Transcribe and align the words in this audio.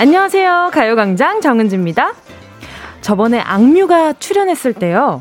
안녕하세요. 0.00 0.70
가요광장 0.72 1.42
정은지입니다. 1.42 2.14
저번에 3.02 3.38
악뮤가 3.38 4.14
출연했을 4.14 4.72
때요. 4.72 5.20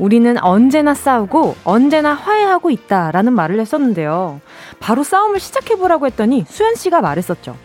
우리는 0.00 0.36
언제나 0.42 0.94
싸우고 0.94 1.54
언제나 1.62 2.12
화해하고 2.12 2.70
있다라는 2.70 3.32
말을 3.34 3.60
했었는데요. 3.60 4.40
바로 4.80 5.04
싸움을 5.04 5.38
시작해보라고 5.38 6.06
했더니 6.06 6.44
수연씨가 6.48 7.02
말했었죠. 7.02 7.56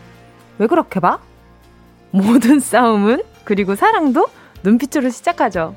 왜 0.60 0.68
그렇게 0.68 1.00
봐? 1.00 1.18
모든 2.11 2.60
싸움은, 2.60 3.23
그리고 3.43 3.73
사랑도 3.73 4.28
눈빛으로 4.62 5.09
시작하죠. 5.09 5.75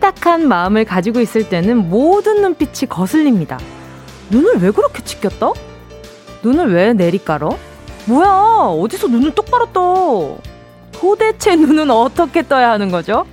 삐딱한 0.00 0.48
마음을 0.48 0.84
가지고 0.84 1.20
있을 1.20 1.48
때는 1.48 1.90
모든 1.90 2.40
눈빛이 2.40 2.88
거슬립니다. 2.88 3.58
눈을 4.30 4.56
왜 4.60 4.70
그렇게 4.70 5.04
치켰다? 5.04 5.52
눈을 6.42 6.72
왜 6.72 6.92
내리깔어? 6.94 7.56
뭐야, 8.06 8.28
어디서 8.80 9.08
눈을 9.08 9.34
똑바로 9.34 9.66
떠? 9.72 10.38
도대체 10.92 11.54
눈은 11.54 11.90
어떻게 11.90 12.42
떠야 12.42 12.70
하는 12.70 12.90
거죠? 12.90 13.26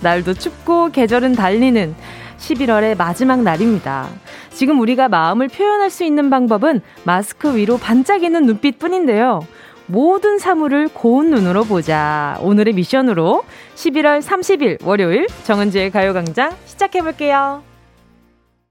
날도 0.00 0.34
춥고 0.34 0.90
계절은 0.90 1.34
달리는 1.34 1.94
11월의 2.38 2.96
마지막 2.96 3.42
날입니다. 3.42 4.08
지금 4.50 4.80
우리가 4.80 5.08
마음을 5.08 5.48
표현할 5.48 5.90
수 5.90 6.04
있는 6.04 6.30
방법은 6.30 6.80
마스크 7.04 7.54
위로 7.56 7.78
반짝이는 7.78 8.46
눈빛 8.46 8.78
뿐인데요. 8.78 9.46
모든 9.86 10.38
사물을 10.38 10.88
고운 10.88 11.30
눈으로 11.30 11.64
보자. 11.64 12.38
오늘의 12.40 12.74
미션으로 12.74 13.44
11월 13.74 14.22
30일 14.22 14.84
월요일 14.84 15.26
정은지의 15.44 15.90
가요광장 15.90 16.52
시작해볼게요. 16.64 17.62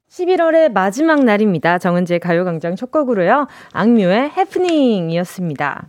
11월의 0.10 0.72
마지막 0.72 1.24
날입니다. 1.24 1.78
정은지의 1.78 2.20
가요광장 2.20 2.76
첫 2.76 2.92
곡으로요. 2.92 3.48
악뮤의 3.74 4.32
해프닝이었습니다. 4.32 5.88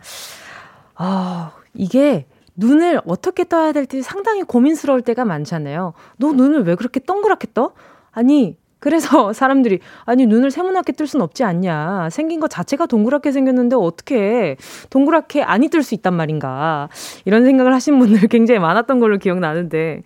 아, 0.97 1.53
이게 1.73 2.27
눈을 2.57 3.01
어떻게 3.07 3.45
떠야 3.45 3.73
될지 3.73 4.03
상당히 4.03 4.43
고민스러울 4.43 5.03
때가 5.03 5.25
많잖아요. 5.25 5.95
너 6.19 6.33
눈을 6.33 6.65
왜 6.65 6.75
그렇게 6.75 7.01
동그랗게 7.01 7.49
떠? 7.53 7.73
아니, 8.13 8.57
그래서 8.85 9.33
사람들이 9.33 9.79
아니 10.05 10.27
눈을 10.27 10.51
세모나게 10.51 10.93
뜰 10.93 11.07
순 11.07 11.23
없지 11.23 11.43
않냐. 11.43 12.09
생긴 12.11 12.39
것 12.41 12.49
자체가 12.51 12.85
동그랗게 12.87 13.33
생겼는데 13.33 13.77
어떻게 13.77 14.57
동그랗게 14.91 15.43
아니 15.43 15.69
뜰수 15.69 15.95
있단 15.95 16.13
말인가. 16.15 16.89
이런 17.25 17.45
생각을 17.47 17.73
하신 17.75 17.99
분들 17.99 18.29
굉장히 18.29 18.61
많았던 18.61 19.01
걸로 19.01 19.17
기억나는데. 19.19 20.03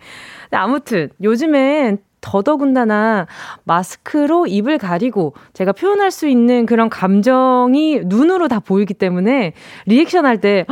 아무튼 0.51 1.09
요즘엔 1.21 1.99
더더군다나 2.21 3.27
마스크로 3.63 4.47
입을 4.47 4.77
가리고 4.77 5.33
제가 5.53 5.71
표현할 5.71 6.11
수 6.11 6.27
있는 6.27 6.65
그런 6.65 6.89
감정이 6.89 8.01
눈으로 8.05 8.47
다 8.47 8.59
보이기 8.59 8.93
때문에 8.93 9.53
리액션 9.85 10.25
할 10.25 10.39
때, 10.41 10.65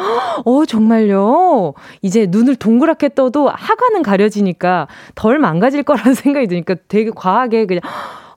어, 0.45 0.65
정말요? 0.65 1.73
이제 2.01 2.27
눈을 2.29 2.55
동그랗게 2.55 3.09
떠도 3.15 3.49
하관은 3.49 4.03
가려지니까 4.03 4.87
덜 5.15 5.39
망가질 5.39 5.83
거라는 5.83 6.13
생각이 6.15 6.47
드니까 6.47 6.75
되게 6.87 7.11
과하게 7.13 7.65
그냥, 7.65 7.81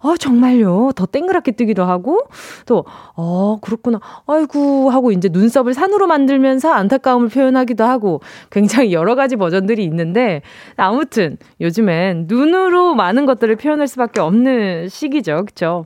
어, 0.03 0.17
정말요. 0.17 0.93
더 0.97 1.05
땡그랗게 1.05 1.53
뜨기도 1.53 1.84
하고, 1.84 2.20
또, 2.65 2.84
어, 3.15 3.59
그렇구나. 3.61 4.00
아이고, 4.27 4.88
하고 4.88 5.12
이제 5.12 5.28
눈썹을 5.31 5.75
산으로 5.75 6.06
만들면서 6.06 6.72
안타까움을 6.72 7.28
표현하기도 7.28 7.84
하고, 7.84 8.22
굉장히 8.50 8.94
여러 8.94 9.15
가지 9.15 9.37
버전들이 9.37 9.84
있는데, 9.84 10.41
아무튼, 10.77 11.37
요즘엔 11.61 12.25
눈으로 12.28 12.94
많은 12.94 13.27
것들을 13.27 13.56
표현할 13.56 13.88
수밖에 13.88 14.21
없는 14.21 14.88
시기죠. 14.88 15.44
그쵸? 15.44 15.84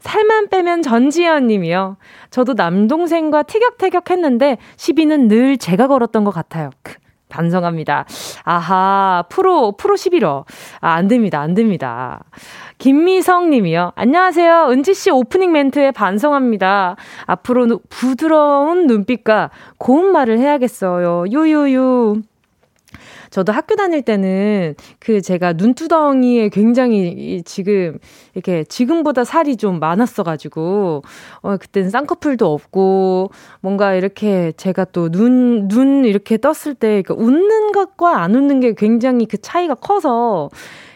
살만 0.00 0.48
빼면 0.48 0.82
전지현 0.82 1.46
님이요. 1.46 1.96
저도 2.30 2.52
남동생과 2.52 3.44
티격태격 3.44 4.10
했는데, 4.10 4.58
시비는 4.76 5.28
늘 5.28 5.56
제가 5.56 5.88
걸었던 5.88 6.22
것 6.24 6.32
같아요. 6.32 6.70
반성합니다. 7.28 8.06
아하, 8.44 9.24
프로, 9.28 9.72
프로 9.72 9.94
11호. 9.94 10.44
아, 10.80 10.92
안 10.92 11.08
됩니다, 11.08 11.40
안 11.40 11.54
됩니다. 11.54 12.24
김미성 12.78 13.50
님이요. 13.50 13.92
안녕하세요. 13.96 14.68
은지 14.70 14.94
씨 14.94 15.10
오프닝 15.10 15.50
멘트에 15.50 15.90
반성합니다. 15.90 16.94
앞으로 17.26 17.80
부드러운 17.88 18.86
눈빛과 18.86 19.50
고운 19.78 20.12
말을 20.12 20.38
해야겠어요. 20.38 21.24
유유유. 21.28 22.22
저도 23.30 23.52
학교 23.52 23.74
다닐 23.76 24.02
때는 24.02 24.74
그 25.00 25.20
제가 25.20 25.52
눈두덩이에 25.54 26.48
굉장히 26.48 27.42
지금 27.44 27.98
이렇게 28.34 28.64
지금보다 28.64 29.24
살이 29.24 29.56
좀 29.56 29.80
많았어가지고 29.80 31.02
어 31.42 31.56
그때는 31.58 31.90
쌍꺼풀도 31.90 32.50
없고 32.50 33.30
뭔가 33.60 33.94
이렇게 33.94 34.52
제가 34.56 34.86
또 34.86 35.08
눈눈 35.10 36.04
이렇게 36.06 36.38
떴을 36.38 36.74
때 36.74 37.02
그러니까 37.02 37.14
웃는 37.14 37.72
것과 37.72 38.22
안 38.22 38.34
웃는 38.34 38.60
게 38.60 38.72
굉장히 38.74 39.26
그 39.26 39.36
차이가 39.36 39.74
커서 39.74 40.48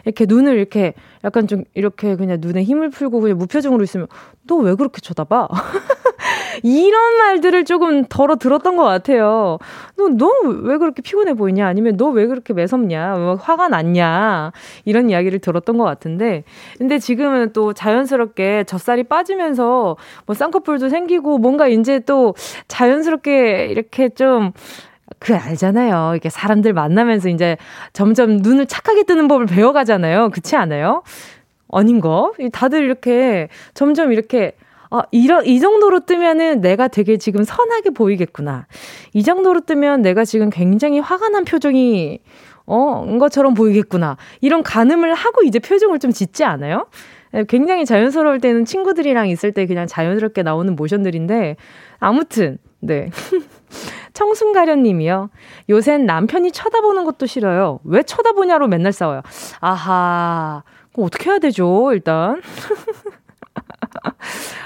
이렇게 0.05 0.27
눈을 0.27 0.57
이렇게 0.57 0.95
약간 1.25 1.47
좀 1.47 1.65
이렇게 1.75 2.17
그냥 2.17 2.39
눈에 2.41 2.63
힘을 2.63 2.91
풀고 2.91 3.21
그냥 3.21 3.39
무표정으로 3.39 3.83
있으면 3.85 4.07
너 4.47 4.57
왜 4.57 4.75
그렇게 4.75 5.01
쳐다봐? 5.01 5.49
이런 6.63 7.17
말들을 7.19 7.65
조금 7.65 8.05
덜어 8.05 8.37
들었던 8.37 8.77
것 8.77 8.85
같아요. 8.85 9.59
너, 9.97 10.09
너 10.09 10.31
왜 10.65 10.77
그렇게 10.79 11.03
피곤해 11.03 11.35
보이냐? 11.35 11.67
아니면 11.67 11.97
너 11.97 12.11
왜 12.13 12.27
그렇게 12.27 12.53
매섭냐? 12.53 13.15
뭐 13.17 13.35
화가 13.37 13.69
났냐? 13.69 14.53
이런 14.85 15.09
이야기를 15.11 15.39
들었던 15.39 15.79
것 15.79 15.85
같은데. 15.85 16.45
근데 16.79 16.99
지금은 16.99 17.53
또 17.53 17.73
자연스럽게 17.73 18.65
젖살이 18.65 19.05
빠지면서 19.05 19.97
뭐 20.27 20.35
쌍꺼풀도 20.35 20.89
생기고 20.91 21.39
뭔가 21.39 21.69
이제 21.69 22.01
또 22.01 22.35
자연스럽게 22.69 23.67
이렇게 23.71 24.09
좀 24.11 24.53
그 25.23 25.37
알잖아요. 25.37 26.15
이게 26.17 26.29
사람들 26.29 26.73
만나면서 26.73 27.29
이제 27.29 27.57
점점 27.93 28.39
눈을 28.39 28.67
착하게 28.67 29.05
뜨는 29.05 29.29
법을 29.29 29.47
배워가잖아요. 29.47 30.31
그렇지 30.31 30.57
않아요? 30.57 31.05
아닌가? 31.71 32.33
다들 32.53 32.83
이렇게 32.83 33.49
점점 33.73 34.13
이렇게 34.13 34.53
아, 34.91 35.03
이런, 35.13 35.47
이 35.47 35.61
정도로 35.61 36.01
뜨면은 36.01 36.61
내가 36.61 36.89
되게 36.89 37.17
지금 37.19 37.45
선하게 37.45 37.91
보이겠구나. 37.91 38.67
이 39.15 39.23
정도로 39.23 39.61
뜨면 39.61 40.03
내가 40.03 40.25
지금 40.25 40.51
굉장히 40.51 40.99
화가 40.99 41.31
난 41.31 41.45
표정이, 41.45 42.19
어, 42.67 43.07
인 43.09 43.19
것처럼 43.19 43.55
보이겠구나. 43.55 44.19
이런 44.43 44.63
가늠을 44.63 45.15
하고 45.15 45.45
이제 45.45 45.61
표정을 45.61 45.99
좀 45.99 46.11
짓지 46.11 46.45
않아요? 46.45 46.89
예, 47.33 47.45
굉장히 47.49 47.87
자연스러울 47.87 48.41
때는 48.41 48.67
친구들이랑 48.67 49.29
있을 49.29 49.53
때 49.53 49.65
그냥 49.67 49.87
자연스럽게 49.87 50.43
나오는 50.43 50.77
모션들인데, 50.77 51.57
아무튼, 51.99 52.59
네. 52.81 53.09
청순가련님이요. 54.13 55.31
요샌 55.71 56.07
남편이 56.07 56.53
쳐다보는 56.53 57.05
것도 57.05 57.27
싫어요. 57.27 57.81
왜 57.85 58.03
쳐다보냐로 58.03 58.69
맨날 58.69 58.93
싸워요. 58.93 59.23
아하. 59.61 60.63
그럼 60.93 61.07
어떻게 61.07 61.31
해야 61.31 61.39
되죠, 61.39 61.93
일단? 61.93 62.43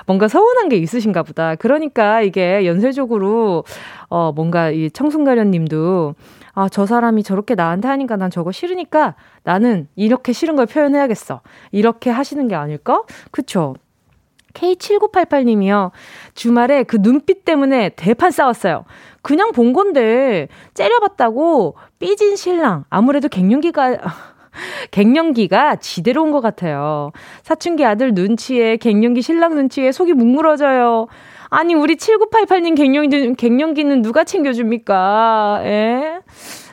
뭔가 0.06 0.28
서운한 0.28 0.68
게 0.68 0.76
있으신가 0.76 1.22
보다. 1.22 1.54
그러니까 1.56 2.22
이게 2.22 2.66
연쇄적으로, 2.66 3.64
어, 4.08 4.32
뭔가 4.32 4.70
이 4.70 4.90
청순가련 4.90 5.50
님도, 5.50 6.14
아, 6.54 6.68
저 6.68 6.86
사람이 6.86 7.22
저렇게 7.22 7.54
나한테 7.54 7.88
하니까 7.88 8.16
난 8.16 8.30
저거 8.30 8.50
싫으니까 8.50 9.14
나는 9.42 9.88
이렇게 9.94 10.32
싫은 10.32 10.56
걸 10.56 10.66
표현해야겠어. 10.66 11.42
이렇게 11.70 12.10
하시는 12.10 12.48
게 12.48 12.54
아닐까? 12.54 13.02
그쵸? 13.30 13.74
K7988님이요. 14.56 15.90
주말에 16.34 16.82
그 16.82 17.00
눈빛 17.00 17.44
때문에 17.44 17.90
대판 17.90 18.30
싸웠어요. 18.30 18.84
그냥 19.22 19.52
본 19.52 19.72
건데, 19.72 20.48
째려봤다고 20.74 21.76
삐진 21.98 22.36
신랑. 22.36 22.84
아무래도 22.88 23.28
갱년기가, 23.28 23.98
갱년기가 24.90 25.76
지대로 25.76 26.22
온 26.22 26.32
것 26.32 26.40
같아요. 26.40 27.10
사춘기 27.42 27.84
아들 27.84 28.12
눈치에 28.14 28.76
갱년기 28.78 29.22
신랑 29.22 29.54
눈치에 29.54 29.92
속이 29.92 30.14
뭉그러져요. 30.14 31.06
아니 31.50 31.74
우리 31.74 31.96
7988님 31.96 32.76
갱년기, 32.76 33.34
갱년기는 33.34 34.02
누가 34.02 34.24
챙겨줍니까? 34.24 35.60
예? 35.64 36.20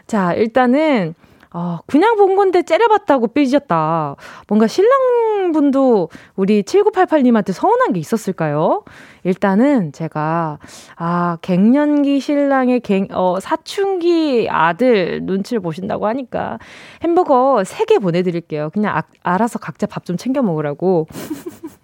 자 0.07 0.33
일단은 0.33 1.13
어, 1.53 1.79
그냥 1.88 2.15
본 2.15 2.35
건데 2.35 2.63
째려봤다고 2.63 3.27
삐졌다. 3.27 4.15
뭔가 4.47 4.67
신랑분도 4.67 6.09
우리 6.35 6.63
7988님한테 6.63 7.53
서운한 7.53 7.94
게 7.94 8.00
있었을까요? 8.00 8.83
일단은 9.23 9.91
제가, 9.94 10.57
아, 10.95 11.38
갱년기 11.41 12.19
신랑의 12.19 12.79
갱, 12.81 13.07
어, 13.11 13.39
사춘기 13.39 14.47
아들 14.50 15.21
눈치를 15.23 15.61
보신다고 15.61 16.07
하니까 16.07 16.57
햄버거 17.03 17.61
3개 17.63 18.01
보내드릴게요. 18.01 18.69
그냥 18.71 18.97
아, 18.97 19.03
알아서 19.23 19.59
각자 19.59 19.85
밥 19.88 20.03
좀 20.03 20.17
챙겨 20.17 20.41
먹으라고. 20.41 21.07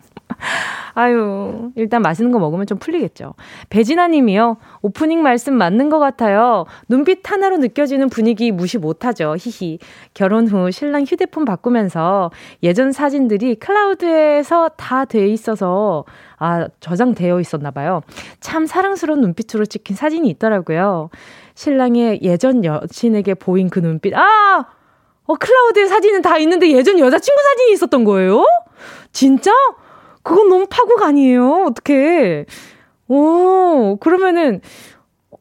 아유, 0.95 1.71
일단 1.75 2.01
맛있는 2.01 2.31
거 2.31 2.39
먹으면 2.39 2.65
좀 2.65 2.77
풀리겠죠. 2.77 3.33
배진아 3.69 4.07
님이요. 4.07 4.57
오프닝 4.81 5.21
말씀 5.21 5.53
맞는 5.53 5.89
것 5.89 5.99
같아요. 5.99 6.65
눈빛 6.87 7.29
하나로 7.29 7.57
느껴지는 7.57 8.09
분위기 8.09 8.51
무시 8.51 8.77
못하죠. 8.77 9.35
히히. 9.37 9.79
결혼 10.13 10.47
후 10.47 10.71
신랑 10.71 11.03
휴대폰 11.03 11.45
바꾸면서 11.45 12.31
예전 12.63 12.91
사진들이 12.91 13.55
클라우드에서 13.55 14.69
다 14.77 15.05
돼 15.09 15.27
있어서 15.27 16.05
아, 16.37 16.67
저장되어 16.79 17.39
있었나 17.39 17.71
봐요. 17.71 18.01
참 18.39 18.65
사랑스러운 18.65 19.21
눈빛으로 19.21 19.65
찍힌 19.65 19.95
사진이 19.95 20.29
있더라고요. 20.29 21.09
신랑의 21.55 22.19
예전 22.21 22.63
여친에게 22.63 23.33
보인 23.33 23.69
그 23.69 23.79
눈빛. 23.79 24.15
아! 24.15 24.65
어, 25.25 25.35
클라우드에 25.35 25.87
사진은 25.87 26.21
다 26.21 26.37
있는데 26.37 26.71
예전 26.71 26.97
여자친구 26.97 27.41
사진이 27.41 27.73
있었던 27.73 28.03
거예요? 28.03 28.43
진짜? 29.11 29.51
그건 30.23 30.49
너무 30.49 30.67
파국 30.69 31.01
아니에요? 31.03 31.65
어떻게? 31.67 32.45
오, 33.07 33.97
그러면은, 33.99 34.61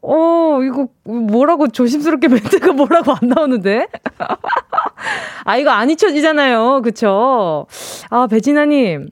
어, 0.03 0.61
이거 0.63 0.89
뭐라고 1.05 1.69
조심스럽게 1.69 2.29
멘트가 2.29 2.73
뭐라고 2.73 3.13
안 3.13 3.29
나오는데? 3.29 3.87
아, 5.45 5.57
이거 5.57 5.71
안 5.71 5.91
잊혀지잖아요. 5.91 6.83
그쵸? 6.83 7.67
아, 8.11 8.27
배진아님. 8.27 9.09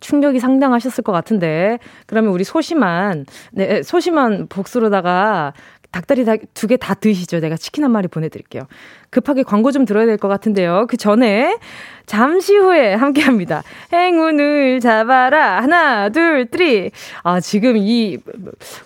충격이 0.00 0.38
상당하셨을 0.38 1.02
것 1.02 1.10
같은데. 1.12 1.78
그러면 2.06 2.32
우리 2.32 2.44
소심한, 2.44 3.26
네, 3.52 3.82
소심한 3.82 4.46
복수로다가 4.48 5.54
닭다리 5.90 6.24
두 6.54 6.66
개 6.68 6.76
다 6.76 6.94
드시죠. 6.94 7.40
내가 7.40 7.56
치킨 7.56 7.82
한 7.82 7.90
마리 7.90 8.08
보내드릴게요. 8.08 8.64
급하게 9.10 9.42
광고 9.42 9.72
좀 9.72 9.84
들어야 9.86 10.04
될 10.06 10.18
것 10.18 10.28
같은데요. 10.28 10.86
그 10.88 10.96
전에 10.96 11.56
잠시 12.04 12.56
후에 12.56 12.94
함께 12.94 13.22
합니다. 13.22 13.62
행운을 13.92 14.80
잡아라. 14.80 15.62
하나, 15.62 16.08
둘, 16.10 16.46
three. 16.52 16.90
아, 17.22 17.40
지금 17.40 17.76
이, 17.76 18.18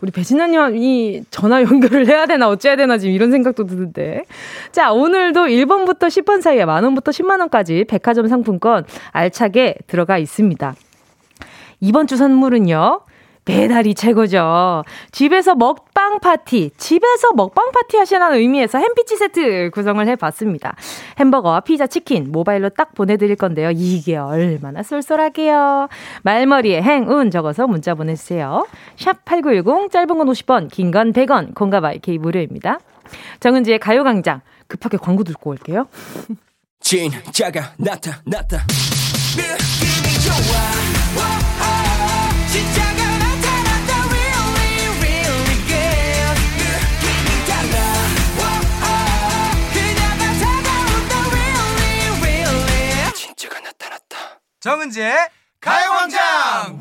우리 0.00 0.10
배진아님 0.12 0.76
이 0.76 1.24
전화 1.30 1.62
연결을 1.62 2.06
해야 2.06 2.26
되나 2.26 2.48
어째야 2.48 2.76
되나 2.76 2.98
지금 2.98 3.14
이런 3.14 3.30
생각도 3.32 3.66
드는데. 3.66 4.22
자, 4.70 4.92
오늘도 4.92 5.46
1번부터 5.46 6.02
10번 6.06 6.40
사이에 6.40 6.64
만 6.64 6.84
원부터 6.84 7.10
10만 7.10 7.40
원까지 7.40 7.84
백화점 7.88 8.28
상품권 8.28 8.84
알차게 9.10 9.76
들어가 9.88 10.18
있습니다. 10.18 10.74
이번 11.80 12.06
주 12.06 12.16
선물은요. 12.16 13.00
배달이 13.44 13.94
최고죠. 13.94 14.84
집에서 15.10 15.54
먹방 15.56 16.20
파티, 16.20 16.70
집에서 16.76 17.32
먹방 17.34 17.72
파티 17.72 17.96
하시라는 17.96 18.36
의미에서 18.38 18.78
햄피치 18.78 19.16
세트 19.16 19.70
구성을 19.74 20.06
해봤습니다. 20.06 20.76
햄버거와 21.18 21.60
피자, 21.60 21.86
치킨, 21.88 22.30
모바일로 22.30 22.68
딱 22.68 22.94
보내드릴 22.94 23.34
건데요. 23.36 23.70
이게 23.74 24.16
얼마나 24.16 24.82
쏠쏠하게요. 24.84 25.88
말머리에 26.22 26.82
행운 26.82 27.30
적어서 27.32 27.66
문자 27.66 27.94
보내주세요. 27.94 28.66
샵 28.96 29.24
8910, 29.24 29.90
짧은 29.90 30.06
건 30.18 30.26
50원, 30.28 30.70
긴 30.70 30.92
건 30.92 31.12
100원, 31.12 31.54
공감 31.54 31.84
IK 31.84 32.18
무료입니다. 32.18 32.78
정은지의 33.40 33.78
가요광장, 33.80 34.40
급하게 34.68 34.98
광고 34.98 35.24
듣고 35.24 35.50
올게요. 35.50 35.88
진짜가 36.80 37.72
나타났다. 37.78 38.58
느낌이 39.36 40.20
좋아. 40.20 40.81
정은지의 54.62 55.12
가요광장 55.60 56.78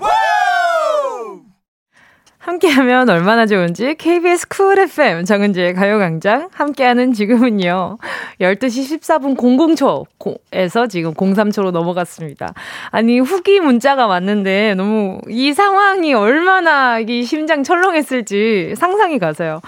함께하면 2.37 3.09
얼마나 3.09 3.47
좋은지 3.47 3.95
KBS 3.95 4.49
쿨 4.49 4.77
FM 4.77 5.25
정은지의 5.25 5.73
가요광장 5.73 6.49
함께하는 6.53 7.13
지금은요 7.13 7.97
12시 8.39 8.99
14분 8.99 9.35
00초에서 9.35 10.91
지금 10.91 11.15
03초로 11.15 11.71
넘어갔습니다. 11.71 12.53
아니 12.91 13.19
후기 13.19 13.59
문자가 13.59 14.05
왔는데 14.05 14.75
너무 14.75 15.19
이 15.27 15.51
상황이 15.51 16.13
얼마나 16.13 16.99
이 16.99 17.23
심장 17.23 17.63
철렁했을지 17.63 18.75
상상이 18.77 19.17
가세요. 19.17 19.59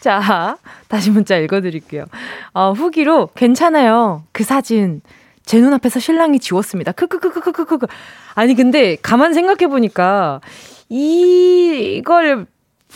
자 0.00 0.56
다시 0.88 1.12
문자 1.12 1.36
읽어드릴게요. 1.36 2.06
어, 2.52 2.72
후기로 2.72 3.28
괜찮아요 3.36 4.24
그 4.32 4.42
사진 4.42 5.02
제 5.50 5.60
눈앞에서 5.60 5.98
신랑이 5.98 6.38
지웠습니다. 6.38 6.92
크크크크크크크. 6.92 7.88
아니, 8.36 8.54
근데 8.54 8.96
가만 9.02 9.34
생각해보니까 9.34 10.40
이걸 10.88 12.46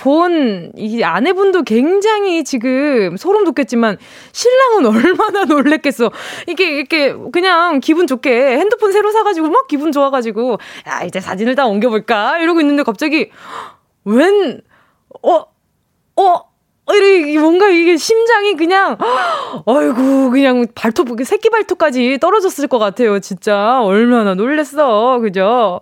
본 0.00 0.70
이 0.76 1.02
아내분도 1.02 1.64
굉장히 1.64 2.44
지금 2.44 3.16
소름 3.16 3.42
돋겠지만 3.42 3.98
신랑은 4.30 4.86
얼마나 4.86 5.44
놀랬겠어. 5.50 6.12
이게 6.46 6.78
이렇게 6.78 7.12
그냥 7.32 7.80
기분 7.80 8.06
좋게 8.06 8.30
핸드폰 8.58 8.92
새로 8.92 9.10
사가지고 9.10 9.48
막 9.48 9.66
기분 9.66 9.90
좋아가지고 9.90 10.58
야 10.86 11.02
이제 11.02 11.18
사진을 11.18 11.56
다 11.56 11.66
옮겨볼까 11.66 12.38
이러고 12.38 12.60
있는데 12.60 12.84
갑자기 12.84 13.32
웬 14.04 14.60
어? 15.24 15.44
어? 16.22 16.53
이렇게 16.92 17.38
뭔가 17.38 17.68
이게 17.68 17.96
심장이 17.96 18.54
그냥 18.56 18.98
아이고 19.66 20.30
그냥 20.30 20.66
발톱 20.74 21.08
새끼 21.24 21.48
발톱까지 21.48 22.18
떨어졌을 22.20 22.68
것 22.68 22.78
같아요 22.78 23.18
진짜. 23.20 23.80
얼마나 23.82 24.34
놀랬어 24.34 25.18
그죠? 25.20 25.80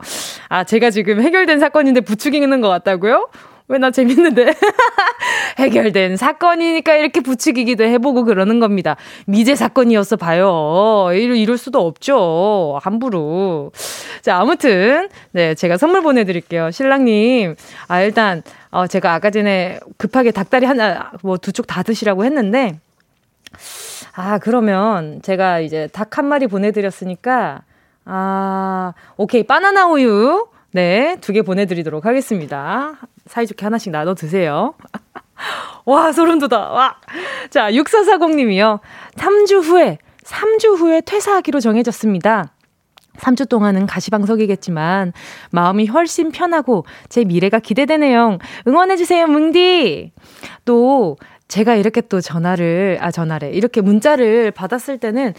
아 0.49 0.65
제가 0.65 0.91
지금 0.91 1.21
해결된 1.21 1.59
사건인데 1.59 2.01
부추기는 2.03 2.61
것 2.61 2.69
같다고요 2.69 3.29
왜 3.73 3.79
나 3.79 3.91
재밌는데? 3.91 4.55
해결된 5.59 6.17
사건이니까 6.17 6.95
이렇게 6.97 7.21
부추기기도 7.21 7.85
해보고 7.85 8.25
그러는 8.25 8.61
겁니다. 8.61 8.97
미제 9.27 9.55
사건이었어 9.55 10.17
봐요. 10.17 11.09
이럴, 11.13 11.37
이럴 11.37 11.57
수도 11.59 11.87
없죠. 11.87 12.79
함부로. 12.83 13.73
자 14.21 14.39
아무튼 14.39 15.09
네 15.33 15.55
제가 15.55 15.77
선물 15.79 16.03
보내드릴게요. 16.03 16.71
신랑님. 16.71 17.57
아 17.89 18.03
일단 18.03 18.43
어, 18.71 18.87
제가 18.87 19.15
아까 19.15 19.31
전에 19.31 19.79
급하게 19.99 20.31
닭다리 20.31 20.67
하나, 20.67 21.11
뭐 21.23 21.37
두 21.37 21.53
쪽 21.53 21.67
다 21.67 21.83
드시라고 21.83 22.25
했는데, 22.25 22.79
아, 24.15 24.39
그러면 24.39 25.21
제가 25.23 25.61
이제 25.61 25.89
닭 25.93 26.17
한 26.19 26.27
마리 26.27 26.47
보내드렸으니까, 26.47 27.63
아, 28.07 28.93
오케이. 29.17 29.43
바나나 29.45 29.87
우유. 29.89 30.47
네, 30.73 31.17
두 31.21 31.33
개 31.33 31.43
보내드리도록 31.43 32.07
하겠습니다. 32.07 32.95
사이좋게 33.27 33.65
하나씩 33.65 33.93
나눠 33.93 34.15
드세요. 34.15 34.75
와, 35.85 36.13
소름 36.13 36.39
돋아. 36.39 36.71
와. 36.71 36.97
자, 37.51 37.71
6440님이요. 37.71 38.81
3주 39.17 39.63
후에, 39.63 39.99
3주 40.25 40.77
후에 40.79 41.01
퇴사하기로 41.03 41.61
정해졌습니다. 41.61 42.53
3주 43.19 43.49
동안은 43.49 43.87
가시방석이겠지만 43.87 45.13
마음이 45.51 45.87
훨씬 45.87 46.31
편하고 46.33 46.87
제 47.11 47.25
미래가 47.25 47.59
기대되네요. 47.59 48.39
응원해 48.67 48.97
주세요, 48.97 49.27
뭉디! 49.27 50.13
또 50.65 51.19
제가 51.49 51.75
이렇게 51.75 52.01
또 52.01 52.23
전화를, 52.23 52.97
아, 53.03 53.11
전화래. 53.11 53.51
이렇게 53.51 53.83
문자를 53.83 54.53
받았을 54.53 54.97
때는 54.97 55.35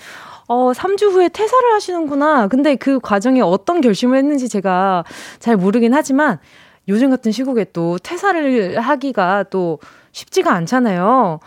어, 0.48 0.72
3주 0.74 1.12
후에 1.12 1.30
퇴사를 1.30 1.74
하시는구나. 1.74 2.48
근데 2.48 2.76
그 2.76 3.00
과정에 3.00 3.42
어떤 3.42 3.82
결심을 3.82 4.18
했는지 4.18 4.50
제가 4.50 5.04
잘 5.40 5.56
모르긴 5.58 5.94
하지만 5.94 6.40
요즘 6.88 7.10
같은 7.10 7.32
시국에 7.32 7.66
또 7.72 7.98
퇴사를 7.98 8.80
하기가 8.80 9.46
또 9.50 9.80
쉽지가 10.12 10.54
않잖아요. 10.54 11.40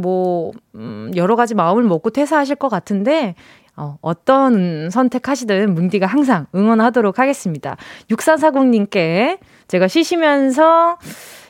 뭐, 0.00 0.52
음, 0.74 1.10
여러 1.16 1.36
가지 1.36 1.54
마음을 1.54 1.82
먹고 1.82 2.10
퇴사하실 2.10 2.56
것 2.56 2.68
같은데, 2.68 3.34
어, 3.76 3.98
어떤 4.00 4.88
선택하시든 4.90 5.74
뭉디가 5.74 6.06
항상 6.06 6.46
응원하도록 6.54 7.18
하겠습니다. 7.18 7.76
6440님께 8.08 9.38
제가 9.68 9.86
쉬시면서, 9.86 10.98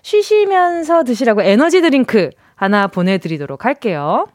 쉬시면서 0.02 1.04
드시라고 1.04 1.42
에너지 1.42 1.80
드링크 1.80 2.30
하나 2.56 2.88
보내드리도록 2.88 3.64
할게요. 3.64 4.26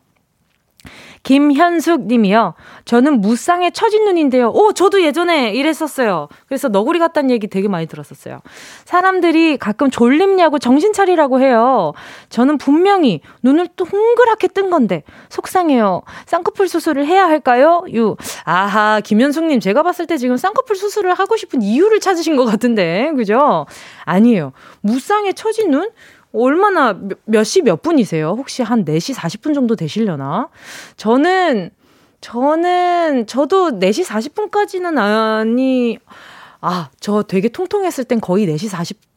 김현숙 1.24 2.08
님이요. 2.08 2.56
저는 2.86 3.22
무쌍의 3.22 3.72
처진 3.74 4.06
눈인데요. 4.06 4.50
오, 4.50 4.74
저도 4.74 5.04
예전에 5.04 5.52
이랬었어요. 5.52 6.28
그래서 6.48 6.68
너구리 6.68 7.00
같다는 7.00 7.30
얘기 7.30 7.48
되게 7.48 7.68
많이 7.68 7.86
들었었어요. 7.86 8.40
사람들이 8.86 9.58
가끔 9.58 9.92
졸립냐고 9.92 10.58
정신 10.58 10.94
차리라고 10.94 11.40
해요. 11.40 11.94
저는 12.30 12.58
분명히 12.58 13.22
눈을 13.44 13.68
또 13.76 13.86
동그랗게 13.86 14.48
뜬 14.50 14.70
건데 14.70 15.04
속상해요. 15.30 16.02
쌍꺼풀 16.26 16.68
수술을 16.68 17.06
해야 17.06 17.26
할까요? 17.26 17.84
유. 17.94 18.16
아하, 18.44 19.02
김현숙 19.04 19.46
님 19.46 19.60
제가 19.60 19.84
봤을 19.84 20.08
때 20.08 20.18
지금 20.18 20.38
쌍꺼풀 20.38 20.76
수술을 20.76 21.14
하고 21.14 21.38
싶은 21.38 21.62
이유를 21.62 22.00
찾으신 22.00 22.36
것 22.36 22.46
같은데. 22.46 23.12
그죠? 23.16 23.66
아니에요. 24.06 24.54
무쌍의 24.82 25.34
처진 25.36 25.70
눈? 25.70 25.90
얼마나 26.34 26.98
몇 27.26 27.44
시 27.44 27.62
몇 27.62 27.82
분이세요? 27.82 28.30
혹시 28.38 28.64
한 28.64 28.86
4시 28.86 29.14
40분 29.16 29.54
정도 29.54 29.76
되시려나? 29.76 30.50
저는 30.98 31.72
저는 32.22 33.26
저도 33.28 33.80
4시 33.80 34.06
40분까지는 34.06 34.98
아니 34.98 35.98
아, 36.64 36.90
저 37.00 37.24
되게 37.24 37.50
통통했을 37.50 38.04
땐 38.04 38.22
거의 38.22 38.46
4시 38.46 38.70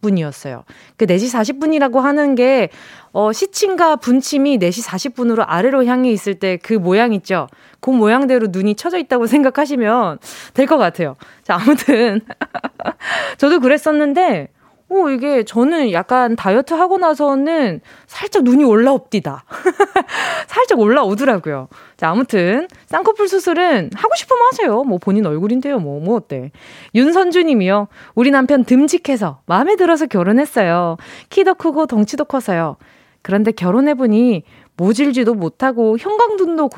40분이었어요. 0.02 0.62
그 0.97 1.04
4시 1.04 1.30
40분이라고 1.61 2.00
하는 2.00 2.35
게, 2.35 2.71
어, 3.12 3.33
시침과 3.35 3.97
분침이 3.97 4.56
4시 4.59 4.83
40분으로 4.88 5.44
아래로 5.47 5.85
향해 5.85 6.11
있을 6.11 6.37
때 6.37 6.56
그 6.62 6.73
모양 6.73 7.12
있죠? 7.12 7.47
그 7.80 7.90
모양대로 7.90 8.47
눈이 8.50 8.76
쳐져 8.76 8.97
있다고 8.97 9.26
생각하시면 9.28 10.18
될 10.54 10.66
것 10.66 10.78
같아요. 10.78 11.16
자, 11.42 11.56
아무튼. 11.61 12.23
저도 13.37 13.61
그랬었는데, 13.61 14.49
오, 14.94 15.08
이게 15.10 15.42
저는 15.42 15.90
약간 15.90 16.36
다이어트 16.36 16.72
하고 16.72 16.98
나서는 16.98 17.80
살짝 18.06 18.44
눈이 18.44 18.62
올라옵디다. 18.62 19.44
살짝 20.46 20.78
올라오더라고요. 20.78 21.66
자, 21.96 22.10
아무튼, 22.10 22.68
쌍꺼풀 22.86 23.26
수술은 23.26 23.90
하고 23.92 24.14
싶으면 24.14 24.42
하세요. 24.46 24.84
뭐 24.84 24.98
본인 24.98 25.26
얼굴인데요. 25.26 25.80
뭐, 25.80 26.00
뭐 26.00 26.14
어때. 26.14 26.52
윤선주 26.94 27.42
님이요. 27.42 27.88
우리 28.14 28.30
남편 28.30 28.64
듬직해서 28.64 29.40
마음에 29.46 29.74
들어서 29.74 30.06
결혼했어요. 30.06 30.96
키도 31.28 31.54
크고 31.54 31.86
덩치도 31.86 32.26
커서요. 32.26 32.76
그런데 33.22 33.50
결혼해보니 33.50 34.44
모질지도 34.76 35.34
못하고 35.34 35.98
형광등도 35.98 36.70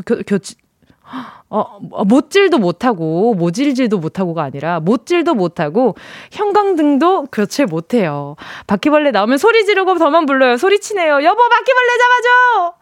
어, 1.49 1.79
어, 1.93 2.05
못질도 2.05 2.59
못하고, 2.59 3.35
모질질도 3.35 3.99
못하고가 3.99 4.43
아니라, 4.43 4.81
못질도 4.81 5.35
못하고, 5.35 5.95
형광등도 6.33 7.27
교체 7.33 7.65
못해요. 7.65 8.37
바퀴벌레 8.67 9.13
나오면 9.13 9.39
소리 9.39 9.65
지르고 9.65 9.97
더만 9.99 10.27
불러요. 10.27 10.57
소리치네요. 10.57 11.23
여보, 11.23 11.49
바퀴벌레 11.49 11.93
잡아줘! 11.99 12.75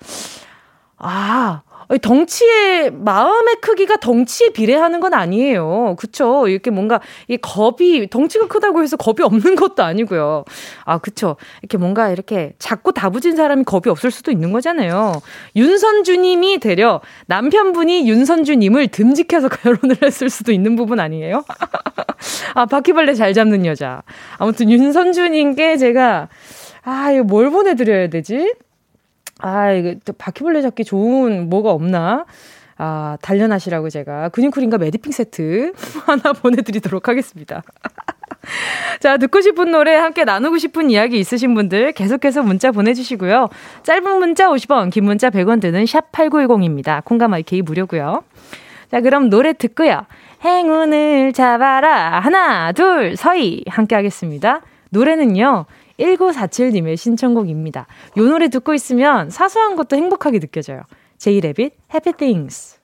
아, 0.98 1.62
덩치의 2.00 2.92
마음의 2.92 3.56
크기가 3.60 3.96
덩치에 3.96 4.50
비례하는 4.50 5.00
건 5.00 5.14
아니에요. 5.14 5.96
그쵸? 5.98 6.48
이렇게 6.48 6.70
뭔가 6.70 7.00
이 7.28 7.36
겁이 7.36 8.08
덩치가 8.10 8.48
크다고 8.48 8.82
해서 8.82 8.96
겁이 8.96 9.22
없는 9.22 9.54
것도 9.54 9.82
아니고요. 9.82 10.44
아, 10.84 10.98
그쵸? 10.98 11.36
이렇게 11.62 11.78
뭔가 11.78 12.10
이렇게 12.10 12.54
작고 12.58 12.92
다부진 12.92 13.36
사람이 13.36 13.64
겁이 13.64 13.82
없을 13.88 14.10
수도 14.10 14.30
있는 14.30 14.52
거잖아요. 14.52 15.20
윤선주님이 15.56 16.58
되려 16.60 17.00
남편분이 17.26 18.08
윤선주님을 18.08 18.88
듬직해서 18.88 19.48
결혼을 19.64 19.96
했을 20.02 20.30
수도 20.30 20.52
있는 20.52 20.76
부분 20.76 21.00
아니에요? 21.00 21.44
아, 22.54 22.66
바퀴벌레 22.66 23.14
잘 23.14 23.34
잡는 23.34 23.66
여자. 23.66 24.02
아무튼 24.38 24.70
윤선주님께 24.70 25.76
제가 25.76 26.28
아, 26.82 27.10
이거 27.10 27.24
뭘 27.24 27.50
보내드려야 27.50 28.08
되지? 28.08 28.54
아, 29.44 29.72
이거 29.72 29.94
또 30.06 30.14
바퀴벌레 30.14 30.62
잡기 30.62 30.84
좋은 30.84 31.50
뭐가 31.50 31.70
없나? 31.70 32.24
아, 32.78 33.18
단련하시라고 33.20 33.90
제가 33.90 34.30
근육쿨인가 34.30 34.78
매디핑 34.78 35.12
세트 35.12 35.74
하나 36.06 36.32
보내드리도록 36.32 37.08
하겠습니다. 37.08 37.62
자, 39.00 39.18
듣고 39.18 39.42
싶은 39.42 39.70
노래, 39.70 39.94
함께 39.96 40.24
나누고 40.24 40.56
싶은 40.56 40.88
이야기 40.88 41.18
있으신 41.18 41.52
분들 41.52 41.92
계속해서 41.92 42.42
문자 42.42 42.72
보내주시고요. 42.72 43.50
짧은 43.82 44.18
문자 44.18 44.48
50원, 44.48 44.90
긴 44.90 45.04
문자 45.04 45.28
100원 45.28 45.60
드는 45.60 45.84
샵8910입니다. 45.84 47.04
콩가마이케이 47.04 47.60
무료고요. 47.60 48.24
자, 48.90 49.00
그럼 49.02 49.28
노래 49.28 49.52
듣고요. 49.52 50.06
행운을 50.42 51.34
잡아라. 51.34 52.18
하나, 52.20 52.72
둘, 52.72 53.14
서희. 53.16 53.62
함께 53.68 53.94
하겠습니다. 53.94 54.62
노래는요. 54.88 55.66
1947님의 55.98 56.96
신청곡입니다. 56.96 57.86
요 58.16 58.22
노래 58.24 58.48
듣고 58.48 58.74
있으면 58.74 59.30
사소한 59.30 59.76
것도 59.76 59.96
행복하게 59.96 60.40
느껴져요. 60.40 60.82
제이레빗, 61.18 61.74
Happy 61.92 62.12
Things. 62.16 62.78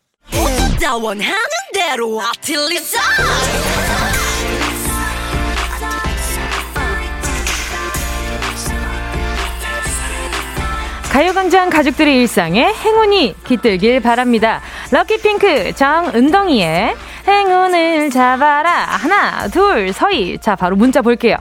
가요광장 11.10 11.70
가족들의 11.70 12.16
일상에 12.20 12.72
행운이 12.72 13.34
깃들길 13.42 14.00
바랍니다. 14.00 14.60
럭키핑크 14.92 15.74
정은동이의 15.74 16.94
행운을 17.26 18.10
잡아라. 18.10 18.70
하나, 18.70 19.48
둘, 19.48 19.92
서희. 19.92 20.38
자, 20.38 20.54
바로 20.54 20.76
문자 20.76 21.02
볼게요. 21.02 21.36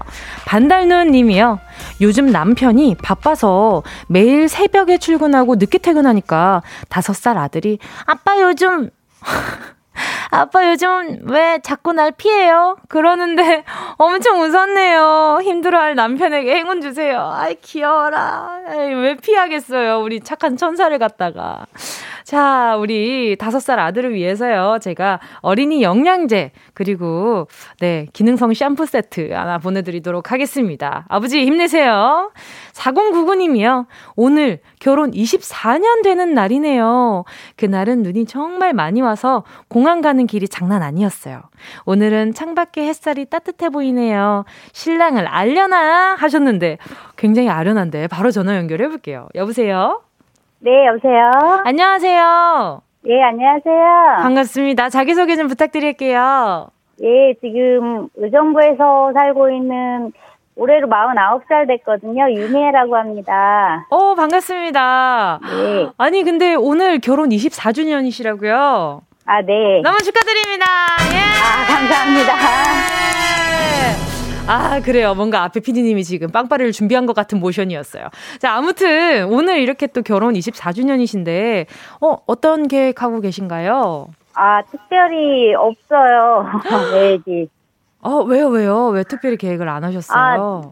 반달눈 0.45 1.11
님이요. 1.11 1.59
요즘 2.01 2.25
남편이 2.31 2.95
바빠서 3.03 3.83
매일 4.07 4.49
새벽에 4.49 4.97
출근하고 4.97 5.55
늦게 5.55 5.77
퇴근하니까 5.77 6.63
다섯 6.89 7.15
살 7.15 7.37
아들이 7.37 7.77
아빠 8.07 8.41
요즘 8.41 8.89
아빠 10.31 10.69
요즘 10.69 11.19
왜 11.29 11.59
자꾸 11.63 11.93
날 11.93 12.11
피해요? 12.11 12.77
그러는데 12.87 13.63
엄청 13.97 14.41
웃었네요. 14.41 15.39
힘들어할 15.43 15.95
남편에게 15.95 16.55
행운 16.55 16.81
주세요. 16.81 17.31
아이 17.33 17.55
귀여워라. 17.55 18.61
아이, 18.67 18.93
왜 18.93 19.15
피하겠어요? 19.15 19.99
우리 19.99 20.19
착한 20.21 20.57
천사를 20.57 20.97
갖다가. 20.99 21.65
자, 22.29 22.75
우리 22.77 23.35
다섯 23.39 23.59
살 23.59 23.79
아들을 23.79 24.13
위해서요. 24.13 24.77
제가 24.83 25.19
어린이 25.39 25.81
영양제, 25.81 26.51
그리고, 26.75 27.47
네, 27.79 28.05
기능성 28.13 28.53
샴푸 28.53 28.85
세트 28.85 29.31
하나 29.31 29.57
보내 29.57 29.81
드리도록 29.81 30.31
하겠습니다. 30.31 31.07
아버지 31.09 31.43
힘내세요. 31.43 32.31
4099님이요. 32.73 33.87
오늘 34.15 34.59
결혼 34.79 35.09
24년 35.09 36.03
되는 36.03 36.35
날이네요. 36.35 37.23
그날은 37.57 38.03
눈이 38.03 38.25
정말 38.27 38.73
많이 38.73 39.01
와서 39.01 39.43
공항 39.67 40.01
가는 40.01 40.27
길이 40.27 40.47
장난 40.47 40.83
아니었어요. 40.83 41.41
오늘은 41.87 42.35
창밖에 42.35 42.85
햇살이 42.85 43.25
따뜻해 43.25 43.69
보이네요. 43.69 44.45
신랑을 44.73 45.25
알려나 45.25 46.13
하셨는데 46.13 46.77
굉장히 47.17 47.49
아련한데 47.49 48.05
바로 48.05 48.29
전화 48.29 48.55
연결해 48.55 48.87
볼게요. 48.87 49.29
여보세요? 49.33 50.03
네, 50.59 50.87
여보세요. 50.87 51.31
안녕하세요. 51.63 52.81
예, 53.07 53.21
안녕하세요. 53.23 54.17
반갑습니다. 54.23 54.89
자기소개 54.89 55.35
좀 55.37 55.47
부탁드릴게요. 55.47 56.67
예, 57.01 57.33
지금 57.41 58.09
의정부에서 58.15 59.13
살고 59.13 59.49
있는 59.51 60.11
올해로 60.55 60.87
49살 60.89 61.67
됐거든요. 61.69 62.29
유미애라고 62.29 62.97
합니다. 62.97 63.87
오, 63.89 64.15
반갑습니다. 64.15 65.39
네. 65.41 65.87
아니, 65.97 66.23
근데 66.23 66.55
오늘 66.55 66.99
결혼 66.99 67.29
24주년이시라고요? 67.29 68.99
아, 69.25 69.41
네. 69.41 69.81
너무 69.81 69.97
축하드립니다. 69.99 70.65
예! 71.13 71.19
아, 71.39 71.65
감사합니다. 71.77 72.33
아, 74.49 74.79
그래요. 74.81 75.13
뭔가 75.13 75.43
앞에 75.43 75.59
피디님이 75.59 76.03
지금 76.03 76.31
빵빠레를 76.31 76.71
준비한 76.71 77.05
것 77.05 77.13
같은 77.15 77.39
모션이었어요. 77.39 78.07
자, 78.39 78.55
아무튼 78.55 79.25
오늘 79.31 79.59
이렇게 79.59 79.85
또 79.85 80.01
결혼 80.01 80.33
24주년이신데, 80.33 81.67
어, 82.01 82.17
어떤 82.25 82.67
계획하고 82.67 83.21
계신가요? 83.21 84.07
아, 84.33 84.61
특별히 84.63 85.53
없어요. 85.53 86.45
왜지? 86.93 87.47
어, 88.01 88.23
왜요, 88.23 88.47
왜요? 88.47 88.87
왜 88.87 89.03
특별히 89.03 89.37
계획을 89.37 89.69
안 89.69 89.83
하셨어요? 89.83 90.17
아, 90.17 90.71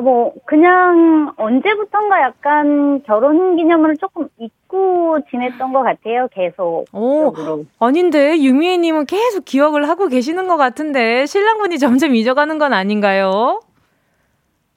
뭐, 0.00 0.32
그냥 0.44 1.32
언제부턴가 1.36 2.20
약간 2.22 3.02
결혼 3.04 3.56
기념을 3.56 3.96
조금 3.98 4.28
잊고 4.38 5.18
지냈던 5.30 5.72
것 5.72 5.82
같아요, 5.82 6.28
계속. 6.32 6.86
오, 6.92 7.32
아닌데, 7.78 8.38
유미애님은 8.38 9.06
계속 9.06 9.44
기억을 9.44 9.88
하고 9.88 10.08
계시는 10.08 10.46
것 10.46 10.56
같은데, 10.56 11.26
신랑분이 11.26 11.78
점점 11.78 12.14
잊어가는 12.14 12.58
건 12.58 12.72
아닌가요? 12.72 13.60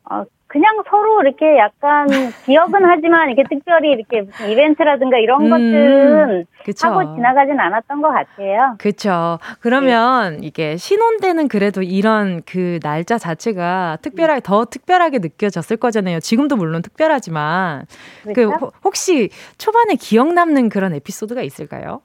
아, 0.03 0.25
그냥 0.47 0.81
서로 0.89 1.21
이렇게 1.21 1.57
약간 1.57 2.07
기억은 2.45 2.85
하지만 2.85 3.29
이렇게 3.29 3.43
특별히 3.49 3.91
이렇게 3.91 4.21
무슨 4.21 4.49
이벤트라든가 4.49 5.17
이런 5.17 5.41
음, 5.45 5.49
것들은 5.49 6.45
그쵸. 6.63 6.87
하고 6.87 7.15
지나가진 7.15 7.59
않았던 7.59 8.01
것 8.01 8.09
같아요. 8.09 8.75
그렇죠. 8.77 9.39
그러면 9.59 10.37
네. 10.37 10.47
이게 10.47 10.77
신혼 10.77 11.17
때는 11.17 11.47
그래도 11.49 11.81
이런 11.81 12.41
그 12.45 12.79
날짜 12.81 13.17
자체가 13.17 13.97
특별하게 14.01 14.41
더 14.41 14.65
특별하게 14.65 15.19
느껴졌을 15.19 15.77
거잖아요. 15.77 16.19
지금도 16.21 16.55
물론 16.55 16.81
특별하지만 16.81 17.85
그 18.23 18.33
그렇죠? 18.33 18.57
그 18.57 18.71
혹시 18.85 19.29
초반에 19.57 19.95
기억 19.95 20.33
남는 20.33 20.69
그런 20.69 20.93
에피소드가 20.93 21.41
있을까요? 21.41 22.01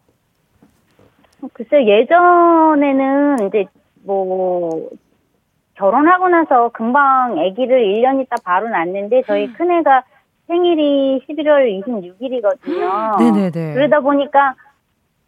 글쎄 1.54 1.84
예전에는 1.86 3.48
이제 3.48 3.66
뭐 4.04 4.88
결혼하고 5.74 6.28
나서 6.28 6.68
금방 6.70 7.38
아기를 7.38 7.82
1년 7.82 8.20
있다 8.22 8.36
바로 8.44 8.68
낳는데 8.68 9.22
저희 9.26 9.46
음. 9.46 9.54
큰애가 9.56 10.04
생일이 10.46 11.24
11월 11.28 11.82
26일이거든요. 11.84 13.18
네네네. 13.18 13.74
그러다 13.74 14.00
보니까 14.00 14.54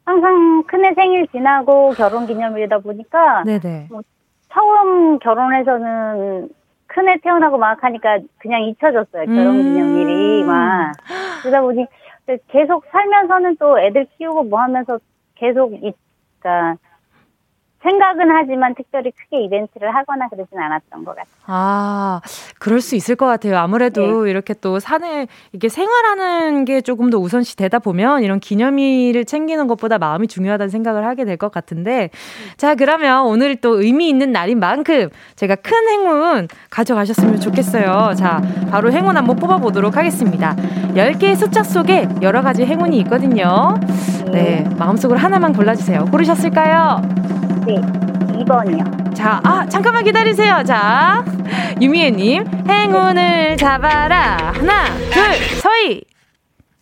항상 0.05 0.65
큰애 0.65 0.93
생일 0.95 1.27
지나고 1.29 1.91
결혼 1.91 2.27
기념일이다 2.27 2.79
보니까 2.79 3.45
네네. 3.45 3.89
뭐 3.91 4.03
처음 4.53 5.19
결혼해서는 5.19 6.51
큰애 6.87 7.17
태어나고 7.23 7.59
막 7.59 7.83
하니까 7.83 8.19
그냥 8.39 8.63
잊혀졌어요. 8.65 9.25
결혼 9.27 9.63
기념일이 9.63 10.43
음. 10.43 10.47
막. 10.47 10.93
그러다 11.43 11.63
보니 11.63 11.87
계속 12.49 12.85
살면서는 12.91 13.57
또 13.57 13.79
애들 13.79 14.07
키우고 14.17 14.45
뭐 14.45 14.61
하면서 14.61 14.99
계속 15.35 15.71
그러니까 15.71 16.77
생각은 17.85 18.31
하지만 18.31 18.75
특별히 18.75 19.13
크게 19.13 19.45
이벤트를 19.45 19.95
하거나 19.95 20.29
그러진 20.29 20.59
않았던 20.59 21.05
것 21.05 21.15
같아요. 21.15 21.35
아, 21.47 22.21
그럴 22.59 22.81
수 22.81 22.97
있을 22.97 23.15
것 23.15 23.27
같아요. 23.27 23.59
아무래도 23.59 24.25
네. 24.25 24.31
이렇게 24.31 24.55
또 24.55 24.81
산에 24.81 25.29
이게 25.53 25.69
생활하는 25.69 26.65
게 26.65 26.81
조금 26.81 27.11
더 27.11 27.19
우선시 27.19 27.57
되다 27.57 27.79
보면 27.79 28.25
이런 28.25 28.41
기념일을 28.41 29.25
챙기는 29.25 29.67
것보다 29.69 29.99
마음이 29.99 30.27
중요하다는 30.27 30.71
생각을 30.71 31.07
하게 31.07 31.25
될 31.25 31.35
것 31.37 31.51
같은데 31.53 32.11
자, 32.57 32.75
그러면 32.75 33.27
오늘 33.27 33.57
또 33.57 33.81
의미 33.81 34.09
있는 34.09 34.33
날인 34.33 34.59
만큼 34.61 35.09
제가 35.37 35.57
큰 35.57 35.89
행운 35.89 36.49
가져가셨으면 36.71 37.41
좋겠어요. 37.41 38.15
자, 38.17 38.41
바로 38.71 38.93
행운 38.93 39.17
한번 39.17 39.37
뽑아보도록 39.37 39.97
하겠습니다. 39.97 40.55
10개의 40.95 41.37
숫자 41.37 41.63
속에 41.63 42.09
여러 42.23 42.43
가지 42.43 42.65
행운이 42.65 42.99
있거든요. 43.01 43.75
네, 44.27 44.65
네 44.65 44.77
마음속으로 44.79 45.19
하나만 45.19 45.53
골라주세요. 45.53 46.07
고르셨을까요? 46.07 47.44
네, 47.67 47.77
2번이요. 48.45 49.15
자, 49.15 49.41
아, 49.45 49.67
잠깐만 49.69 50.05
기다리세요. 50.05 50.63
자, 50.65 51.25
유미애님, 51.81 52.45
행운을 52.69 53.57
잡아라. 53.57 54.53
하나, 54.55 54.85
둘, 55.11 55.23
서희. 55.61 56.03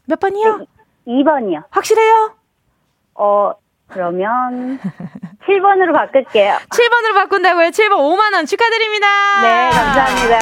몇 0.06 0.18
번이요? 0.18 0.58
네, 0.58 0.64
2번이요. 1.06 1.64
확실해요? 1.70 2.34
어, 3.14 3.52
그러면 3.88 4.78
7번으로 5.46 5.92
바꿀게요. 5.94 6.54
7번으로 6.70 7.14
바꾼다고요? 7.14 7.68
7번 7.68 7.92
5만원 7.98 8.46
축하드립니다. 8.48 9.06
네, 9.42 9.70
감사합니다. 9.70 10.38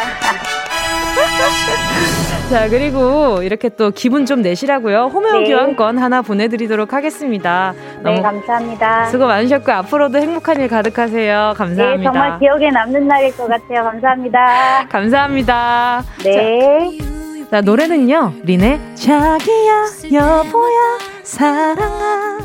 자, 2.50 2.69
그리고 2.69 3.45
이렇게 3.45 3.69
또 3.69 3.92
기분 3.92 4.26
좀 4.26 4.42
내시라고요. 4.42 5.04
홈웨어 5.14 5.38
네. 5.38 5.50
교환권 5.50 5.99
하나 5.99 6.21
보내드리도록 6.21 6.92
하겠습니다. 6.92 7.73
네, 8.02 8.21
감사합니다. 8.21 9.04
수고 9.07 9.26
많으셨고, 9.28 9.71
앞으로도 9.71 10.19
행복한 10.19 10.61
일 10.61 10.66
가득하세요. 10.66 11.54
감사합니다. 11.57 11.97
네, 11.97 12.02
정말 12.02 12.38
기억에 12.40 12.71
남는 12.71 13.07
날일 13.07 13.37
것 13.37 13.47
같아요. 13.47 13.85
감사합니다. 13.85 14.88
감사합니다. 14.88 16.02
네. 16.25 16.99
자, 17.45 17.50
자 17.50 17.61
노래는요, 17.61 18.33
린의 18.42 18.80
자기야, 18.97 19.85
여보야, 20.12 20.99
사랑아. 21.23 22.40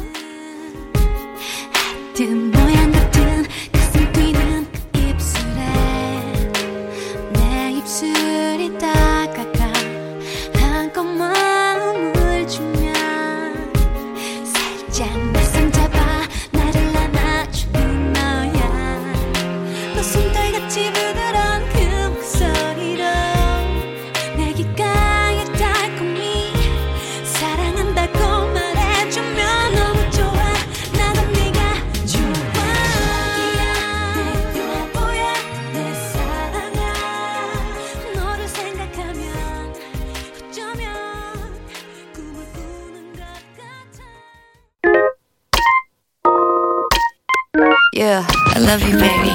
love 48.64 48.82
you, 48.82 48.96
baby. 48.98 49.30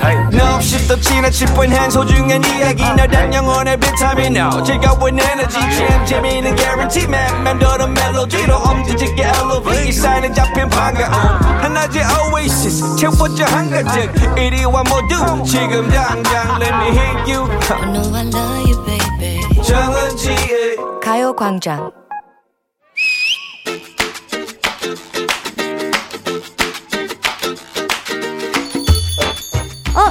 Hey. 0.00 0.16
No, 0.32 0.60
shift 0.60 0.88
the 0.88 0.96
china 0.96 1.30
chip 1.30 1.50
when 1.56 1.70
hands 1.70 1.94
hold 1.94 2.10
you 2.10 2.24
and 2.24 2.46
이야기 2.46 2.82
너란 2.82 3.32
영혼의 3.32 3.76
비타민 3.78 4.36
O 4.36 4.62
즐거운 4.62 5.18
에너지 5.18 5.58
jam 5.76 6.06
재미있는 6.06 6.56
guarantee 6.56 7.04
man 7.04 7.44
맴도는 7.44 7.94
멜로디로 7.94 8.56
엄지짓게 8.56 9.22
elevate 9.22 9.88
이 9.88 9.92
사인은 9.92 10.34
잡힌 10.34 10.68
반가움 10.68 11.12
하나의 11.12 12.04
oasis 12.32 12.96
채워져 12.96 13.44
한가득 13.44 14.38
이리와 14.38 14.84
모두 14.84 15.44
지금 15.44 15.88
당장 15.90 16.60
let 16.60 16.74
me 16.74 16.88
hit 16.96 17.32
you 17.32 17.48
I 17.70 17.92
know 17.92 18.14
I 18.14 18.24
love 18.26 18.70
you, 18.70 18.84
baby. 18.84 19.62
정은지의 19.62 20.76
가요광장 21.02 21.90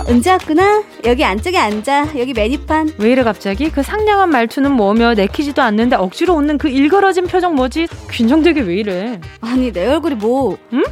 은지 0.09 0.29
왔구나. 0.29 0.83
여기 1.07 1.25
안쪽에 1.25 1.57
앉아. 1.59 2.19
여기 2.19 2.33
메뉴판. 2.35 2.95
왜 2.99 3.11
이래 3.13 3.23
갑자기? 3.23 3.71
그 3.71 3.83
상냥한 3.83 4.29
말투는 4.31 4.73
뭐며 4.73 5.15
내키지도 5.15 5.63
않는데 5.63 5.97
억지로 5.97 6.35
웃는 6.35 6.59
그 6.59 6.69
일그러진 6.69 7.27
표정 7.27 7.55
뭐지? 7.55 7.89
긴장되게 8.11 8.61
왜 8.61 8.77
이래? 8.77 9.21
아니 9.41 9.73
내 9.73 9.87
얼굴이 9.87 10.17
뭐? 10.17 10.59
응? 10.73 10.83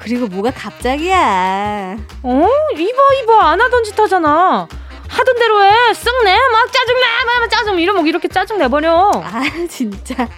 그리고 0.00 0.26
뭐가 0.28 0.50
갑자기야? 0.50 1.96
어? 2.22 2.46
입어 2.76 3.22
입어 3.22 3.40
안 3.40 3.60
하던 3.60 3.84
짓 3.84 3.98
하잖아. 3.98 4.68
하던 5.08 5.34
대로 5.38 5.62
해. 5.64 5.70
쓱내. 5.92 6.24
막 6.52 6.72
짜증나. 6.72 7.40
막 7.40 7.50
짜증 7.50 7.80
이러면 7.80 8.06
이렇게 8.06 8.28
짜증 8.28 8.58
내버려. 8.58 9.10
아 9.24 9.42
진짜. 9.68 10.28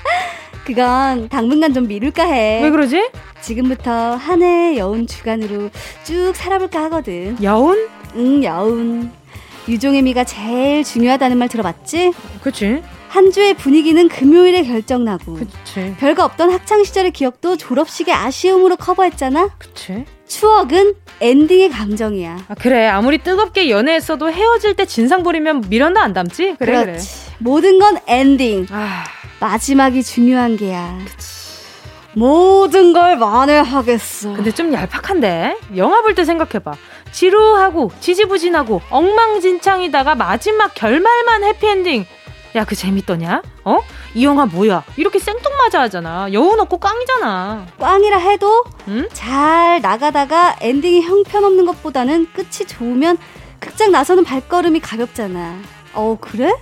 그건 0.65 1.29
당분간 1.29 1.75
좀 1.75 1.89
미룰까 1.89 2.23
해. 2.25 2.61
왜 2.63 2.71
그러지? 2.71 3.11
지금부터 3.41 3.91
한 4.15 4.43
해 4.43 4.77
여운 4.77 5.07
주간으로 5.07 5.71
쭉 6.05 6.33
살아볼까 6.37 6.85
하거든. 6.85 7.37
여운? 7.43 7.89
응, 8.17 8.43
여운. 8.45 9.11
유종의 9.69 10.03
미가 10.03 10.25
제일 10.25 10.83
중요하다는 10.85 11.39
말 11.39 11.49
들어봤지? 11.49 12.13
그치. 12.43 12.83
한 13.09 13.33
주의 13.33 13.55
분위기는 13.55 14.09
금요일에 14.09 14.63
결정나고. 14.63 15.35
그치. 15.35 15.95
별거 15.99 16.25
없던 16.25 16.51
학창시절의 16.53 17.11
기억도 17.13 17.57
졸업식의 17.57 18.15
아쉬움으로 18.15 18.77
커버했잖아? 18.77 19.51
그치. 19.59 20.05
추억은 20.29 20.95
엔딩의 21.21 21.71
감정이야. 21.71 22.39
아, 22.49 22.55
그래. 22.55 22.87
아무리 22.87 23.19
뜨겁게 23.19 23.69
연애했어도 23.69 24.31
헤어질 24.31 24.75
때 24.75 24.85
진상 24.87 25.23
부리면 25.25 25.65
미련도 25.69 25.99
안 26.01 26.13
남지? 26.13 26.55
그래, 26.59 26.85
그렇지. 26.85 27.09
그래. 27.27 27.37
모든 27.39 27.79
건 27.79 27.99
엔딩. 28.07 28.67
아... 28.71 29.05
마지막이 29.41 30.03
중요한 30.03 30.57
게야. 30.57 30.99
그치. 31.05 31.41
모든 32.15 32.93
걸 32.93 33.17
만회하겠어. 33.17 34.35
근데 34.35 34.51
좀 34.51 34.73
얄팍한데? 34.73 35.57
영화 35.77 36.03
볼 36.03 36.15
때 36.15 36.25
생각해봐. 36.25 36.73
지루하고 37.13 37.91
지지부진하고 38.01 38.81
엉망진창이다가 38.91 40.15
마지막 40.15 40.75
결말만 40.75 41.45
해피엔딩. 41.45 42.07
야, 42.57 42.65
그 42.65 42.75
재밌더냐? 42.75 43.43
어? 43.65 43.79
이 44.15 44.25
영화 44.25 44.45
뭐야? 44.45 44.83
이렇게 44.97 45.19
생뚱맞아 45.19 45.81
하잖아. 45.83 46.33
여운 46.33 46.59
없고 46.59 46.79
꽝이잖아. 46.79 47.67
꽝이라 47.79 48.19
해도 48.19 48.65
응? 48.89 49.09
잘 49.13 49.81
나가다가 49.81 50.57
엔딩이 50.61 51.03
형편없는 51.03 51.65
것보다는 51.67 52.29
끝이 52.33 52.67
좋으면 52.67 53.19
극장 53.61 53.93
나서는 53.93 54.25
발걸음이 54.25 54.81
가볍잖아. 54.81 55.59
어, 55.93 56.17
그래? 56.21 56.53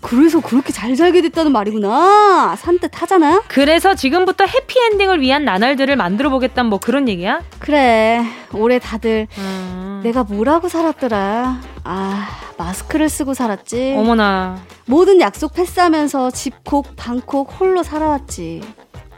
그래서 0.00 0.40
그렇게 0.40 0.72
잘 0.72 0.94
살게 0.96 1.22
됐다는 1.22 1.52
말이구나. 1.52 2.56
산뜻 2.56 3.02
하잖아. 3.02 3.42
그래서 3.48 3.94
지금부터 3.94 4.44
해피엔딩을 4.44 5.20
위한 5.20 5.44
나날들을 5.44 5.96
만들어 5.96 6.30
보겠다는 6.30 6.70
뭐 6.70 6.78
그런 6.78 7.08
얘기야? 7.08 7.40
그래. 7.58 8.24
올해 8.52 8.78
다들 8.78 9.26
음... 9.38 10.00
내가 10.04 10.22
뭐라고 10.22 10.68
살았더라. 10.68 11.60
아, 11.84 12.28
마스크를 12.56 13.08
쓰고 13.08 13.34
살았지. 13.34 13.94
어머나. 13.96 14.58
모든 14.84 15.20
약속 15.20 15.54
패스하면서 15.54 16.30
집콕, 16.30 16.94
방콕 16.96 17.52
홀로 17.58 17.82
살아왔지. 17.82 18.62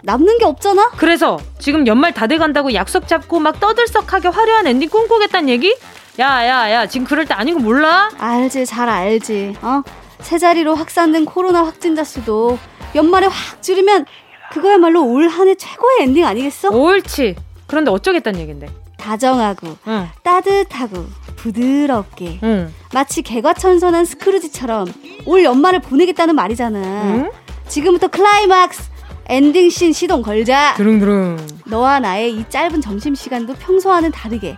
남는 0.02 0.38
게 0.38 0.44
없잖아? 0.44 0.90
그래서 0.96 1.38
지금 1.58 1.86
연말 1.86 2.12
다 2.14 2.26
돼간다고 2.26 2.72
약속 2.72 3.08
잡고 3.08 3.40
막 3.40 3.60
떠들썩하게 3.60 4.28
화려한 4.28 4.66
엔딩 4.66 4.88
꿈꾸겠다는 4.88 5.48
얘기? 5.48 5.76
야, 6.20 6.46
야, 6.46 6.70
야, 6.72 6.86
지금 6.86 7.06
그럴 7.06 7.26
때 7.26 7.34
아닌 7.34 7.54
거 7.54 7.60
몰라? 7.60 8.10
알지, 8.18 8.66
잘 8.66 8.88
알지. 8.88 9.56
어? 9.62 9.82
세 10.20 10.38
자리로 10.38 10.74
확산된 10.74 11.24
코로나 11.24 11.64
확진자 11.64 12.04
수도 12.04 12.58
연말에 12.94 13.26
확 13.26 13.62
줄이면 13.62 14.06
그거야말로 14.52 15.04
올 15.06 15.28
한 15.28 15.48
해 15.48 15.54
최고의 15.54 15.98
엔딩 16.02 16.24
아니겠어? 16.24 16.70
옳지. 16.70 17.36
그런데 17.66 17.90
어쩌겠다는 17.90 18.40
얘긴데. 18.40 18.66
다정하고 18.96 19.76
응. 19.86 20.08
따뜻하고 20.22 21.06
부드럽게 21.36 22.40
응. 22.42 22.72
마치 22.92 23.22
개과천선한 23.22 24.04
스크루지처럼 24.04 24.86
올 25.26 25.44
연말을 25.44 25.80
보내겠다는 25.80 26.34
말이잖아. 26.34 26.78
응? 27.04 27.30
지금부터 27.68 28.08
클라이막스 28.08 28.82
엔딩 29.28 29.68
씬 29.70 29.92
시동 29.92 30.22
걸자. 30.22 30.74
드릉드릉. 30.76 31.36
너와 31.66 32.00
나의 32.00 32.32
이 32.34 32.44
짧은 32.48 32.80
점심 32.80 33.14
시간도 33.14 33.54
평소와는 33.54 34.10
다르게 34.10 34.56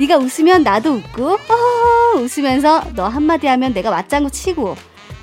네가 0.00 0.16
웃으면 0.18 0.62
나도 0.64 0.92
웃고 0.94 1.24
어, 1.32 2.18
웃으면서 2.18 2.82
너 2.94 3.06
한마디 3.08 3.46
하면 3.46 3.72
내가 3.72 3.90
맞장구 3.90 4.30
치고 4.30 4.76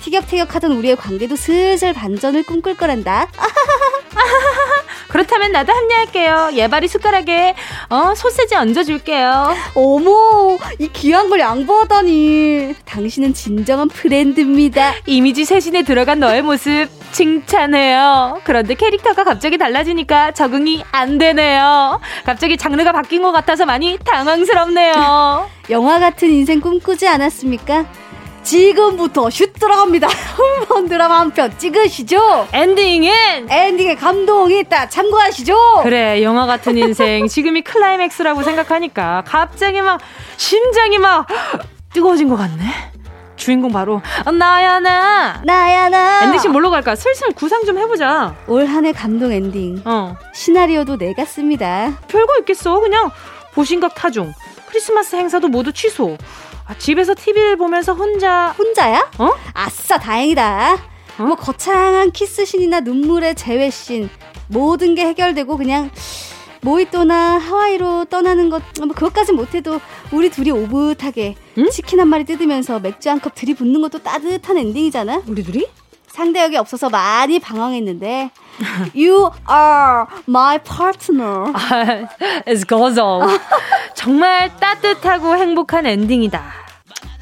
티격태격하던 0.06 0.72
우리의 0.72 0.96
관계도 0.96 1.34
슬슬 1.36 1.92
반전을 1.92 2.44
꿈꿀 2.44 2.76
거란다. 2.76 3.26
그렇다면 5.08 5.52
나도 5.52 5.72
합류할게요. 5.72 6.50
예발이 6.54 6.88
숟가락에 6.88 7.54
어 7.88 8.14
소세지 8.14 8.54
얹어줄게요. 8.54 9.54
어머, 9.74 10.58
이 10.78 10.88
귀한 10.92 11.28
걸 11.30 11.40
양보하다니. 11.40 12.74
당신은 12.84 13.34
진정한 13.34 13.88
프렌드입니다. 13.88 14.92
이미지 15.06 15.44
세신에 15.44 15.82
들어간 15.82 16.20
너의 16.20 16.42
모습 16.42 16.88
칭찬해요. 17.12 18.40
그런데 18.44 18.74
캐릭터가 18.74 19.24
갑자기 19.24 19.58
달라지니까 19.58 20.32
적응이 20.32 20.84
안 20.92 21.18
되네요. 21.18 22.00
갑자기 22.24 22.56
장르가 22.56 22.92
바뀐 22.92 23.22
것 23.22 23.32
같아서 23.32 23.64
많이 23.64 23.98
당황스럽네요. 24.04 25.48
영화 25.70 25.98
같은 25.98 26.30
인생 26.30 26.60
꿈꾸지 26.60 27.08
않았습니까? 27.08 27.86
지금부터 28.46 29.28
슛 29.28 29.52
들어갑니다. 29.54 30.06
홈런 30.68 30.88
드라마 30.88 31.18
한 31.20 31.30
편 31.32 31.52
찍으시죠. 31.58 32.46
엔딩은 32.52 33.48
엔딩에 33.50 33.96
감동이 33.96 34.60
있다. 34.60 34.88
참고하시죠. 34.88 35.80
그래 35.82 36.22
영화 36.22 36.46
같은 36.46 36.78
인생 36.78 37.26
지금이 37.26 37.62
클라이맥스라고 37.62 38.44
생각하니까 38.44 39.24
갑자기 39.26 39.82
막 39.82 40.00
심장이 40.36 40.98
막 40.98 41.26
뜨거워진 41.92 42.28
것 42.28 42.36
같네. 42.36 42.62
주인공 43.34 43.70
바로 43.72 44.00
나야 44.38 44.78
나 44.80 45.42
나야 45.44 45.88
나 45.90 46.22
엔딩씬 46.24 46.52
뭘로 46.52 46.70
갈까? 46.70 46.94
슬슬 46.94 47.32
구상 47.32 47.64
좀 47.64 47.76
해보자. 47.78 48.34
올 48.46 48.64
한 48.66 48.86
해 48.86 48.92
감동 48.92 49.32
엔딩. 49.32 49.82
어 49.84 50.16
시나리오도 50.32 50.96
내가 50.98 51.24
씁니다. 51.24 51.92
별거 52.08 52.38
있겠어. 52.38 52.78
그냥 52.78 53.10
보신각 53.54 53.94
타중. 53.96 54.32
크리스마스 54.68 55.16
행사도 55.16 55.48
모두 55.48 55.72
취소. 55.72 56.16
아, 56.66 56.74
집에서 56.78 57.14
TV를 57.14 57.56
보면서 57.56 57.92
혼자 57.94 58.48
혼자야? 58.58 59.10
어? 59.18 59.30
아싸 59.54 59.98
다행이다. 59.98 60.74
어? 61.18 61.22
뭐 61.22 61.36
거창한 61.36 62.10
키스신이나 62.10 62.80
눈물의 62.80 63.34
재회신 63.36 64.08
모든 64.48 64.94
게 64.94 65.06
해결되고 65.06 65.56
그냥 65.56 65.90
모히또나 66.62 67.38
하와이로 67.38 68.06
떠나는 68.06 68.50
것, 68.50 68.62
뭐 68.78 68.88
그것까진 68.88 69.36
못해도 69.36 69.80
우리 70.10 70.28
둘이 70.30 70.50
오붓하게 70.50 71.36
응? 71.58 71.70
치킨 71.70 72.00
한 72.00 72.08
마리 72.08 72.24
뜯으면서 72.24 72.80
맥주 72.80 73.08
한 73.08 73.20
컵 73.20 73.34
들이붓는 73.36 73.80
것도 73.82 74.00
따뜻한 74.02 74.58
엔딩이잖아. 74.58 75.22
우리 75.28 75.44
둘이? 75.44 75.66
상대역이 76.16 76.56
없어서 76.56 76.88
많이 76.88 77.38
방황했는데 77.38 78.30
You 78.94 79.30
are 79.50 80.06
my 80.26 80.58
partner. 80.58 81.52
아, 81.52 82.08
it's 82.46 82.66
gozo. 82.66 83.20
정말 83.94 84.50
따뜻하고 84.56 85.36
행복한 85.36 85.84
엔딩이다. 85.84 86.65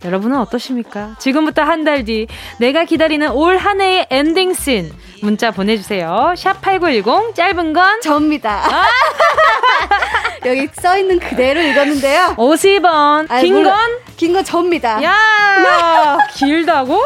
여러분은 0.05 0.39
어떠십니까? 0.39 1.17
지금부터 1.19 1.63
한 1.63 1.85
달 1.85 2.05
뒤 2.05 2.27
내가 2.59 2.85
기다리는 2.85 3.31
올 3.31 3.57
한 3.57 3.81
해의 3.81 4.07
엔딩 4.11 4.53
씬 4.55 4.93
문자 5.23 5.51
보내주세요. 5.51 6.35
샵 6.37 6.61
8910 6.61 7.35
짧은 7.35 7.73
건 7.73 8.01
접니다. 8.03 8.63
여기 10.45 10.69
써 10.75 10.99
있는 10.99 11.19
그대로 11.19 11.61
읽었는데요. 11.61 12.35
50원 12.37 13.31
아이, 13.31 13.45
긴 13.45 13.63
건? 13.65 13.75
긴 14.17 14.33
건 14.35 14.45
접니다. 14.45 15.03
야 15.03 16.19
길다고? 16.35 17.01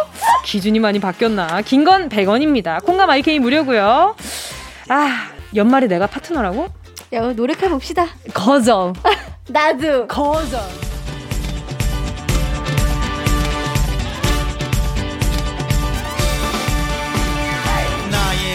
기준이 0.45 0.79
많이 0.81 0.99
바뀌었나? 0.99 1.61
긴 1.63 1.85
건 1.85 2.09
100원입니다. 2.09 2.85
콩감 2.85 3.09
IK 3.11 3.39
무료고요. 3.39 4.17
아 4.89 5.29
연말에 5.55 5.87
내가 5.87 6.07
파트너라고? 6.07 6.67
야, 7.13 7.21
노력해 7.33 7.69
봅시다. 7.69 8.07
거저 8.35 8.93
나도. 9.49 10.07
거저 10.09 10.59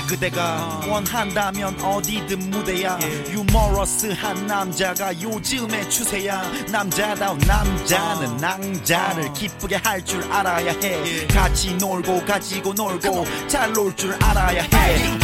그대가 0.07 0.81
원한다면 0.87 1.79
어디든 1.81 2.49
무대야. 2.51 2.99
유머러스한 3.29 4.45
남자가 4.47 5.19
요즘의 5.21 5.89
추세야. 5.89 6.43
남자다운 6.71 7.37
남자는 7.39 8.37
낭자를 8.37 9.33
기쁘게 9.33 9.77
할 9.77 10.03
줄 10.03 10.21
알아야 10.31 10.71
해. 10.83 11.25
같이 11.27 11.73
놀고 11.75 12.25
가지고 12.25 12.73
놀고 12.73 13.25
잘 13.47 13.73
놀 13.75 13.95
줄 13.95 14.13
알아야 14.21 14.63
해. 14.63 15.17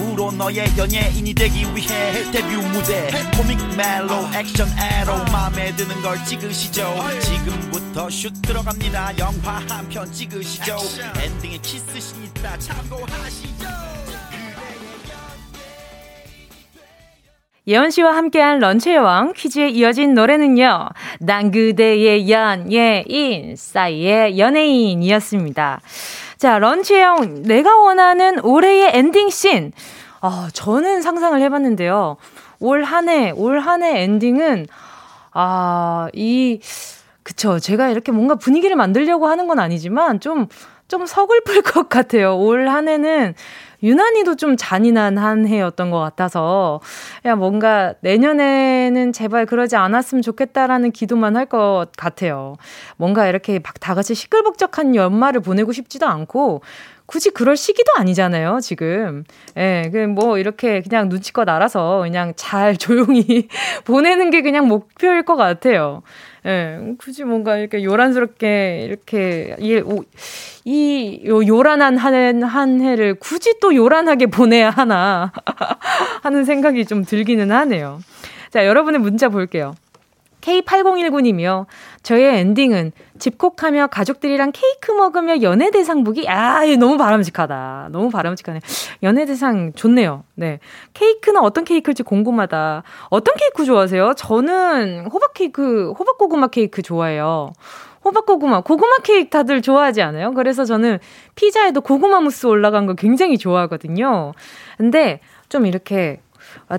오늘부로 0.00 0.32
너의 0.32 0.72
연예인이 0.76 1.32
되기 1.34 1.64
위해 1.74 2.30
데뷔 2.32 2.56
무대. 2.56 3.10
코믹 3.36 3.58
멜로 3.76 4.28
액션 4.34 4.68
에로 4.78 5.16
마음에 5.32 5.74
드는 5.76 6.02
걸 6.02 6.22
찍으시죠. 6.24 6.94
지금부터 7.22 8.10
슛 8.10 8.32
들어갑니다. 8.42 9.16
영화 9.18 9.62
한 9.68 9.86
편 9.88 10.12
찍으시죠. 10.12 10.76
엔딩에 11.22 11.58
키스신 11.58 12.24
있다 12.24 12.58
참고하시죠 12.58 13.85
예원 17.68 17.90
씨와 17.90 18.16
함께한 18.16 18.60
런치의 18.60 18.98
왕 18.98 19.32
퀴즈에 19.32 19.68
이어진 19.70 20.14
노래는요. 20.14 20.88
난 21.18 21.50
그대의 21.50 22.30
연예인 22.30 23.56
싸이의 23.56 24.38
연예인이었습니다. 24.38 25.80
자, 26.38 26.58
런치의 26.60 27.02
왕 27.02 27.42
내가 27.42 27.76
원하는 27.76 28.38
올해의 28.44 28.90
엔딩 28.94 29.30
씬. 29.30 29.72
아, 30.20 30.48
저는 30.52 31.02
상상을 31.02 31.40
해봤는데요. 31.40 32.16
올 32.60 32.84
한 32.84 33.08
해, 33.08 33.32
올 33.32 33.58
한 33.60 33.82
해 33.82 34.02
엔딩은 34.02 34.66
아, 35.32 36.08
이 36.14 36.60
그쵸. 37.24 37.58
제가 37.58 37.88
이렇게 37.88 38.12
뭔가 38.12 38.36
분위기를 38.36 38.76
만들려고 38.76 39.26
하는 39.26 39.48
건 39.48 39.58
아니지만 39.58 40.20
좀, 40.20 40.46
좀 40.86 41.04
서글플 41.04 41.62
것 41.62 41.88
같아요. 41.88 42.38
올 42.38 42.68
한 42.68 42.86
해는 42.88 43.34
유난히도 43.82 44.36
좀 44.36 44.56
잔인한 44.56 45.18
한 45.18 45.46
해였던 45.46 45.90
것 45.90 45.98
같아서, 46.00 46.80
야, 47.24 47.34
뭔가 47.36 47.94
내년에는 48.00 49.12
제발 49.12 49.46
그러지 49.46 49.76
않았으면 49.76 50.22
좋겠다라는 50.22 50.92
기도만 50.92 51.36
할 51.36 51.46
것 51.46 51.86
같아요. 51.96 52.56
뭔가 52.96 53.28
이렇게 53.28 53.60
막 53.60 53.74
다 53.80 53.94
같이 53.94 54.14
시끌벅적한 54.16 54.96
연말을 54.96 55.40
보내고 55.42 55.70
싶지도 55.72 56.06
않고, 56.06 56.62
굳이 57.06 57.30
그럴 57.30 57.56
시기도 57.56 57.92
아니잖아요, 57.96 58.58
지금. 58.60 59.24
예, 59.56 59.90
그뭐 59.92 60.38
이렇게 60.38 60.82
그냥 60.82 61.08
눈치껏 61.08 61.48
알아서 61.48 62.00
그냥 62.00 62.32
잘 62.36 62.76
조용히 62.78 63.48
보내는 63.84 64.30
게 64.30 64.42
그냥 64.42 64.68
목표일 64.68 65.22
것 65.22 65.36
같아요. 65.36 66.02
예, 66.44 66.78
굳이 66.98 67.24
뭔가 67.24 67.56
이렇게 67.56 67.82
요란스럽게 67.82 68.84
이렇게 68.86 69.56
이, 69.58 69.76
오, 69.76 70.04
이 70.64 71.22
요, 71.26 71.46
요란한 71.46 71.96
한, 71.96 72.42
한 72.42 72.80
해를 72.80 73.14
굳이 73.14 73.58
또 73.60 73.74
요란하게 73.74 74.26
보내야 74.26 74.70
하나 74.70 75.32
하는 76.22 76.44
생각이 76.44 76.84
좀 76.86 77.04
들기는 77.04 77.50
하네요. 77.50 78.00
자, 78.50 78.66
여러분의 78.66 79.00
문자 79.00 79.28
볼게요. 79.28 79.74
K8019님이요. 80.46 81.66
저의 82.02 82.38
엔딩은 82.38 82.92
집콕하며 83.18 83.88
가족들이랑 83.88 84.52
케이크 84.52 84.92
먹으며 84.92 85.42
연예대상 85.42 86.04
보기? 86.04 86.28
아, 86.28 86.64
너무 86.78 86.96
바람직하다. 86.96 87.88
너무 87.90 88.10
바람직하네. 88.10 88.60
연예대상 89.02 89.72
좋네요. 89.72 90.22
네. 90.34 90.60
케이크는 90.94 91.40
어떤 91.40 91.64
케이크일지 91.64 92.04
궁금하다. 92.04 92.84
어떤 93.10 93.34
케이크 93.36 93.64
좋아하세요? 93.64 94.14
저는 94.16 95.06
호박 95.12 95.34
케이크, 95.34 95.92
호박 95.98 96.16
고구마 96.16 96.46
케이크 96.48 96.80
좋아해요. 96.82 97.52
호박 98.04 98.24
고구마, 98.24 98.60
고구마 98.60 98.98
케이크 99.02 99.30
다들 99.30 99.62
좋아하지 99.62 100.00
않아요? 100.00 100.32
그래서 100.32 100.64
저는 100.64 101.00
피자에도 101.34 101.80
고구마 101.80 102.20
무스 102.20 102.46
올라간 102.46 102.86
거 102.86 102.94
굉장히 102.94 103.36
좋아하거든요. 103.36 104.32
근데 104.76 105.18
좀 105.48 105.66
이렇게 105.66 106.20
아, 106.20 106.25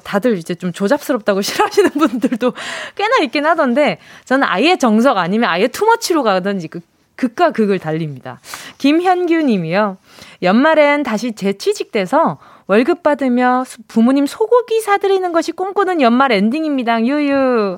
다들 0.03 0.37
이제 0.37 0.55
좀 0.55 0.71
조잡스럽다고 0.71 1.41
싫어하시는 1.43 1.91
분들도 1.91 2.53
꽤나 2.95 3.17
있긴 3.23 3.45
하던데 3.45 3.99
저는 4.25 4.47
아예 4.47 4.77
정석 4.77 5.17
아니면 5.17 5.49
아예 5.49 5.67
투머치로 5.67 6.23
가든지 6.23 6.67
그 6.67 6.81
극과 7.15 7.51
극을 7.51 7.79
달립니다. 7.79 8.39
김현규 8.77 9.41
님이요. 9.41 9.97
연말엔 10.43 11.03
다시 11.03 11.33
재취직돼서 11.33 12.37
월급 12.67 13.01
받으며 13.01 13.65
부모님 13.87 14.25
소고기 14.25 14.81
사드리는 14.81 15.31
것이 15.31 15.51
꿈꾸는 15.51 16.01
연말 16.01 16.31
엔딩입니다. 16.31 17.03
유유. 17.03 17.77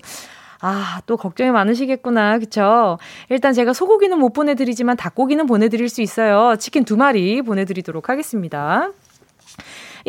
아, 0.62 1.00
또 1.06 1.16
걱정이 1.16 1.52
많으시겠구나. 1.52 2.40
그쵸? 2.40 2.98
일단 3.30 3.54
제가 3.54 3.72
소고기는 3.72 4.18
못 4.20 4.34
보내드리지만 4.34 4.98
닭고기는 4.98 5.46
보내드릴 5.46 5.88
수 5.88 6.02
있어요. 6.02 6.58
치킨 6.58 6.84
두 6.84 6.98
마리 6.98 7.42
보내드리도록 7.42 8.10
하겠습니다. 8.10 8.92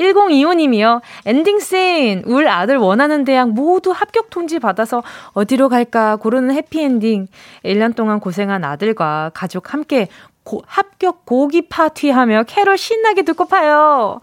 1025님이요. 0.00 1.00
엔딩씬. 1.26 2.22
울 2.26 2.48
아들 2.48 2.78
원하는 2.78 3.24
대학 3.24 3.50
모두 3.50 3.90
합격 3.90 4.30
통지 4.30 4.58
받아서 4.58 5.02
어디로 5.32 5.68
갈까 5.68 6.16
고르는 6.16 6.54
해피엔딩. 6.54 7.26
1년 7.64 7.94
동안 7.94 8.18
고생한 8.18 8.64
아들과 8.64 9.30
가족 9.34 9.72
함께 9.74 10.08
고, 10.42 10.62
합격 10.66 11.26
고기 11.26 11.68
파티하며 11.68 12.44
캐롤 12.44 12.78
신나게 12.78 13.22
듣고 13.22 13.44
파요. 13.46 14.20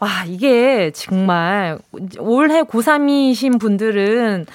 와, 0.00 0.08
이게 0.26 0.90
정말 0.90 1.78
올해 2.18 2.62
고3이신 2.62 3.60
분들은 3.60 4.46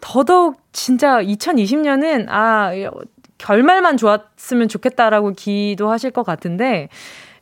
더더욱 0.00 0.60
진짜 0.72 1.20
2020년은 1.20 2.26
아, 2.28 2.70
결말만 3.38 3.96
좋았으면 3.96 4.68
좋겠다라고 4.68 5.32
기도하실 5.32 6.12
것 6.12 6.22
같은데 6.24 6.88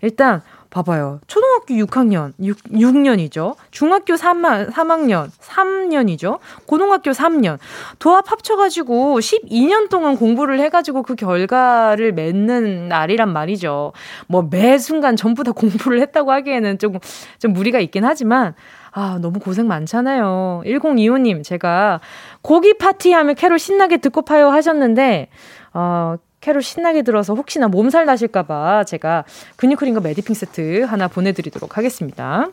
일단 0.01 0.41
봐봐요. 0.71 1.21
초등학교 1.27 1.75
6학년, 1.75 2.33
6, 2.43 2.57
6년이죠. 2.73 3.57
중학교 3.71 4.17
3, 4.17 4.43
3학년, 4.71 5.29
3년이죠. 5.41 6.39
고등학교 6.67 7.11
3년. 7.11 7.59
도합 7.99 8.31
합쳐가지고 8.31 9.19
12년 9.19 9.89
동안 9.91 10.17
공부를 10.17 10.61
해가지고 10.61 11.03
그 11.03 11.17
결과를 11.17 12.13
맺는 12.13 12.89
날이란 12.89 13.33
말이죠. 13.33 13.93
뭐 14.29 14.43
매 14.51 14.79
순간 14.79 15.17
전부 15.17 15.45
다 15.45 15.53
공부를 15.53 16.01
했다고 16.01 16.33
하기에는 16.33 16.79
조금, 16.79 17.01
좀 17.39 17.53
무리가 17.53 17.81
있긴 17.81 18.05
하지만, 18.05 18.55
아, 18.93 19.19
너무 19.21 19.39
고생 19.39 19.67
많잖아요. 19.69 20.63
1025님, 20.67 21.45
제가 21.45 22.01
고기 22.43 22.75
파티 22.79 23.13
하면 23.13 23.35
캐롤 23.35 23.59
신나게 23.59 23.99
듣고 23.99 24.23
파요 24.23 24.49
하셨는데, 24.51 25.29
어, 25.75 26.17
캐롤 26.41 26.63
신나게 26.63 27.03
들어서 27.03 27.35
혹시나 27.35 27.69
몸살 27.69 28.07
나실까봐 28.07 28.85
제가 28.85 29.25
근육크림과 29.57 30.01
메디핑 30.01 30.35
세트 30.35 30.83
하나 30.83 31.09
보내드리도록 31.09 31.77
하겠습니다. 31.77 32.49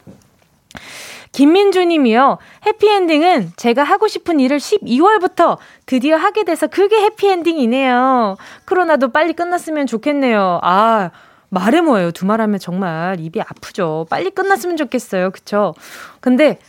김민주 1.32 1.84
님이요. 1.84 2.38
해피엔딩은 2.66 3.54
제가 3.58 3.84
하고 3.84 4.08
싶은 4.08 4.40
일을 4.40 4.58
12월부터 4.58 5.58
드디어 5.86 6.18
하게 6.18 6.44
돼서 6.44 6.68
그게 6.68 6.98
해피엔딩이네요. 7.02 8.38
코로나도 8.68 9.12
빨리 9.12 9.34
끝났으면 9.34 9.88
좋겠네요. 9.88 10.60
아, 10.64 11.12
말해 11.50 11.82
뭐예요. 11.82 12.12
두말 12.12 12.42
하면 12.42 12.60
정말 12.60 13.20
입이 13.20 13.40
아프죠. 13.42 14.06
빨리 14.10 14.32
끝났으면 14.32 14.78
좋겠어요. 14.78 15.32
그쵸? 15.32 15.74
근데 16.20 16.60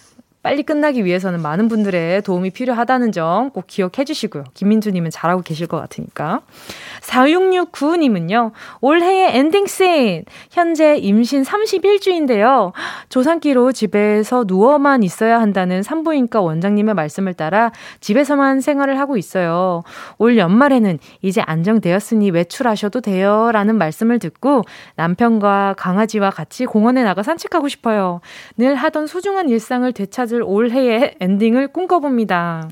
빨리 0.48 0.62
끝나기 0.62 1.04
위해서는 1.04 1.42
많은 1.42 1.68
분들의 1.68 2.22
도움이 2.22 2.48
필요하다는 2.52 3.12
점 3.12 3.50
꼭 3.52 3.66
기억해 3.66 4.04
주시고요. 4.04 4.44
김민주님은 4.54 5.10
잘하고 5.10 5.42
계실 5.42 5.66
것 5.66 5.78
같으니까. 5.80 6.40
4669님은요, 7.02 8.52
올해의 8.80 9.36
엔딩씬. 9.36 10.24
현재 10.50 10.96
임신 10.96 11.42
31주인데요. 11.42 12.72
조산기로 13.08 13.72
집에서 13.72 14.44
누워만 14.46 15.02
있어야 15.02 15.40
한다는 15.40 15.82
산부인과 15.82 16.40
원장님의 16.40 16.94
말씀을 16.94 17.34
따라 17.34 17.72
집에서만 18.00 18.60
생활을 18.60 18.98
하고 18.98 19.16
있어요. 19.16 19.82
올 20.18 20.36
연말에는 20.38 20.98
이제 21.22 21.40
안정되었으니 21.40 22.30
외출하셔도 22.30 23.00
돼요. 23.00 23.50
라는 23.52 23.76
말씀을 23.76 24.18
듣고 24.18 24.62
남편과 24.96 25.74
강아지와 25.76 26.30
같이 26.30 26.66
공원에 26.66 27.02
나가 27.02 27.22
산책하고 27.22 27.68
싶어요. 27.68 28.20
늘 28.56 28.74
하던 28.74 29.06
소중한 29.06 29.48
일상을 29.48 29.90
되찾을 29.92 30.37
올해의 30.42 31.16
엔딩을 31.20 31.68
꿈꿔봅니다. 31.68 32.68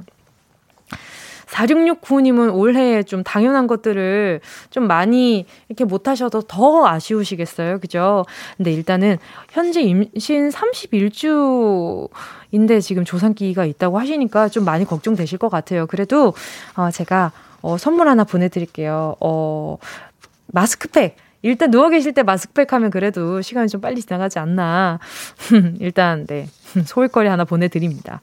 4669님은 1.47 2.55
올해에 2.55 3.03
좀 3.03 3.23
당연한 3.23 3.67
것들을 3.67 4.41
좀 4.71 4.87
많이 4.87 5.47
이렇게 5.69 5.85
못하셔도 5.85 6.43
더 6.43 6.87
아쉬우시겠어요. 6.87 7.81
그죠? 7.81 8.25
근데 8.57 8.73
일단은 8.73 9.19
현재 9.51 9.81
임신 9.81 10.51
31주인데 10.51 12.81
지금 12.83 13.05
조산기가 13.05 13.65
있다고 13.65 13.99
하시니까 13.99 14.49
좀 14.49 14.65
많이 14.65 14.85
걱정되실 14.85 15.39
것 15.39 15.49
같아요. 15.49 15.87
그래도, 15.87 16.35
어, 16.77 16.91
제가, 16.91 17.33
어, 17.63 17.79
선물 17.79 18.09
하나 18.09 18.25
보내드릴게요. 18.25 19.17
어, 19.21 19.79
마스크팩. 20.49 21.17
일단 21.47 21.71
누워 21.71 21.89
계실 21.89 22.13
때 22.13 22.23
마스크팩 22.23 22.73
하면 22.73 22.91
그래도 22.91 23.41
시간이 23.41 23.69
좀 23.69 23.81
빨리 23.81 24.01
지나가지 24.03 24.39
않나. 24.39 24.99
일단, 25.81 26.27
네. 26.27 26.49
소일거리 26.85 27.29
하나 27.29 27.45
보내드립니다. 27.45 28.21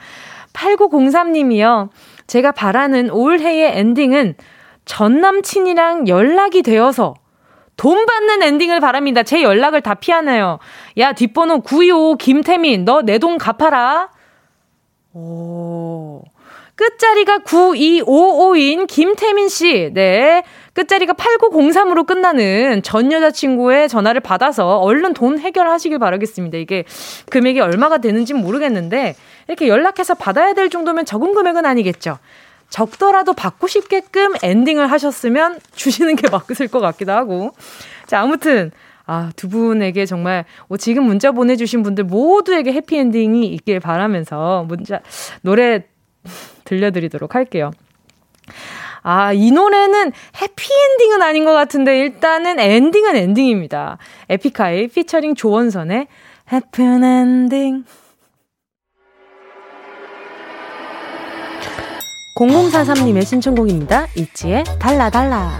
8903님이요. 0.54 1.90
제가 2.28 2.52
바라는 2.52 3.10
올해의 3.10 3.78
엔딩은 3.80 4.36
전 4.86 5.22
남친이랑 5.22 6.08
연락이 6.08 6.62
되어서 6.62 7.16
돈 7.78 8.06
받는 8.06 8.44
엔딩을 8.44 8.80
바랍니다. 8.80 9.24
제 9.24 9.42
연락을 9.42 9.82
다 9.82 9.96
피하네요. 9.96 10.60
야, 10.98 11.14
뒷번호 11.14 11.62
925 11.62 12.18
김태민, 12.18 12.86
너 12.86 13.02
내 13.02 13.18
돈 13.18 13.38
갚아라. 13.38 14.10
오. 15.14 16.22
끝자리가 16.76 17.40
9255인 17.40 18.88
김태민 18.88 19.48
씨. 19.48 19.92
네. 19.94 20.44
끝자리가 20.74 21.14
8903으로 21.14 22.06
끝나는 22.06 22.82
전 22.84 23.12
여자친구의 23.12 23.90
전화를 23.90 24.22
받아서 24.22 24.80
얼른 24.80 25.14
돈 25.14 25.40
해결하시길 25.40 26.00
바라겠습니다. 26.00 26.58
이게 26.58 26.84
금액이 27.30 27.60
얼마가 27.60 28.00
되는지 28.00 28.34
모르겠는데 28.34 29.16
이렇게 29.48 29.68
연락해서 29.68 30.16
받아야 30.16 30.54
될 30.54 30.70
정도면 30.70 31.06
적은 31.06 31.34
금액은 31.34 31.66
아니겠죠. 31.66 32.18
적더라도 32.70 33.34
받고 33.34 33.68
싶게끔 33.68 34.34
엔딩을 34.42 34.92
하셨으면 34.92 35.60
주시는 35.76 36.16
게 36.16 36.28
맞을 36.30 36.68
것 36.68 36.80
같기도 36.80 37.12
하고. 37.12 37.52
자, 38.08 38.22
아무튼 38.22 38.72
아, 39.06 39.32
두 39.36 39.48
분에게 39.50 40.08
정말 40.08 40.46
뭐 40.68 40.78
지금 40.78 41.04
문자 41.04 41.32
보내주신 41.32 41.84
분들 41.84 42.06
모두에게 42.06 42.72
해피엔딩이 42.74 43.48
있길 43.48 43.80
바라면서 43.80 44.66
문자, 44.68 45.02
노래 45.42 45.84
들려드리도록 46.64 47.36
할게요. 47.36 47.72
아, 49.04 49.34
이 49.34 49.52
노래는 49.52 50.12
해피엔딩은 50.42 51.22
아닌 51.22 51.46
것 51.46 51.54
같은데 51.54 52.00
일단은 52.00 52.60
엔딩은 52.60 53.16
엔딩입니다. 53.16 53.98
에픽하이 54.30 54.88
피처링 54.88 55.36
조원선의 55.36 56.08
해피 56.52 56.82
엔딩. 56.82 57.84
0043님의 62.38 63.26
신청곡입니다. 63.26 64.08
있지의 64.16 64.64
달라 64.80 65.10
달라. 65.10 65.60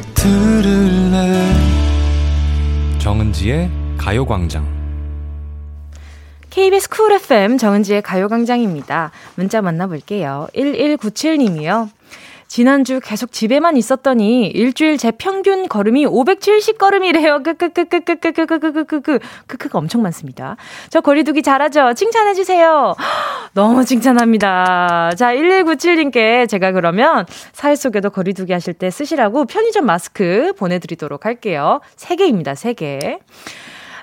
들을래 0.21 1.51
정은지의 2.99 3.71
가요광장 3.97 4.67
KBS 6.51 6.89
쿨 6.89 7.13
FM 7.13 7.57
정은지의 7.57 8.03
가요광장입니다. 8.03 9.09
문자 9.33 9.63
만나볼게요. 9.63 10.47
1197님이요. 10.53 11.89
지난주 12.51 12.99
계속 13.01 13.31
집에만 13.31 13.77
있었더니 13.77 14.47
일주일 14.47 14.97
제 14.97 15.11
평균 15.11 15.69
걸음이 15.69 16.05
570걸음이래요. 16.05 17.43
크크크크크크크크크크크크. 17.45 19.19
크크가 19.47 19.79
엄청 19.79 20.01
많습니다. 20.01 20.57
저 20.89 20.99
거리두기 20.99 21.43
잘하죠? 21.43 21.93
칭찬해주세요. 21.93 22.95
너무 23.55 23.85
칭찬합니다. 23.85 25.11
자, 25.15 25.33
1197님께 25.33 26.49
제가 26.49 26.73
그러면 26.73 27.25
사회 27.53 27.73
속에도 27.73 28.09
거리두기 28.09 28.51
하실 28.51 28.73
때 28.73 28.89
쓰시라고 28.89 29.45
편의점 29.45 29.85
마스크 29.85 30.51
보내드리도록 30.57 31.25
할게요. 31.25 31.79
3개입니다, 31.95 32.51
3개. 32.51 33.19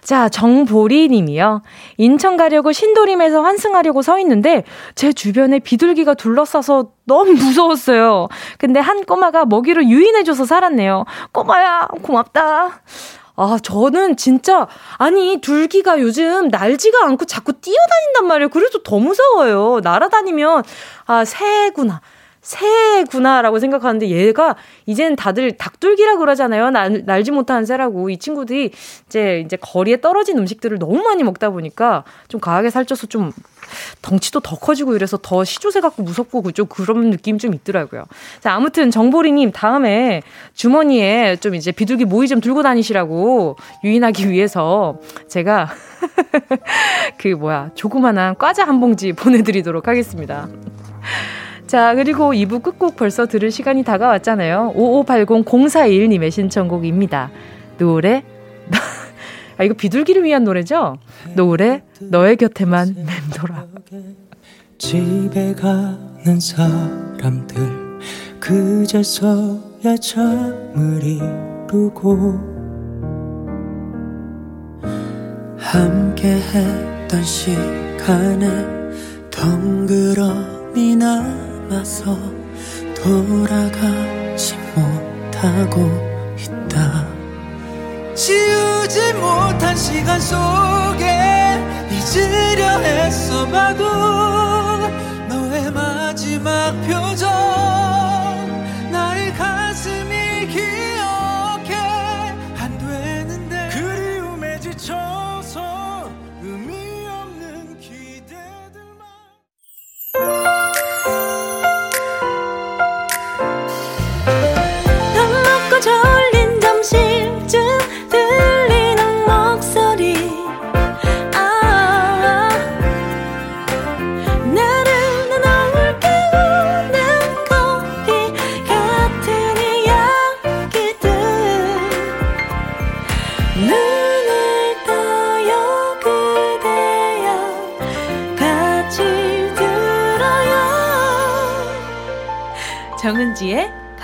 자, 0.09 0.31
정보리 0.31 1.09
님이요. 1.09 1.61
인천 1.99 2.39
가려고 2.39 2.73
신도림에서 2.73 3.43
환승하려고 3.43 4.01
서 4.01 4.19
있는데 4.21 4.65
제 4.95 5.13
주변에 5.13 5.59
비둘기가 5.59 6.15
둘러싸서 6.15 6.93
너무 7.05 7.33
무서웠어요. 7.33 8.29
근데 8.57 8.81
한 8.81 9.05
꼬마가 9.05 9.45
먹이를 9.45 9.87
유인해줘서 9.87 10.47
살았네요. 10.47 11.05
꼬마야, 11.33 11.89
고맙다. 12.01 12.81
아, 13.37 13.59
저는 13.63 14.17
진짜, 14.17 14.67
아니, 14.97 15.43
둘기가 15.43 16.01
요즘 16.01 16.49
날지가 16.49 17.05
않고 17.05 17.27
자꾸 17.27 17.53
뛰어다닌단 17.53 18.29
말이에요. 18.29 18.49
그래서 18.49 18.79
더 18.83 18.99
무서워요. 18.99 19.81
날아다니면, 19.83 20.63
아, 21.05 21.27
새구나. 21.27 22.01
새구나라고 22.49 23.59
생각하는데 23.59 24.09
얘가 24.09 24.57
이제는 24.87 25.17
다들 25.17 25.53
닭둘기라 25.53 26.17
그러잖아요. 26.17 26.71
날, 26.71 27.03
날지 27.05 27.31
못하는 27.31 27.67
새라고. 27.67 28.09
이 28.09 28.17
친구들이 28.17 28.71
이제 29.07 29.43
이제 29.45 29.59
거리에 29.61 30.01
떨어진 30.01 30.39
음식들을 30.39 30.79
너무 30.79 31.03
많이 31.03 31.23
먹다 31.23 31.51
보니까 31.51 32.05
좀 32.29 32.41
과하게 32.41 32.71
살쪄서 32.71 33.09
좀 33.09 33.33
덩치도 34.01 34.41
더 34.41 34.57
커지고 34.57 34.97
이래서 34.97 35.19
더 35.21 35.45
시조새 35.45 35.81
같고 35.81 36.03
무섭고 36.03 36.51
좀 36.53 36.67
그런 36.67 37.11
느낌 37.11 37.37
좀 37.37 37.53
있더라고요. 37.53 38.07
자, 38.41 38.55
아무튼 38.55 38.91
정보리님 38.91 39.53
다음에 39.53 40.23
주머니에 40.55 41.37
좀 41.37 41.55
이제 41.55 41.71
비둘기 41.71 42.07
모이 42.07 42.29
좀 42.29 42.41
들고 42.41 42.63
다니시라고 42.63 43.57
유인하기 43.85 44.31
위해서 44.31 44.99
제가 45.29 45.69
그 47.19 47.29
뭐야 47.29 47.73
조그만한 47.75 48.37
과자 48.39 48.65
한 48.65 48.81
봉지 48.81 49.13
보내드리도록 49.13 49.87
하겠습니다. 49.87 50.49
자, 51.69 51.95
그리고 51.95 52.33
2부 52.33 52.63
끝곡 52.63 52.97
벌써 52.97 53.27
들을 53.27 53.51
시간이 53.51 53.85
다가왔잖아요. 53.85 54.73
5580-041님의 54.75 56.31
신청곡입니다. 56.31 57.31
노래, 57.77 58.25
아, 59.59 59.65
이거 59.65 59.75
비둘기를 59.75 60.25
위한 60.25 60.45
노래죠? 60.45 60.97
노래, 61.35 61.83
너의 62.01 62.37
곁에만 62.37 62.95
맴돌아. 62.97 63.67
집에 64.79 65.55
가는 65.55 66.41
사람들, 66.41 67.99
그제서야 68.41 69.95
잠을 70.01 71.03
이루고, 71.03 72.41
함께 75.59 76.29
했던 76.29 77.23
시간에 77.23 78.49
덩그러니 79.31 80.97
나 80.97 81.48
남아서 81.69 82.19
돌아가지 82.97 84.57
못하고 84.75 86.35
있다. 86.37 87.07
지우지 88.15 89.13
못한 89.15 89.77
시간 89.77 90.21
속에 90.21 91.07
잊으려 91.91 92.79
했어 92.81 93.47
봐도 93.47 93.85
너의 95.29 95.71
마지막 95.71 96.73
표정 96.87 97.29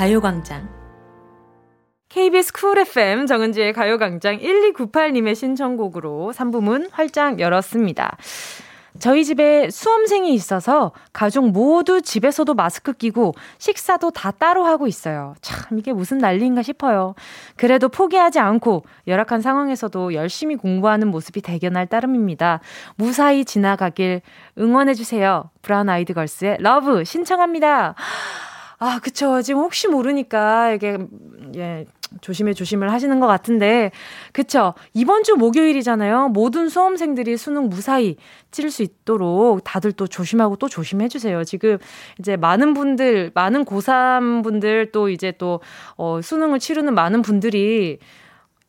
가요광장 0.04 0.68
KBS 2.10 2.52
쿨 2.52 2.78
FM 2.78 3.26
정은지의 3.26 3.72
가요광장 3.72 4.38
1298님의 4.38 5.34
신청곡으로 5.34 6.30
3부 6.36 6.63
문 6.63 6.90
활짝 6.92 7.40
열었습니다. 7.40 8.18
저희 8.98 9.24
집에 9.24 9.70
수험생이 9.70 10.34
있어서 10.34 10.92
가족 11.14 11.48
모두 11.48 12.02
집에서도 12.02 12.52
마스크 12.52 12.92
끼고 12.92 13.32
식사도 13.56 14.10
다 14.10 14.30
따로 14.30 14.66
하고 14.66 14.86
있어요. 14.86 15.36
참, 15.40 15.78
이게 15.78 15.94
무슨 15.94 16.18
난리인가 16.18 16.60
싶어요. 16.60 17.14
그래도 17.56 17.88
포기하지 17.88 18.40
않고 18.40 18.84
열악한 19.06 19.40
상황에서도 19.40 20.12
열심히 20.12 20.56
공부하는 20.56 21.08
모습이 21.08 21.40
대견할 21.40 21.86
따름입니다. 21.86 22.60
무사히 22.96 23.46
지나가길 23.46 24.20
응원해주세요. 24.58 25.48
Brown 25.62 25.88
Eyed 25.88 26.12
Girls의 26.12 26.58
Love 26.60 27.04
신청합니다. 27.04 27.94
아, 28.86 29.00
그쵸. 29.02 29.40
지금 29.40 29.62
혹시 29.62 29.88
모르니까 29.88 30.72
이게, 30.72 30.98
예, 31.56 31.86
조심해 32.20 32.52
조심을 32.52 32.92
하시는 32.92 33.18
것 33.18 33.26
같은데, 33.26 33.90
그쵸. 34.34 34.74
이번 34.92 35.22
주 35.24 35.36
목요일이잖아요. 35.36 36.28
모든 36.28 36.68
수험생들이 36.68 37.38
수능 37.38 37.70
무사히 37.70 38.16
치를 38.50 38.70
수 38.70 38.82
있도록 38.82 39.64
다들 39.64 39.92
또 39.92 40.06
조심하고 40.06 40.56
또 40.56 40.68
조심해 40.68 41.08
주세요. 41.08 41.44
지금 41.44 41.78
이제 42.18 42.36
많은 42.36 42.74
분들, 42.74 43.30
많은 43.34 43.64
고3 43.64 44.42
분들 44.42 44.92
또 44.92 45.08
이제 45.08 45.32
또, 45.38 45.60
어, 45.96 46.20
수능을 46.22 46.58
치르는 46.58 46.94
많은 46.94 47.22
분들이 47.22 47.98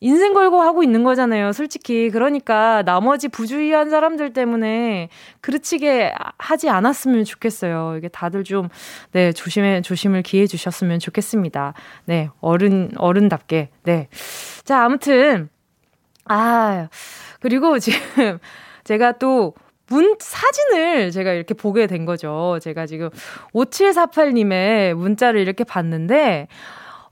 인생 0.00 0.34
걸고 0.34 0.60
하고 0.60 0.82
있는 0.82 1.04
거잖아요, 1.04 1.52
솔직히. 1.52 2.10
그러니까 2.10 2.82
나머지 2.82 3.28
부주의한 3.28 3.88
사람들 3.88 4.34
때문에 4.34 5.08
그르치게 5.40 6.12
하지 6.36 6.68
않았으면 6.68 7.24
좋겠어요. 7.24 7.94
이게 7.96 8.08
다들 8.08 8.44
좀, 8.44 8.68
네, 9.12 9.32
조심해, 9.32 9.80
조심을 9.80 10.22
기해 10.22 10.46
주셨으면 10.46 10.98
좋겠습니다. 10.98 11.72
네, 12.04 12.28
어른, 12.40 12.90
어른답게. 12.96 13.70
네. 13.84 14.08
자, 14.64 14.84
아무튼, 14.84 15.48
아, 16.26 16.88
그리고 17.40 17.78
지금 17.80 18.38
제가 18.84 19.12
또 19.12 19.54
문, 19.88 20.16
사진을 20.18 21.10
제가 21.10 21.32
이렇게 21.32 21.54
보게 21.54 21.86
된 21.86 22.04
거죠. 22.04 22.58
제가 22.60 22.86
지금 22.86 23.08
5748님의 23.54 24.94
문자를 24.94 25.40
이렇게 25.40 25.64
봤는데, 25.64 26.48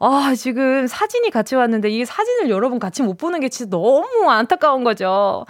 아, 0.00 0.34
지금 0.36 0.86
사진이 0.86 1.30
같이 1.30 1.54
왔는데 1.54 1.88
이 1.90 2.04
사진을 2.04 2.50
여러분 2.50 2.78
같이 2.78 3.02
못 3.02 3.16
보는 3.16 3.40
게 3.40 3.48
진짜 3.48 3.70
너무 3.70 4.28
안타까운 4.30 4.84
거죠. 4.84 5.46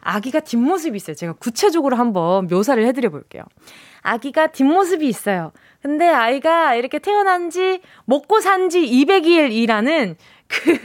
아기가 0.00 0.40
뒷모습이 0.40 0.96
있어요. 0.96 1.14
제가 1.14 1.34
구체적으로 1.34 1.96
한번 1.96 2.48
묘사를 2.48 2.84
해드려 2.86 3.10
볼게요. 3.10 3.44
아기가 4.02 4.48
뒷모습이 4.48 5.06
있어요. 5.06 5.52
근데 5.80 6.08
아이가 6.08 6.74
이렇게 6.74 6.98
태어난 6.98 7.50
지, 7.50 7.80
먹고 8.04 8.40
산 8.40 8.68
지 8.68 8.80
200일이라는 8.80 10.16
그, 10.48 10.78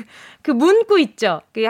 그 0.43 0.52
문구 0.52 1.00
있죠. 1.02 1.41
그 1.54 1.65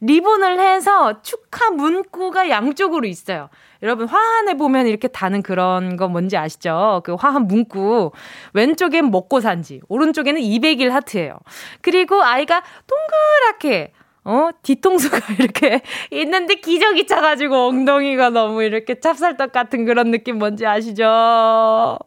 리본을 0.00 0.60
해서 0.60 1.22
축하 1.22 1.70
문구가 1.70 2.50
양쪽으로 2.50 3.06
있어요. 3.06 3.48
여러분 3.82 4.06
화환에 4.06 4.54
보면 4.54 4.86
이렇게 4.86 5.08
다는 5.08 5.42
그런 5.42 5.96
거 5.96 6.08
뭔지 6.08 6.36
아시죠? 6.36 7.02
그 7.04 7.14
화환 7.14 7.46
문구 7.48 8.12
왼쪽엔 8.54 9.10
먹고 9.10 9.40
산지 9.40 9.80
오른쪽에는 9.88 10.40
200일 10.40 10.90
하트예요. 10.90 11.38
그리고 11.80 12.22
아이가 12.22 12.62
동그랗게 12.86 13.92
어, 14.24 14.50
뒤통수가 14.62 15.18
이렇게 15.38 15.82
있는데 16.10 16.54
기저귀 16.54 17.06
차가지고 17.06 17.68
엉덩이가 17.68 18.30
너무 18.30 18.62
이렇게 18.62 19.00
찹쌀떡 19.00 19.50
같은 19.52 19.84
그런 19.84 20.10
느낌 20.12 20.38
뭔지 20.38 20.64
아시죠? 20.64 21.98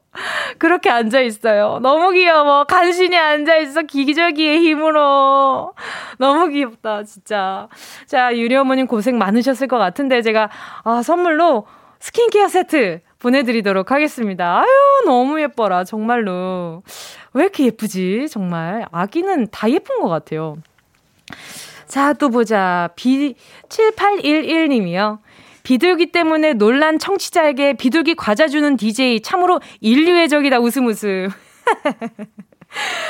그렇게 0.57 0.89
앉아있어요. 0.89 1.79
너무 1.81 2.11
귀여워. 2.11 2.63
간신히 2.63 3.17
앉아있어. 3.17 3.81
기저귀의 3.81 4.59
힘으로. 4.59 5.73
너무 6.17 6.47
귀엽다, 6.47 7.03
진짜. 7.03 7.67
자, 8.05 8.33
유리 8.37 8.55
어머님 8.55 8.87
고생 8.87 9.17
많으셨을 9.17 9.67
것 9.67 9.77
같은데, 9.77 10.21
제가, 10.21 10.49
아, 10.85 11.01
선물로 11.01 11.65
스킨케어 11.99 12.47
세트 12.47 13.01
보내드리도록 13.19 13.91
하겠습니다. 13.91 14.59
아유, 14.59 15.05
너무 15.05 15.41
예뻐라. 15.41 15.83
정말로. 15.83 16.83
왜 17.33 17.43
이렇게 17.43 17.65
예쁘지? 17.65 18.27
정말. 18.29 18.85
아기는 18.93 19.47
다 19.51 19.69
예쁜 19.69 19.99
것 19.99 20.07
같아요. 20.07 20.55
자, 21.87 22.13
또 22.13 22.29
보자. 22.29 22.89
B7811님이요. 22.95 25.19
비둘기 25.63 26.11
때문에 26.11 26.53
놀란 26.53 26.99
청취자에게 26.99 27.73
비둘기 27.73 28.13
과자 28.15 28.47
주는 28.47 28.77
DJ 28.77 29.21
참으로 29.21 29.59
인류의 29.81 30.29
적이다 30.29 30.59
웃음 30.59 30.85
웃음. 30.87 31.29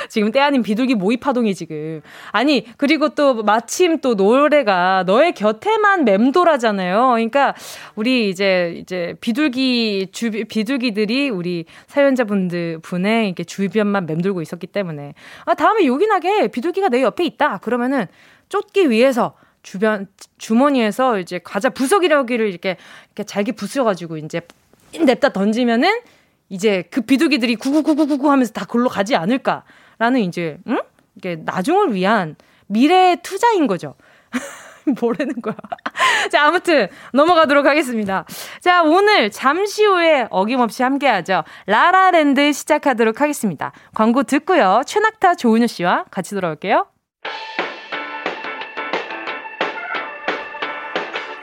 지금 0.09 0.31
때 0.31 0.39
아닌 0.39 0.63
비둘기 0.63 0.95
모의 0.95 1.17
파동이 1.17 1.55
지금. 1.55 2.01
아니, 2.31 2.65
그리고 2.77 3.09
또 3.09 3.43
마침 3.43 3.99
또 3.99 4.13
노래가 4.13 5.03
너의 5.05 5.33
곁에만 5.33 6.05
맴돌아잖아요. 6.05 7.11
그러니까 7.13 7.55
우리 7.95 8.29
이제, 8.29 8.75
이제 8.77 9.15
비둘기, 9.21 10.09
주, 10.11 10.31
비둘기들이 10.31 11.29
우리 11.29 11.65
사연자분들 11.87 12.79
분의 12.83 13.27
이렇게 13.27 13.43
주변만 13.43 14.05
맴돌고 14.05 14.41
있었기 14.41 14.67
때문에. 14.67 15.13
아, 15.45 15.53
다음에 15.55 15.85
요긴하게 15.85 16.49
비둘기가 16.49 16.89
내 16.89 17.01
옆에 17.01 17.25
있다. 17.25 17.57
그러면은 17.57 18.07
쫓기 18.49 18.89
위해서 18.89 19.35
주변, 19.63 20.07
주머니에서 20.37 21.19
이제 21.19 21.39
과자 21.43 21.69
부석이라기를 21.69 22.47
이렇게, 22.47 22.77
이렇게 23.07 23.23
잘게 23.23 23.53
부숴가지고 23.53 24.23
이제 24.23 24.41
냅다 24.93 25.29
던지면은 25.29 26.01
이제 26.49 26.83
그 26.91 27.01
비둘기들이 27.01 27.55
구구구구구구 27.55 28.31
하면서 28.31 28.53
다 28.53 28.65
골로 28.65 28.89
가지 28.89 29.15
않을까라는 29.15 30.19
이제 30.19 30.59
응? 30.67 30.79
이게 31.15 31.37
나중을 31.43 31.93
위한 31.93 32.35
미래 32.67 33.17
투자인 33.21 33.67
거죠. 33.67 33.95
뭐라는 35.01 35.41
거야. 35.41 35.55
자, 36.31 36.45
아무튼 36.45 36.87
넘어가도록 37.13 37.65
하겠습니다. 37.65 38.25
자, 38.61 38.83
오늘 38.83 39.31
잠시 39.31 39.83
후에 39.83 40.27
어김없이 40.29 40.83
함께 40.83 41.07
하죠. 41.07 41.43
라라랜드 41.65 42.53
시작하도록 42.53 43.19
하겠습니다. 43.19 43.71
광고 43.95 44.23
듣고요. 44.23 44.81
최낙타 44.85 45.35
조은유 45.35 45.67
씨와 45.67 46.05
같이 46.11 46.35
돌아올게요. 46.35 46.85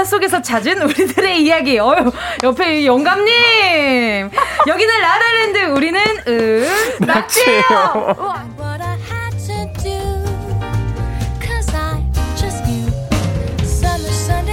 가사 0.00 0.04
속에서 0.04 0.40
찾은 0.40 0.80
우리들의 0.82 1.42
이야기. 1.42 1.78
어유 1.78 2.10
옆에 2.42 2.80
이 2.80 2.86
영감님. 2.86 4.30
여기는 4.66 5.00
라라랜드, 5.00 5.58
우리는 5.76 6.00
은 6.26 6.66
낙지예요. 7.00 8.16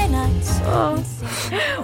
nights. 0.09 1.17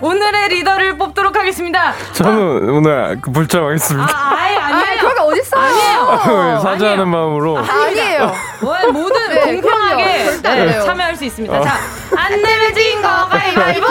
오늘의 0.02 0.50
리더를 0.50 0.98
뽑도록 0.98 1.36
하겠습니다. 1.36 1.94
저는 2.14 2.70
오늘 2.70 3.22
그 3.22 3.32
불참하겠습니다. 3.32 4.14
아, 4.14 4.36
아예 4.36 4.58
아니에요. 4.58 5.00
그런 5.00 5.16
게 5.16 5.22
어딨어요? 5.22 5.62
아니에요. 5.62 6.60
사죄하는 6.62 7.08
마음으로 7.08 7.58
아니에요. 7.58 8.34
뭐, 8.62 8.76
모든 8.92 9.30
네, 9.30 9.42
공평하게 9.42 10.42
네. 10.42 10.82
참여할 10.82 11.16
수 11.16 11.24
있습니다. 11.26 11.62
자, 11.62 11.78
안 12.18 12.42
내면 12.42 12.74
진거 12.74 13.08
가위바위보! 13.30 13.88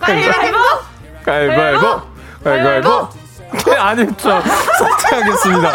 가위바위보! 0.00 0.58
가위바위보 1.24 2.02
가위바위보 2.44 3.08
네, 3.64 3.76
아니 3.76 4.06
저 4.16 4.40
사퇴하겠습니다 4.42 5.72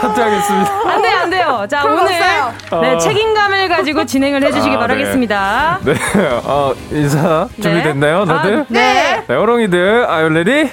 사퇴하겠습니다 0.00 0.72
안 0.90 1.02
돼요, 1.02 1.18
안 1.18 1.30
돼요. 1.30 1.66
자, 1.70 1.84
오늘. 1.84 2.06
네, 2.06 2.40
어. 2.70 2.98
책임감을 2.98 3.68
가지고 3.68 4.04
진행을 4.06 4.42
해주시기 4.44 4.76
아, 4.76 4.78
바라겠습니다. 4.80 5.78
네 5.82 5.94
어, 6.44 6.74
인사 6.90 7.46
준비됐나요 7.60 8.24
다들 8.24 8.60
아, 8.60 8.64
네. 8.68 9.22
네 9.28 9.34
호롱이들 9.34 9.78
are 9.78 10.22
you 10.22 10.30
ready 10.30 10.70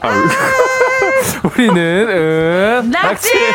아, 0.00 0.08
우리는 1.44 1.76
은 1.76 2.90
낙지예요! 2.90 3.52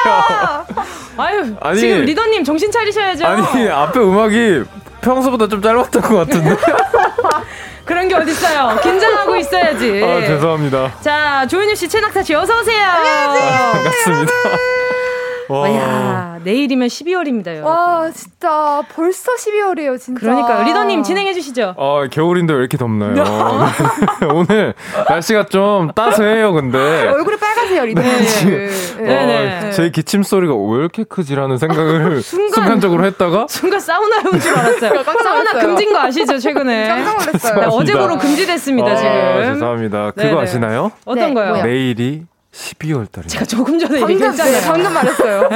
아유, 1.18 1.56
아니. 1.62 1.80
지금 1.80 2.02
리더님 2.06 2.44
정신 2.44 2.72
차리셔야죠. 2.72 3.26
아니 3.28 3.70
앞에 3.70 4.00
음악이 4.00 4.64
평소보다 5.02 5.48
좀 5.48 5.62
짧았던 5.62 6.02
것 6.02 6.16
같은데 6.16 6.56
그런 7.86 8.08
게 8.08 8.16
어딨어요. 8.16 8.80
긴장하고 8.82 9.36
있어야지. 9.36 10.02
아 10.04 10.22
죄송합니다 10.22 10.92
자, 11.02 11.46
조은유 11.50 11.76
씨, 11.76 11.90
최낙타 11.90 12.24
씨, 12.24 12.34
어서오세요. 12.36 12.86
아, 12.88 13.72
반갑습니다 13.74 14.34
와. 14.34 14.81
야 15.54 16.40
내일이면 16.44 16.88
12월입니다, 16.88 17.48
여러분. 17.58 17.72
와, 17.72 18.10
진짜 18.12 18.82
벌써 18.96 19.32
12월이에요, 19.34 20.00
진짜. 20.00 20.20
그러니까 20.20 20.64
리더님 20.64 21.04
진행해 21.04 21.34
주시죠. 21.34 21.76
아, 21.78 22.08
겨울인데 22.10 22.54
왜 22.54 22.60
이렇게 22.60 22.78
덥나요? 22.78 23.14
오늘 24.34 24.74
날씨가 25.08 25.46
좀 25.48 25.92
따스해요, 25.94 26.54
근데. 26.54 27.08
얼굴이 27.08 27.38
빨가세요, 27.38 27.86
리더님. 27.86 28.12
네 28.98 29.26
네. 29.26 29.68
어, 29.68 29.72
제 29.72 29.90
기침 29.90 30.24
소리가 30.24 30.54
왜 30.56 30.80
이렇게 30.80 31.04
크지라는 31.04 31.58
생각을 31.58 32.22
순간 32.24 32.80
적으로 32.80 33.06
했다가 33.06 33.46
순간 33.50 33.80
사우나에 33.80 34.22
온줄 34.32 34.58
알았어요. 34.58 35.04
사우나. 35.24 35.52
금지인 35.60 35.94
거 35.94 36.00
아시죠, 36.00 36.38
최근에? 36.40 36.88
깜짝 36.88 37.18
놀랐어요. 37.26 37.60
네. 37.60 37.66
어제부로 37.72 38.18
금지됐습니다, 38.18 38.90
아, 38.92 38.96
지금. 38.96 39.54
죄송합니다. 39.54 40.12
네네. 40.16 40.30
그거 40.30 40.42
아시나요? 40.42 40.92
어떤 41.06 41.28
네, 41.30 41.34
거요? 41.34 41.64
내일이 41.64 42.24
12월 42.52 43.10
달입니다. 43.10 43.28
제가 43.30 43.46
조금 43.46 43.80
전에 43.80 44.00
방금, 44.02 44.16
얘기했잖아요. 44.16 44.60
네, 44.60 44.68
방금 44.68 44.94
말했어요. 44.94 45.50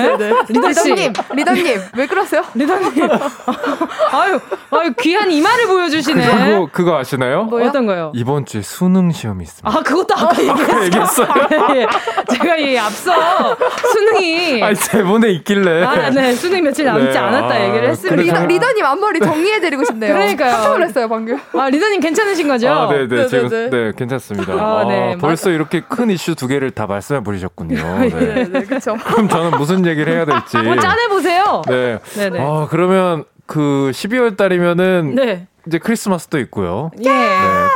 리더 0.47 0.71
씨. 0.71 0.89
리더님, 0.93 1.13
리더님, 1.33 1.81
왜 1.97 2.07
그러세요? 2.07 2.41
리더님. 2.53 3.03
아유, 4.13 4.39
아유, 4.71 4.93
귀한 5.01 5.29
이마를 5.29 5.67
보여주시네. 5.67 6.25
그거, 6.25 6.69
그거 6.71 6.97
아시나요? 6.97 7.43
뭐요? 7.43 7.67
어떤 7.67 7.85
거요? 7.85 8.13
이번 8.15 8.45
주에 8.45 8.61
수능 8.61 9.11
시험이 9.11 9.43
있습니다. 9.43 9.77
아, 9.77 9.83
그것도 9.83 10.15
아까 10.15 10.41
얘기했어요. 10.41 10.83
얘기했어요? 10.85 11.27
예, 11.75 11.85
제가 12.31 12.55
이 12.57 12.77
앞서 12.77 13.57
수능이. 13.91 14.63
아니, 14.63 14.75
대본에 14.75 15.31
있길래. 15.31 15.83
아, 15.83 16.09
네, 16.11 16.33
수능 16.33 16.63
며칠 16.63 16.85
남지 16.85 17.09
네, 17.09 17.17
않았다 17.17 17.55
아, 17.55 17.65
얘기를 17.65 17.89
했습니다. 17.89 18.21
리더, 18.21 18.45
리더님 18.45 18.85
앞머리 18.85 19.19
정리해드리고 19.19 19.83
싶네요. 19.83 20.13
그러니까요. 20.13 20.51
깜짝 20.53 20.69
놀랐어요, 20.71 21.09
방금. 21.09 21.37
아, 21.57 21.69
리더님 21.69 21.99
괜찮으신 21.99 22.47
거죠? 22.47 22.69
아, 22.69 22.87
네, 22.87 23.05
네, 23.05 23.27
네, 23.27 23.49
네, 23.49 23.69
네, 23.69 23.91
괜찮습니다. 23.97 24.53
아, 24.53 24.79
아, 24.79 24.85
네. 24.87 25.17
벌써 25.19 25.49
이렇게 25.49 25.81
큰 25.81 26.09
이슈 26.09 26.35
두 26.35 26.47
개를 26.47 26.71
다 26.71 26.84
말씀해 26.88 27.23
버리셨군요. 27.23 27.99
네. 27.99 28.43
네, 28.49 28.61
그쵸. 28.63 28.95
그럼 29.05 29.27
저는 29.29 29.57
무슨 29.57 29.86
얘기를 29.86 30.11
해야 30.13 30.25
될지. 30.25 30.57
뭐 30.57 30.75
짜내보세요. 30.77 31.61
네. 31.67 31.99
네네. 32.15 32.39
아, 32.41 32.67
그러면 32.69 33.25
그 33.45 33.91
12월 33.93 34.38
달이면은 34.38 35.15
네. 35.15 35.47
이제 35.67 35.79
크리스마스도 35.79 36.38
있고요. 36.41 36.91
예. 37.03 37.09
네, 37.09 37.27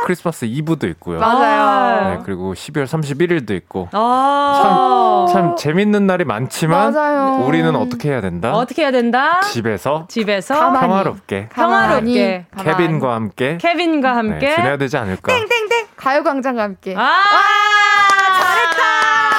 크리스마스 0.05 0.45
이브도 0.45 0.87
있고요. 0.89 1.17
맞아요. 1.19 2.17
네, 2.17 2.19
그리고 2.23 2.53
12월 2.53 2.85
31일도 2.85 3.49
있고. 3.51 3.89
아. 3.93 5.25
참 5.31 5.55
재밌는 5.55 6.05
날이 6.05 6.23
많지만 6.23 6.93
맞아요. 6.93 7.43
우리는 7.45 7.75
어떻게 7.75 8.09
해야 8.09 8.21
된다? 8.21 8.53
어떻게 8.53 8.83
해야 8.83 8.91
된다? 8.91 9.41
집에서 9.41 10.05
집에서 10.07 10.53
가만히. 10.53 10.87
평화롭게 10.87 11.49
평화롭게 11.51 12.45
가만히. 12.55 12.77
케빈과 12.77 13.15
함께 13.15 13.57
케빈과 13.59 14.15
함께 14.15 14.49
네, 14.49 14.55
지내야 14.55 14.77
되지 14.77 14.97
않을까? 14.97 15.33
땡땡땡! 15.33 15.87
가요광장과 15.97 16.61
함께. 16.61 16.95
아, 16.95 17.21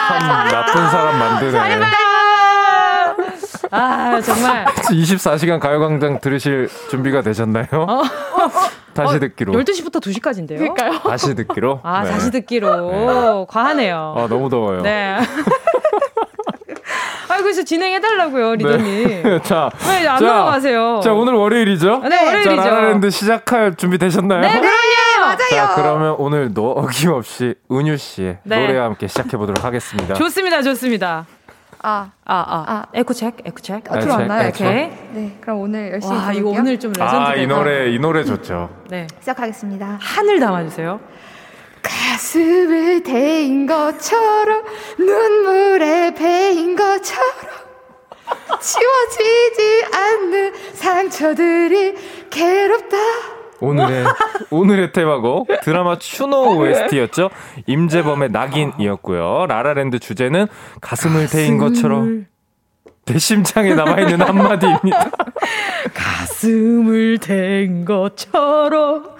참 0.08 0.48
나쁜 0.48 0.90
사람 0.90 1.18
만드네. 1.18 1.58
아 3.72 4.20
정말 4.20 4.64
24시간 4.66 5.60
가요광장 5.60 6.20
들으실 6.20 6.68
준비가 6.90 7.22
되셨나요? 7.22 7.66
다시 8.94 9.20
듣기로. 9.20 9.52
12시부터 9.52 10.00
2시까지인데요. 10.00 10.58
그러니까요. 10.58 10.98
다시 11.08 11.34
듣기로. 11.36 11.80
아 11.84 12.02
네. 12.02 12.10
다시 12.10 12.30
듣기로 12.32 13.46
과하네요. 13.48 14.14
아 14.18 14.26
너무 14.28 14.48
더워요. 14.50 14.82
네. 14.82 15.18
아 17.40 17.42
그래서 17.42 17.62
진행해달라고요 17.62 18.54
리더님. 18.56 19.40
자, 19.42 19.70
왜안 19.88 20.18
자, 20.18 20.26
넘어가세요? 20.26 21.00
자 21.02 21.12
오늘 21.12 21.34
월요일이죠? 21.34 22.02
네, 22.08 22.24
월요일이죠. 22.26 22.56
자, 22.56 22.68
라라랜드 22.70 23.10
시작할 23.10 23.74
준비 23.76 23.96
되셨나요? 23.98 24.40
네 24.40 24.60
그럼요. 24.60 25.36
자 25.50 25.74
그러면 25.74 26.14
오늘도 26.18 26.72
어김없이 26.72 27.54
은유 27.70 27.96
씨의 27.96 28.38
네. 28.44 28.66
노래와 28.66 28.84
함께 28.86 29.06
시작해 29.06 29.36
보도록 29.36 29.64
하겠습니다. 29.64 30.14
좋습니다 30.14 30.62
좋습니다. 30.62 31.26
아, 31.82 32.10
아, 32.26 32.34
아, 32.34 32.64
아. 32.68 32.84
에코 32.92 33.14
체크, 33.14 33.38
에코 33.42 33.58
체크. 33.60 33.90
어, 33.90 33.98
들어왔나요? 33.98 34.48
에코. 34.48 34.64
오케이. 34.64 34.90
네, 35.12 35.38
그럼 35.40 35.60
오늘 35.60 35.92
열심히 35.92 36.14
와, 36.14 36.30
이거 36.32 36.50
부를게요. 36.50 36.60
오늘 36.60 36.78
좀 36.78 36.92
레전드. 36.92 37.14
아 37.16 37.34
이 37.36 37.46
노래 37.46 37.90
이 37.90 37.98
노래 37.98 38.22
좋죠. 38.22 38.68
네. 38.90 39.06
시작하겠습니다. 39.20 39.96
하늘 39.98 40.40
담아주세요. 40.40 41.00
가슴을 41.82 43.02
데인 43.02 43.66
것처럼 43.66 44.62
눈물에 44.98 46.14
베인 46.14 46.76
것처럼 46.76 47.60
지워지지 48.60 49.84
않는 49.94 50.52
상처들이 50.74 51.94
괴롭다. 52.30 52.96
오늘의 53.60 54.06
오늘의 54.50 54.92
테마곡 54.92 55.48
드라마 55.62 55.98
추노 55.98 56.58
OST였죠. 56.58 57.30
임재범의 57.66 58.30
낙인이었고요. 58.30 59.46
라라랜드 59.48 59.98
주제는 59.98 60.46
가슴을 60.80 61.28
데인 61.28 61.58
것처럼 61.58 62.26
내 63.04 63.18
심장에 63.18 63.74
남아 63.74 64.00
있는 64.00 64.20
한마디입니다. 64.22 65.10
가슴을 65.94 67.18
댄 67.18 67.84
것처럼. 67.84 69.10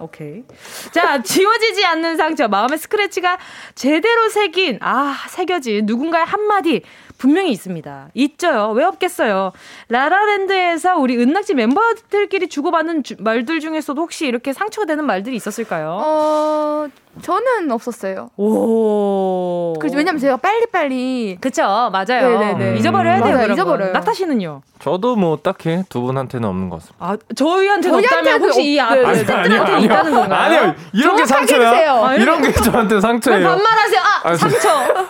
오케이. 0.00 0.44
자, 0.92 1.22
지워지지 1.22 1.84
않는 1.84 2.16
상처, 2.16 2.48
마음의 2.48 2.78
스크래치가 2.78 3.38
제대로 3.74 4.28
새긴, 4.28 4.78
아, 4.80 5.16
새겨진 5.28 5.86
누군가의 5.86 6.24
한마디 6.24 6.82
분명히 7.18 7.50
있습니다. 7.50 8.10
있죠요. 8.14 8.70
왜 8.76 8.84
없겠어요. 8.84 9.52
라라랜드에서 9.88 10.96
우리 10.98 11.16
은낙지 11.18 11.54
멤버들끼리 11.54 12.48
주고받는 12.48 13.02
주- 13.02 13.16
말들 13.18 13.58
중에서도 13.60 14.00
혹시 14.00 14.26
이렇게 14.26 14.52
상처가 14.52 14.86
되는 14.86 15.04
말들이 15.04 15.34
있었을까요? 15.34 15.98
어, 16.00 16.88
저는 17.22 17.70
없었어요. 17.70 18.30
오. 18.36 19.74
그 19.80 19.88
왜냐면 19.94 20.18
제가 20.20 20.36
빨리빨리 20.36 21.38
그쵸, 21.40 21.62
맞아요. 21.92 22.38
네네네. 22.38 22.76
잊어버려야 22.78 23.16
돼요. 23.22 23.24
맞아요, 23.34 23.38
그런 23.44 23.52
잊어버려요. 23.56 23.86
건. 23.88 23.92
낙타 23.92 24.12
씨는요? 24.14 24.62
저도 24.78 25.16
뭐 25.16 25.36
딱히 25.42 25.82
두 25.88 26.02
분한테는 26.02 26.48
없는 26.48 26.70
것 26.70 26.80
같습니다. 26.80 27.04
아, 27.04 27.16
저희한테는 27.34 27.98
없다면 27.98 28.42
혹시 28.42 28.62
이 28.74 28.78
없- 28.78 28.90
앞에 28.92 29.02
네, 29.02 29.12
네. 29.12 29.24
팬들한테 29.26 29.80
있다는 29.84 30.14
건가요? 30.14 30.40
아니요, 30.40 30.74
이런 30.92 31.16
게 31.16 31.26
상처야. 31.26 31.68
해주세요. 31.70 32.04
아, 32.04 32.14
이런 32.14 32.42
게 32.42 32.52
저한테 32.52 32.94
왜 32.94 33.00
상처예요. 33.00 33.48
반말하세요? 33.48 34.00
아, 34.00 34.20
아, 34.28 34.36
저- 34.36 34.48
상처. 34.48 34.68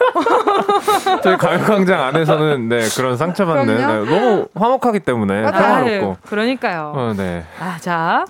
저희 1.23 1.37
가요광장 1.37 2.01
안에서는 2.03 2.69
네 2.69 2.89
그런 2.97 3.17
상처받는. 3.17 3.77
네, 3.77 3.85
너무 3.85 4.49
화목하기 4.55 5.01
때문에 5.01 5.43
맞아요. 5.43 5.53
평화롭고. 5.85 6.17
그러니까요. 6.29 6.93
어, 6.95 7.15
네. 7.17 7.45
아, 7.61 7.77
자. 7.81 8.25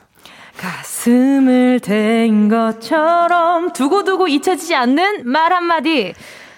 가슴을 0.58 1.80
댄 1.80 2.48
것처럼 2.48 3.72
두고두고 3.72 4.28
잊혀지지 4.28 4.74
않는 4.74 5.26
말 5.30 5.52
한마디. 5.52 6.12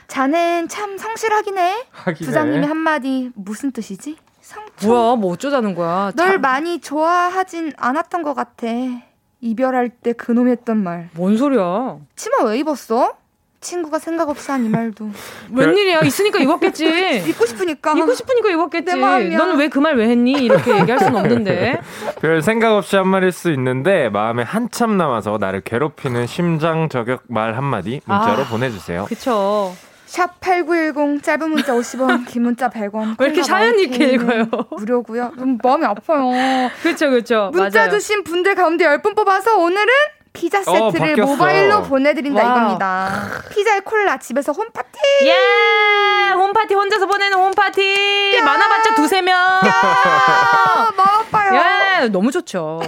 자넨 0.09 0.67
참 0.69 0.99
성실하긴 0.99 1.59
해. 1.59 1.87
하긴. 1.93 2.27
부장님의 2.27 2.67
한마디 2.67 3.31
무슨 3.35 3.71
뜻이지? 3.71 4.17
상처. 4.41 4.89
뭐야, 4.89 5.15
뭐 5.17 5.33
어쩌자는 5.33 5.75
거야. 5.75 6.11
널 6.17 6.33
참, 6.33 6.41
많이 6.41 6.81
좋아하진 6.81 7.73
않았던 7.77 8.23
것 8.23 8.35
같아. 8.35 8.67
이별할 9.41 9.91
때 9.91 10.13
그놈 10.15 10.49
했던 10.49 10.79
말. 10.83 11.11
뭔 11.15 11.37
소리야. 11.37 11.99
치마 12.17 12.43
왜 12.45 12.59
입었어? 12.59 13.15
친구가 13.61 13.99
생각 13.99 14.29
없이 14.29 14.51
한이 14.51 14.69
말도. 14.69 15.11
웬일이야. 15.53 16.01
있으니까 16.01 16.39
입었겠지. 16.39 17.23
입고 17.29 17.45
싶으니까. 17.47 17.93
입고 17.93 18.15
싶으니까 18.15 18.51
입었겠지. 18.51 18.97
너는 18.97 19.57
왜 19.59 19.69
그 19.69 19.81
말 19.81 19.97
왜 19.97 20.09
했니? 20.09 20.33
이렇게 20.33 20.79
얘기할 20.79 20.99
순 20.99 21.15
없는데. 21.15 21.81
별 22.23 22.41
생각 22.43 22.75
없이 22.75 22.97
한 22.97 23.07
말일 23.09 23.33
수 23.33 23.51
있는데 23.53 24.09
마음에 24.09 24.43
한참 24.43 24.97
남아서 24.97 25.37
나를 25.39 25.61
괴롭히는 25.61 26.27
심장 26.27 26.89
저격 26.89 27.23
말 27.29 27.57
한마디 27.57 28.01
문자로 28.07 28.43
아. 28.43 28.47
보내주세요. 28.49 29.05
그쵸. 29.07 29.75
샵8910 30.07 31.23
짧은 31.23 31.51
문자 31.51 31.73
50원, 31.75 32.27
긴 32.27 32.43
문자 32.43 32.69
100원. 32.69 33.15
왜 33.21 33.27
이렇게 33.27 33.43
사연 33.45 33.79
있게 33.79 34.07
읽어요? 34.15 34.47
무료고요. 34.77 35.33
음, 35.39 35.59
마음이 35.63 35.85
아파요. 35.85 36.69
그쵸, 36.83 37.11
그쵸. 37.11 37.51
문자 37.53 37.81
맞아요. 37.81 37.91
주신 37.93 38.25
분들 38.25 38.57
가운데 38.57 38.85
10분 38.87 39.15
뽑아서 39.15 39.59
오늘은 39.59 39.87
피자 40.33 40.61
어, 40.61 40.63
세트로 40.63 40.93
바뀌었어. 40.93 41.33
모바일로 41.33 41.83
보내드린다 41.83 42.43
wow. 42.43 42.57
이겁니다. 42.57 43.31
피자에 43.51 43.81
콜라 43.81 44.19
집에서 44.19 44.53
홈파티. 44.53 44.99
예! 45.25 46.31
홈파티 46.33 46.75
혼자서 46.75 47.07
보내는 47.07 47.37
홈파티. 47.37 48.41
많아봤자 48.45 48.95
두세 48.95 49.23
명. 49.23 49.37
아, 49.39 50.91
마음 50.97 51.09
아파요. 51.21 51.61
예, 52.03 52.09
너무 52.09 52.31
좋죠. 52.31 52.81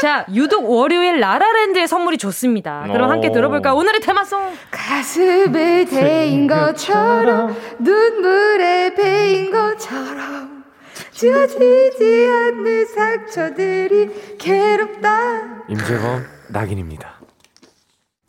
자, 0.00 0.24
유독 0.32 0.70
월요일 0.70 1.18
라라랜드의 1.20 1.88
선물이 1.88 2.18
좋습니다. 2.18 2.84
그럼 2.92 3.08
오. 3.08 3.12
함께 3.12 3.32
들어볼까요? 3.32 3.74
오늘의 3.74 4.00
테마송. 4.00 4.56
가슴을 4.70 5.86
대인 5.86 6.46
것처럼 6.46 7.56
눈물에 7.78 8.94
베인 8.94 9.50
것처럼 9.50 10.64
지워지지 11.12 12.28
않는 12.30 12.86
상처들이 12.86 14.36
괴롭다. 14.38 15.40
임재범 15.68 16.39
낙인입니다. 16.52 17.20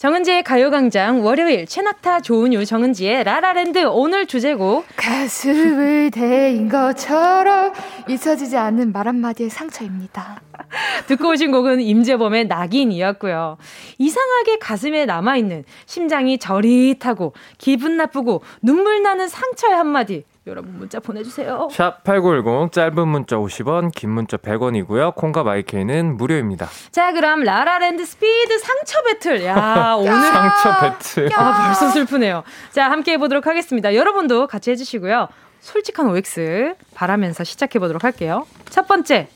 정은지의 0.01 0.41
가요광장 0.41 1.23
월요일 1.23 1.67
최낙타 1.67 2.21
조은유 2.21 2.65
정은지의 2.65 3.23
라라랜드 3.23 3.85
오늘 3.85 4.25
주제곡 4.25 4.83
가슴을 4.95 6.09
대인 6.11 6.67
것처럼 6.69 7.71
잊혀지지 8.09 8.57
않는 8.57 8.93
말 8.93 9.07
한마디의 9.07 9.51
상처입니다. 9.51 10.41
듣고 11.05 11.29
오신 11.29 11.51
곡은 11.51 11.81
임재범의 11.81 12.47
낙인이었고요. 12.47 13.57
이상하게 13.99 14.57
가슴에 14.57 15.05
남아있는 15.05 15.65
심장이 15.85 16.39
저릿하고 16.39 17.33
기분 17.59 17.95
나쁘고 17.97 18.41
눈물 18.63 19.03
나는 19.03 19.27
상처의 19.27 19.75
한마디 19.75 20.23
여러분 20.47 20.75
문자 20.77 20.99
보내주세요. 20.99 21.69
샵 21.71 22.03
8910 22.03 22.71
짧은 22.71 23.07
문자 23.07 23.35
50원 23.35 23.91
긴 23.93 24.09
문자 24.09 24.37
100원이고요. 24.37 25.13
콩과 25.15 25.43
마이케이는 25.43 26.17
무료입니다. 26.17 26.67
자 26.91 27.13
그럼 27.13 27.43
라라랜드 27.43 28.03
스피드 28.05 28.57
상처 28.57 29.03
배틀 29.03 29.45
야 29.45 29.93
오늘 30.01 30.11
상처 30.19 30.79
배틀. 30.79 31.29
아, 31.35 31.65
벌써 31.67 31.89
슬프네요. 31.91 32.43
자, 32.71 32.89
함께 32.89 33.13
해보도록 33.13 33.45
하겠습니다. 33.45 33.93
여러분도 33.93 34.47
같이 34.47 34.71
해주시고요. 34.71 35.27
솔직한 35.59 36.09
OX 36.09 36.73
바라면서 36.95 37.43
시작해보도록 37.43 38.03
할게요. 38.03 38.47
첫 38.69 38.87
번째. 38.87 39.27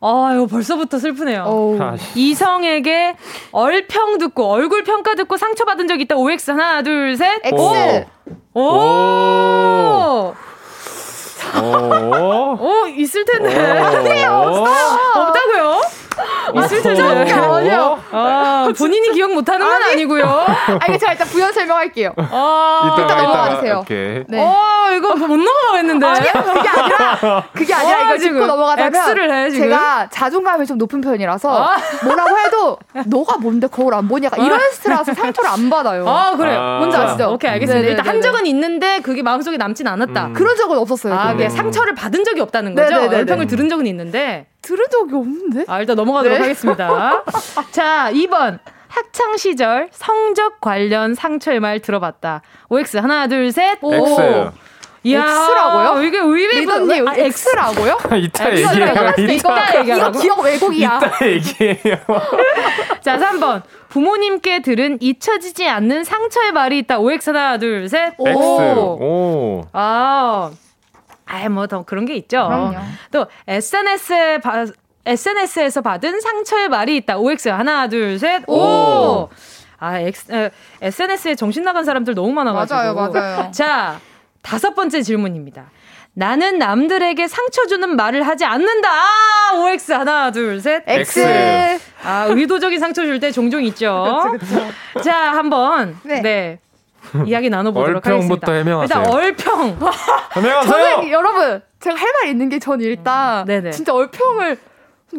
아유, 0.00 0.46
벌써부터 0.46 0.98
슬프네요. 0.98 1.42
어우. 1.44 1.82
아, 1.82 1.96
이성에게 2.14 3.16
얼평 3.50 4.18
듣고, 4.18 4.44
얼굴 4.48 4.84
평가 4.84 5.14
듣고 5.16 5.36
상처받은 5.36 5.88
적 5.88 6.00
있다. 6.00 6.16
OX 6.16 6.52
하나, 6.52 6.82
둘, 6.82 7.16
셋. 7.16 7.40
X. 7.44 7.54
오! 8.54 8.60
오. 8.60 10.34
오. 11.60 12.58
오, 12.60 12.86
있을 12.96 13.24
텐데. 13.24 14.26
오. 14.28 14.66
없다고요? 15.18 15.80
있을 16.54 16.82
텐데. 16.82 17.02
아니요. 17.02 17.98
아, 18.10 18.68
본인이 18.76 19.10
기억 19.12 19.32
못하는 19.32 19.66
건 19.66 19.82
아니 19.82 20.04
고요. 20.04 20.24
아, 20.48 20.86
이거 20.88 20.98
제가 20.98 21.12
일단 21.12 21.26
부연 21.28 21.52
설명할게요. 21.52 22.12
아, 22.16 22.96
이따가 22.98 23.22
넘어가 23.22 23.44
이따가 23.46 23.54
주세요. 23.56 23.78
오케이. 23.80 24.24
네. 24.28 24.40
어, 24.40 24.92
이거 24.96 25.14
못 25.14 25.36
넘어가겠는데. 25.36 26.06
아니야, 26.06 26.32
그게 26.32 26.68
아니라, 26.68 27.44
그게 27.52 27.74
아니라 27.74 27.98
어, 27.98 28.02
이걸 28.04 28.18
지금 28.18 28.34
짚고 28.34 28.46
넘어가자면 28.46 29.08
X를 29.08 29.32
해, 29.32 29.50
지금? 29.50 29.68
제가 29.68 30.08
자존감이 30.10 30.66
좀 30.66 30.78
높은 30.78 31.00
편이라서 31.00 31.64
아. 31.64 31.76
뭐라고 32.04 32.38
해도 32.38 32.78
너가 33.06 33.36
뭔데 33.38 33.66
거울 33.66 33.94
안 33.94 34.08
보냐가 34.08 34.36
이런 34.42 34.58
스트라서 34.72 35.14
상처를 35.14 35.50
안 35.50 35.70
받아요. 35.70 36.08
아, 36.08 36.34
그래요. 36.36 36.58
아. 36.60 36.78
뭔지 36.78 36.96
아시죠? 36.96 37.28
음. 37.28 37.34
오케이, 37.34 37.50
알겠습니다. 37.52 37.74
네네네네. 37.80 37.98
일단 38.00 38.06
한 38.14 38.20
적은 38.22 38.46
있는데 38.46 39.00
그게 39.00 39.22
마음속에 39.22 39.56
남진 39.56 39.86
않았다. 39.86 40.26
음. 40.26 40.32
그런 40.34 40.56
적은 40.56 40.78
없었어요. 40.78 41.14
아. 41.14 41.32
이게 41.32 41.48
상처를 41.48 41.94
받은 41.94 42.24
적이 42.24 42.40
없다는 42.42 42.74
거죠? 42.74 42.88
네네네네. 42.88 43.16
얼평을 43.16 43.46
들은 43.46 43.68
적은 43.68 43.86
있는데. 43.86 44.46
들은 44.62 44.84
적이 44.90 45.14
없는데? 45.14 45.64
아, 45.68 45.80
일단 45.80 45.96
넘어가도록 45.96 46.36
네. 46.38 46.42
하겠습니다. 46.42 47.22
자, 47.70 48.10
2번. 48.12 48.58
학창 48.88 49.36
시절 49.36 49.88
성적 49.92 50.60
관련 50.60 51.14
상처의 51.14 51.60
말 51.60 51.80
들어봤다. 51.80 52.42
OX 52.70 52.96
하나, 52.96 53.26
둘, 53.28 53.52
셋. 53.52 53.78
오. 53.82 53.92
X. 53.94 54.50
이야, 55.04 55.20
X라고요? 55.22 56.02
이게 56.02 56.20
리더님 56.20 57.06
아, 57.06 57.14
X라고요? 57.16 57.98
이따 58.18 58.48
X. 58.48 58.64
얘기해요. 58.64 59.12
이거 59.16 59.32
이따, 59.32 59.68
이거 59.70 59.78
얘기하라고? 59.80 60.18
기억 60.18 60.40
왜곡이야. 60.40 61.00
이따 61.02 61.26
얘기해요. 61.26 61.96
자, 63.02 63.16
3번. 63.18 63.62
부모님께 63.90 64.62
들은 64.62 64.98
잊혀지지 65.00 65.68
않는 65.68 66.04
상처의 66.04 66.52
말이 66.52 66.78
있다. 66.78 66.98
OX 66.98 67.30
하나, 67.30 67.58
둘, 67.58 67.88
셋. 67.88 68.14
X. 68.18 68.38
오. 68.38 69.62
아, 69.72 70.50
아이, 71.28 71.48
뭐, 71.48 71.66
더 71.66 71.82
그런 71.84 72.04
게 72.06 72.14
있죠. 72.16 72.46
그럼요. 72.48 72.78
또, 73.12 73.26
SNS에, 73.46 74.38
바, 74.38 74.66
SNS에서 75.04 75.80
받은 75.82 76.20
상처의 76.20 76.68
말이 76.68 76.96
있다. 76.96 77.18
OX 77.18 77.48
하나, 77.48 77.88
둘, 77.88 78.18
셋. 78.18 78.42
오! 78.46 78.54
오. 78.56 79.28
아, 79.78 79.98
엑스, 80.00 80.32
에, 80.32 80.50
SNS에 80.82 81.34
정신 81.34 81.62
나간 81.62 81.84
사람들 81.84 82.14
너무 82.14 82.32
많아가지고. 82.32 82.74
맞아요, 82.76 82.94
맞아요. 82.94 83.50
자, 83.52 84.00
다섯 84.42 84.74
번째 84.74 85.02
질문입니다. 85.02 85.70
나는 86.14 86.58
남들에게 86.58 87.28
상처 87.28 87.66
주는 87.66 87.94
말을 87.94 88.26
하지 88.26 88.44
않는다. 88.44 88.88
아, 88.90 89.52
OX 89.56 89.92
하나, 89.92 90.32
둘, 90.32 90.60
셋. 90.60 90.82
X. 90.86 91.78
아, 92.02 92.26
의도적인 92.28 92.80
상처 92.80 93.02
줄 93.04 93.20
때 93.20 93.30
종종 93.30 93.62
있죠. 93.64 94.24
자, 95.04 95.14
한번 95.32 95.96
네. 96.02 96.20
네. 96.22 96.58
이야기 97.26 97.50
나눠보도록 97.50 98.06
얼평부터 98.06 98.52
하겠습니다. 98.52 98.52
해명하세요. 98.52 98.98
일단 99.00 99.14
얼평. 99.14 99.78
안녕하세요. 100.34 100.72
저는 100.96 101.10
여러분 101.10 101.62
제가 101.80 101.96
할 101.96 102.08
말 102.20 102.28
있는 102.28 102.48
게 102.48 102.58
저는 102.58 102.84
일단 102.84 103.44
네네. 103.46 103.70
진짜 103.70 103.92
얼평을 103.94 104.58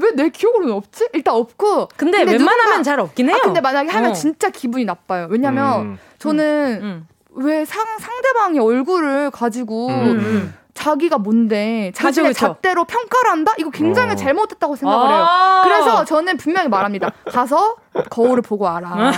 왜 0.01 0.11
내 0.15 0.29
기억으로는 0.29 0.73
없지? 0.75 1.09
일단 1.13 1.33
없고. 1.33 1.87
근데, 1.97 2.19
근데 2.19 2.33
웬만하면 2.33 2.65
누군가- 2.65 2.83
잘 2.83 2.99
없긴 2.99 3.29
해요. 3.29 3.37
아, 3.39 3.45
근데 3.45 3.59
만약에 3.59 3.89
하면 3.89 4.11
어. 4.11 4.13
진짜 4.13 4.49
기분이 4.49 4.85
나빠요. 4.85 5.27
왜냐면 5.31 5.81
음. 5.81 5.99
저는 6.19 6.79
음. 6.83 7.07
왜 7.31 7.65
상, 7.65 7.83
상대방의 7.99 8.59
얼굴을 8.59 9.31
가지고 9.31 9.87
음, 9.87 9.93
음. 10.19 10.53
자기가 10.75 11.17
뭔데 11.17 11.91
자신의 11.95 12.33
그쵸, 12.33 12.45
그쵸. 12.47 12.53
잣대로 12.53 12.85
평가를 12.85 13.31
한다? 13.31 13.53
이거 13.57 13.69
굉장히 13.71 14.11
어. 14.11 14.15
잘못됐다고 14.15 14.75
생각을 14.75 15.09
해요. 15.09 15.25
아. 15.27 15.61
그래서 15.63 16.05
저는 16.05 16.37
분명히 16.37 16.67
말합니다. 16.69 17.11
가서 17.25 17.75
거울을 18.09 18.41
보고 18.41 18.67
알아. 18.67 19.11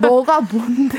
너가 0.00 0.40
뭔데 0.40 0.98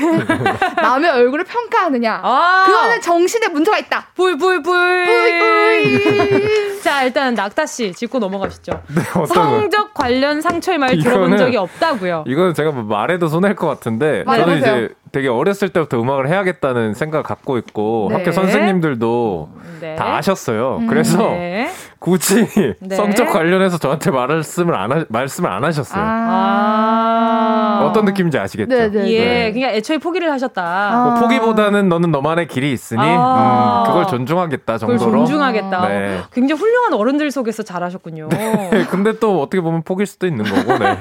남의 0.80 1.10
얼굴을 1.10 1.44
평가하느냐? 1.44 2.20
아. 2.22 2.64
그거는 2.66 3.00
정신에 3.00 3.48
문제가 3.48 3.78
있다. 3.78 4.06
불불불. 4.14 5.06
뿌이뿌이. 5.06 6.80
자, 6.82 7.04
일단 7.04 7.34
낙타 7.34 7.66
씨 7.66 7.92
짚고 7.92 8.18
넘어가시죠. 8.18 8.82
네? 8.94 9.02
성적 9.26 9.94
관련 9.94 10.40
상처의 10.40 10.78
말 10.78 10.98
들어본 10.98 11.36
적이 11.38 11.56
없다고요. 11.56 12.24
이거는 12.26 12.54
제가 12.54 12.72
뭐 12.72 12.82
말해도 12.84 13.28
손해일 13.28 13.56
것 13.56 13.66
같은데 13.66 14.24
네, 14.26 14.36
저는 14.36 14.60
맞아요. 14.60 14.84
이제 14.84 14.94
되게 15.12 15.28
어렸을 15.28 15.68
때부터 15.68 16.00
음악을 16.00 16.28
해야겠다는 16.28 16.94
생각을 16.94 17.22
갖고 17.22 17.56
있고 17.58 18.08
네. 18.10 18.16
학교 18.16 18.32
선생님들도 18.32 19.48
네. 19.80 19.94
다 19.96 20.16
아셨어요. 20.16 20.78
음. 20.80 20.86
그래서 20.88 21.18
네. 21.18 21.70
굳이 21.98 22.46
네. 22.80 22.96
성적 22.96 23.26
관련해서 23.30 23.78
저한테 23.78 24.10
말씀을 24.10 24.74
안 24.74 24.92
하, 24.92 25.04
말씀을 25.08 25.50
안 25.50 25.64
하셨어요. 25.64 26.02
아. 26.04 27.86
어떤 27.88 28.04
느낌인지 28.04 28.38
아시겠죠? 28.38 28.68
네, 28.68 28.90
네. 28.90 29.12
예, 29.12 29.52
그냥 29.52 29.70
애초에 29.70 29.98
포기를 29.98 30.30
하셨다. 30.30 30.62
아. 30.62 31.04
뭐 31.04 31.20
포기보다는 31.20 31.88
너는 31.88 32.10
너만의 32.10 32.48
길이 32.48 32.72
있으니 32.72 33.00
아. 33.02 33.84
음, 33.84 33.86
그걸 33.86 34.06
존중하겠다 34.06 34.78
그걸 34.78 34.98
정도로. 34.98 35.18
존중하겠다. 35.20 35.88
네. 35.88 36.20
굉장히 36.32 36.60
훌륭한 36.60 36.94
어른들 36.94 37.30
속에서 37.30 37.62
잘하셨군요. 37.62 38.28
네, 38.30 38.86
근데 38.90 39.18
또 39.18 39.40
어떻게 39.40 39.60
보면 39.60 39.82
포기일 39.82 40.06
수도 40.06 40.26
있는 40.26 40.44
거고. 40.44 40.78
네. 40.78 40.98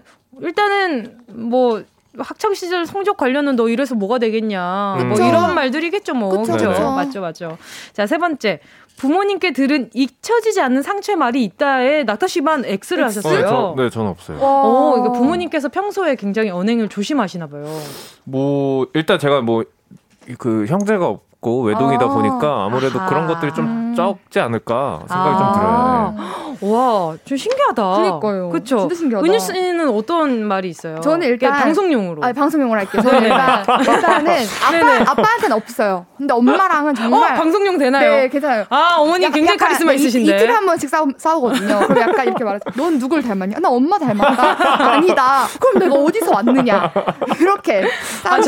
일단은 0.40 1.18
뭐 1.28 1.82
학창 2.18 2.54
시절 2.54 2.86
성적 2.86 3.16
관련은 3.16 3.56
너 3.56 3.68
이래서 3.68 3.94
뭐가 3.94 4.18
되겠냐. 4.18 4.96
뭐 5.00 5.10
그쵸. 5.10 5.24
이런 5.24 5.54
말들이겠죠, 5.54 6.14
뭐. 6.14 6.30
그쵸, 6.30 6.52
그죠? 6.52 6.68
그쵸. 6.70 6.90
맞죠, 6.90 7.20
맞죠. 7.20 7.58
자, 7.92 8.06
세 8.06 8.18
번째. 8.18 8.60
부모님께 9.00 9.52
들은 9.52 9.88
잊혀지지 9.94 10.60
않는 10.60 10.82
상처의 10.82 11.16
말이 11.16 11.42
있다에 11.44 12.04
낙타 12.04 12.26
씨만 12.26 12.64
X를? 12.66 13.04
하셨어요. 13.04 13.34
네, 13.40 13.46
저, 13.48 13.74
네, 13.76 13.90
저는 13.90 14.10
없어요. 14.10 14.38
어, 14.40 14.96
이거 14.98 15.12
부모님께서 15.12 15.68
평소에 15.70 16.16
굉장히 16.16 16.50
언행을 16.50 16.88
조심하시나 16.88 17.46
봐요. 17.46 17.64
뭐 18.24 18.86
일단 18.94 19.18
제가 19.18 19.40
뭐 19.40 19.64
그 20.38 20.66
형제가 20.66 21.06
없고 21.06 21.62
외동이다 21.62 22.04
아. 22.04 22.08
보니까 22.08 22.64
아무래도 22.64 22.98
아하. 22.98 23.08
그런 23.08 23.26
것들이 23.26 23.52
좀 23.54 23.94
적지 23.96 24.40
않을까 24.40 25.00
생각이 25.08 25.30
아. 25.34 25.38
좀 25.38 25.52
들어요. 25.54 26.14
네. 26.16 26.49
와, 26.62 27.16
좀 27.24 27.36
신기하다. 27.38 27.82
그니까요. 27.96 28.50
그쵸? 28.50 28.78
진짜 28.80 28.94
신기하다. 28.94 29.26
은유 29.26 29.38
씨는 29.38 29.88
어떤 29.88 30.44
말이 30.44 30.68
있어요? 30.68 31.00
저는 31.00 31.26
일단- 31.26 31.52
방송용으로. 31.54 32.22
아, 32.24 32.32
방송용으로 32.32 32.80
할게요. 32.80 33.02
저는 33.02 33.22
일단, 33.22 33.64
일단은 33.80 34.36
아빠, 35.06 35.10
아빠한테는 35.12 35.56
없어요. 35.56 36.06
근데 36.16 36.34
엄마랑은 36.34 36.92
어, 36.92 36.94
정말. 36.94 37.34
방송용 37.34 37.78
되나요? 37.78 38.10
네, 38.10 38.28
괜찮아요. 38.28 38.64
아, 38.68 38.96
어머니 38.98 39.24
약간- 39.24 39.36
굉장히 39.36 39.54
약간 39.56 39.68
카리스마 39.68 39.92
이- 39.92 39.96
있으신데. 39.96 40.36
이틀에 40.36 40.50
한 40.52 40.66
번씩 40.66 40.88
싸우, 40.90 41.06
싸우거든요. 41.16 41.80
그럼 41.86 42.00
약간 42.00 42.26
이렇게 42.26 42.44
말해서 42.44 42.64
넌 42.76 42.98
누굴 42.98 43.22
닮았냐? 43.22 43.58
나 43.60 43.68
엄마 43.70 43.98
닮았다. 43.98 44.90
아니다. 44.92 45.46
그럼 45.58 45.78
내가 45.78 45.94
어디서 45.94 46.30
왔느냐? 46.32 46.92
이렇게 47.40 47.84
싸움 48.22 48.40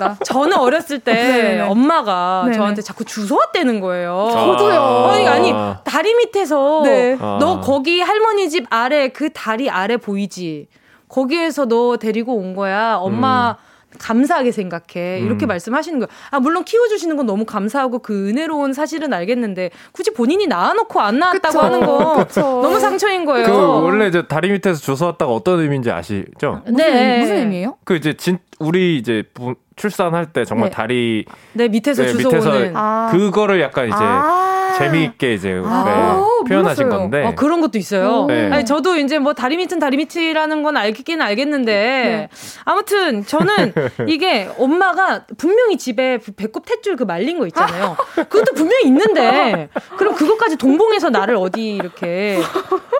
아. 0.00 0.16
저는 0.24 0.56
어렸을 0.56 0.98
때 0.98 1.12
네네. 1.12 1.60
엄마가 1.68 2.42
네네. 2.46 2.56
저한테 2.56 2.82
자꾸 2.82 3.04
주워왔다는 3.04 3.80
거예요. 3.80 4.28
저도요. 4.32 5.08
아니, 5.12 5.28
아니, 5.28 5.54
다리 5.84 6.14
밑에서 6.14 6.82
네. 6.84 7.16
너 7.16 7.59
아. 7.60 7.62
거기 7.62 8.00
할머니 8.00 8.48
집 8.50 8.66
아래 8.70 9.08
그 9.08 9.30
다리 9.32 9.70
아래 9.70 9.96
보이지? 9.96 10.68
거기에서 11.08 11.66
너 11.66 11.96
데리고 11.96 12.36
온 12.36 12.54
거야. 12.54 12.96
엄마 13.00 13.56
감사하게 13.98 14.52
생각해. 14.52 15.18
이렇게 15.18 15.46
음. 15.46 15.48
말씀하시는 15.48 15.98
거예요. 15.98 16.08
아, 16.30 16.38
물론 16.38 16.62
키워주시는 16.64 17.16
건 17.16 17.26
너무 17.26 17.44
감사하고 17.44 17.98
그 17.98 18.28
은혜로운 18.28 18.72
사실은 18.72 19.12
알겠는데 19.12 19.70
굳이 19.90 20.12
본인이 20.12 20.46
낳아놓고 20.46 21.00
안 21.00 21.18
낳았다고 21.18 21.48
그쵸. 21.48 21.60
하는 21.60 21.80
거. 21.84 22.24
너무 22.62 22.78
상처인 22.78 23.24
거예요. 23.24 23.46
그 23.48 23.52
원래 23.52 24.06
이제 24.06 24.26
다리 24.28 24.50
밑에서 24.52 24.80
주워왔다가 24.80 25.32
어떤 25.32 25.58
의미인지 25.58 25.90
아시죠? 25.90 26.62
무슨, 26.64 26.76
네. 26.76 27.18
무슨 27.18 27.36
의미예요? 27.38 27.78
그 27.84 27.96
이제 27.96 28.12
진 28.12 28.38
우리 28.60 28.96
이제 28.96 29.24
부- 29.34 29.56
출산할 29.74 30.32
때 30.32 30.44
정말 30.44 30.68
네. 30.70 30.76
다리 30.76 31.24
네, 31.54 31.66
밑에서 31.66 32.04
네, 32.04 32.12
주워오는. 32.12 32.38
밑에서 32.62 32.78
아. 32.78 33.08
그거를 33.10 33.60
약간 33.60 33.86
이제 33.88 33.96
아. 33.98 34.76
재미있게 34.78 35.34
이제 35.34 35.60
아. 35.64 35.84
네, 35.84 36.20
오, 36.20 36.29
표현하신 36.44 36.84
몰랐어요. 36.86 37.02
건데 37.02 37.24
어, 37.26 37.34
그런 37.34 37.60
것도 37.60 37.78
있어요. 37.78 38.26
네. 38.26 38.50
아니, 38.50 38.64
저도 38.64 38.96
이제 38.96 39.18
뭐 39.18 39.32
다리 39.32 39.56
밑은 39.56 39.78
다리 39.78 39.96
밑이라는 39.96 40.62
건 40.62 40.76
알겠긴 40.76 41.20
알겠는데 41.20 41.72
네. 41.72 42.28
아무튼 42.64 43.24
저는 43.24 43.72
이게 44.06 44.48
엄마가 44.58 45.24
분명히 45.36 45.78
집에 45.78 46.18
배꼽 46.36 46.64
탯줄 46.64 46.96
그 46.96 47.04
말린 47.04 47.38
거 47.38 47.46
있잖아요. 47.46 47.96
그것도 48.14 48.54
분명히 48.54 48.84
있는데 48.86 49.68
그럼 49.96 50.14
그것까지 50.14 50.56
동봉해서 50.56 51.10
나를 51.10 51.36
어디 51.36 51.74
이렇게 51.74 52.38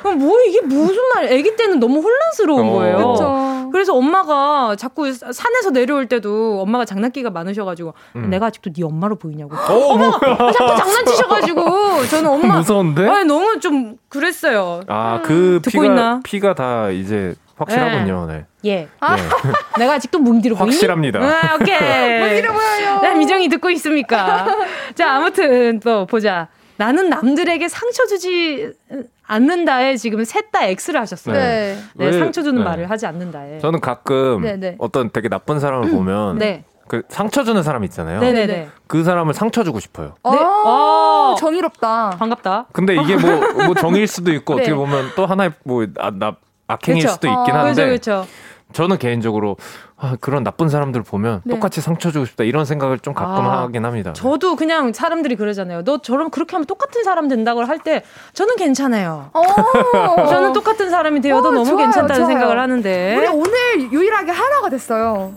그럼 0.01 0.19
뭐 0.19 0.41
이게 0.43 0.61
무슨 0.61 0.97
말? 1.15 1.25
아기 1.33 1.57
때는 1.57 1.79
너무 1.81 2.01
혼란스러운 2.01 2.69
어. 2.69 2.73
거예요. 2.73 3.13
그쵸. 3.13 3.51
그래서 3.73 3.95
엄마가 3.95 4.75
자꾸 4.77 5.13
산에서 5.13 5.71
내려올 5.73 6.07
때도 6.07 6.61
엄마가 6.61 6.85
장난기가 6.85 7.31
많으셔가지고 7.31 7.95
음. 8.17 8.31
내가 8.31 8.47
아직도 8.47 8.73
네 8.73 8.83
엄마로 8.83 9.17
보이냐고. 9.17 9.55
어, 9.55 9.97
뭐, 9.97 10.11
자꾸 10.53 10.77
장난치셔가지고 10.77 12.07
저는 12.11 12.31
엄마 12.31 12.57
무서운데? 12.57 13.07
아니, 13.09 13.25
너무 13.31 13.61
좀 13.61 13.97
그랬어요. 14.09 14.81
아, 14.89 15.21
그 15.25 15.61
듣고 15.63 15.81
피가 15.83 15.85
있나? 15.85 16.21
피가 16.25 16.55
다 16.55 16.91
이제 16.91 17.35
확실하군요. 17.57 18.27
네. 18.27 18.45
예. 18.65 18.75
네. 18.77 18.89
내가 19.79 19.93
아직도 19.95 20.19
뭉디로 20.19 20.57
보이니? 20.57 20.73
확실합니다. 20.73 21.21
아, 21.21 21.55
오케이. 21.55 21.77
뭉디로 22.21 22.53
보여요. 22.53 23.01
네, 23.03 23.15
미정이 23.15 23.49
듣고 23.49 23.71
있습니까? 23.71 24.47
자, 24.97 25.13
아무튼 25.17 25.79
또 25.81 26.07
보자. 26.07 26.49
나는 26.77 27.11
남들에게 27.11 27.69
상처 27.69 28.07
주지 28.07 28.73
않는다에 29.27 29.97
지금 29.97 30.25
셋 30.25 30.51
다 30.51 30.65
X를 30.65 30.99
하셨어요. 31.01 31.35
네. 31.37 31.79
네. 31.95 32.07
왜- 32.07 32.13
상처 32.19 32.43
주는 32.43 32.59
네. 32.59 32.65
말을 32.65 32.91
하지 32.91 33.07
않는다에. 33.07 33.59
저는 33.61 33.81
가끔 33.81 34.41
네, 34.43 34.57
네. 34.57 34.77
어떤 34.79 35.11
되게 35.11 35.29
나쁜 35.29 35.61
사람을 35.61 35.91
보면 35.91 36.39
네. 36.39 36.65
그 36.91 37.03
상처 37.09 37.45
주는 37.45 37.63
사람 37.63 37.85
있잖아요. 37.85 38.19
네네네. 38.19 38.69
그 38.89 39.05
사람을 39.05 39.33
상처 39.33 39.63
주고 39.63 39.79
싶어요. 39.79 40.17
아, 40.25 40.31
네. 40.33 40.39
어. 40.43 41.37
정의롭다. 41.39 42.17
반갑다. 42.19 42.67
근데 42.73 42.97
이게 42.97 43.15
뭐, 43.15 43.67
뭐 43.67 43.75
정일 43.77 44.09
수도 44.09 44.33
있고 44.33 44.55
네. 44.59 44.63
어떻게 44.63 44.75
보면 44.75 45.13
또 45.15 45.25
하나의 45.25 45.53
뭐 45.63 45.87
아, 46.01 46.11
나, 46.11 46.35
악행일 46.67 47.03
그쵸. 47.05 47.13
수도 47.15 47.29
있긴 47.29 47.55
어, 47.55 47.59
한데 47.61 47.85
그렇죠, 47.87 48.11
그렇죠. 48.25 48.27
저는 48.73 48.99
개인적으로 48.99 49.57
아, 49.97 50.17
그런 50.21 50.43
나쁜 50.43 50.69
사람들 50.69 51.03
보면 51.05 51.43
네. 51.45 51.55
똑같이 51.55 51.81
상처 51.81 52.11
주고 52.11 52.25
싶다 52.25 52.43
이런 52.43 52.65
생각을 52.65 52.99
좀 52.99 53.15
가끔 53.15 53.45
아, 53.47 53.63
하긴 53.63 53.85
합니다. 53.85 54.13
저도 54.13 54.57
그냥 54.57 54.93
사람들이 54.93 55.37
그러잖아요. 55.37 55.85
너 55.85 55.99
저럼 55.99 56.31
그렇게 56.31 56.57
하면 56.57 56.67
똑같은 56.67 57.05
사람 57.05 57.29
된다고 57.29 57.63
할 57.63 57.79
때 57.79 58.03
저는 58.33 58.57
괜찮아요. 58.57 59.31
어. 59.33 59.43
저는 60.27 60.53
똑같은 60.55 60.91
사람이 60.91 61.21
되어도 61.21 61.51
어, 61.51 61.53
너무 61.53 61.67
좋아요, 61.67 61.77
괜찮다는 61.85 62.17
좋아요. 62.17 62.27
생각을 62.27 62.59
하는데 62.59 63.17
우리 63.17 63.29
오늘 63.29 63.93
유일하게 63.93 64.33
하나가 64.33 64.69
됐어요. 64.69 65.35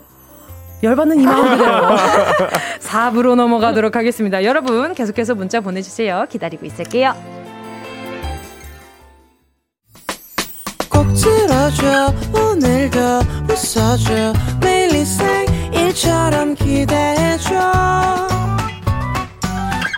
열받는 0.84 1.20
이 1.22 1.26
마음 1.26 1.50
그대로 1.50 1.96
4부로 2.80 3.36
넘어가도록 3.36 3.96
하겠습니다. 3.96 4.44
여러분 4.44 4.94
계속해서 4.94 5.34
문자 5.34 5.62
보내주세요. 5.62 6.26
기다리고 6.30 6.66
있을게요. 6.66 7.16
꼭 10.90 11.08
들어줘 11.14 12.14
오늘도 12.34 13.00
웃어줘 13.50 14.34
매일 14.62 14.94
일상일처럼 14.94 16.54
기대해줘 16.56 17.54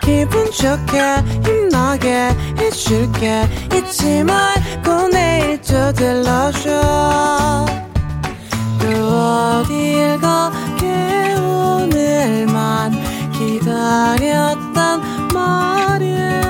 기분 0.02 0.50
좋게 0.52 1.16
힘나게 1.44 2.30
해줄게 2.58 3.42
잊지 3.74 4.22
말고 4.22 5.08
내일 5.08 5.60
또 5.60 5.92
들러줘 5.92 7.66
또 8.80 8.86
어딜 8.88 10.18
가 10.20 10.52
기다렸단 13.66 15.00
말이야 15.34 16.42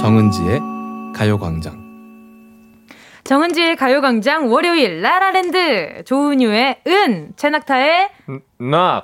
정은지의 0.00 0.60
가요광장. 1.14 1.84
정은지의 3.22 3.76
가요광장 3.76 4.50
월요일 4.52 5.00
라라랜드 5.02 6.02
조은유의 6.04 6.80
은 6.88 7.28
최낙타의 7.36 8.08
나 8.58 9.02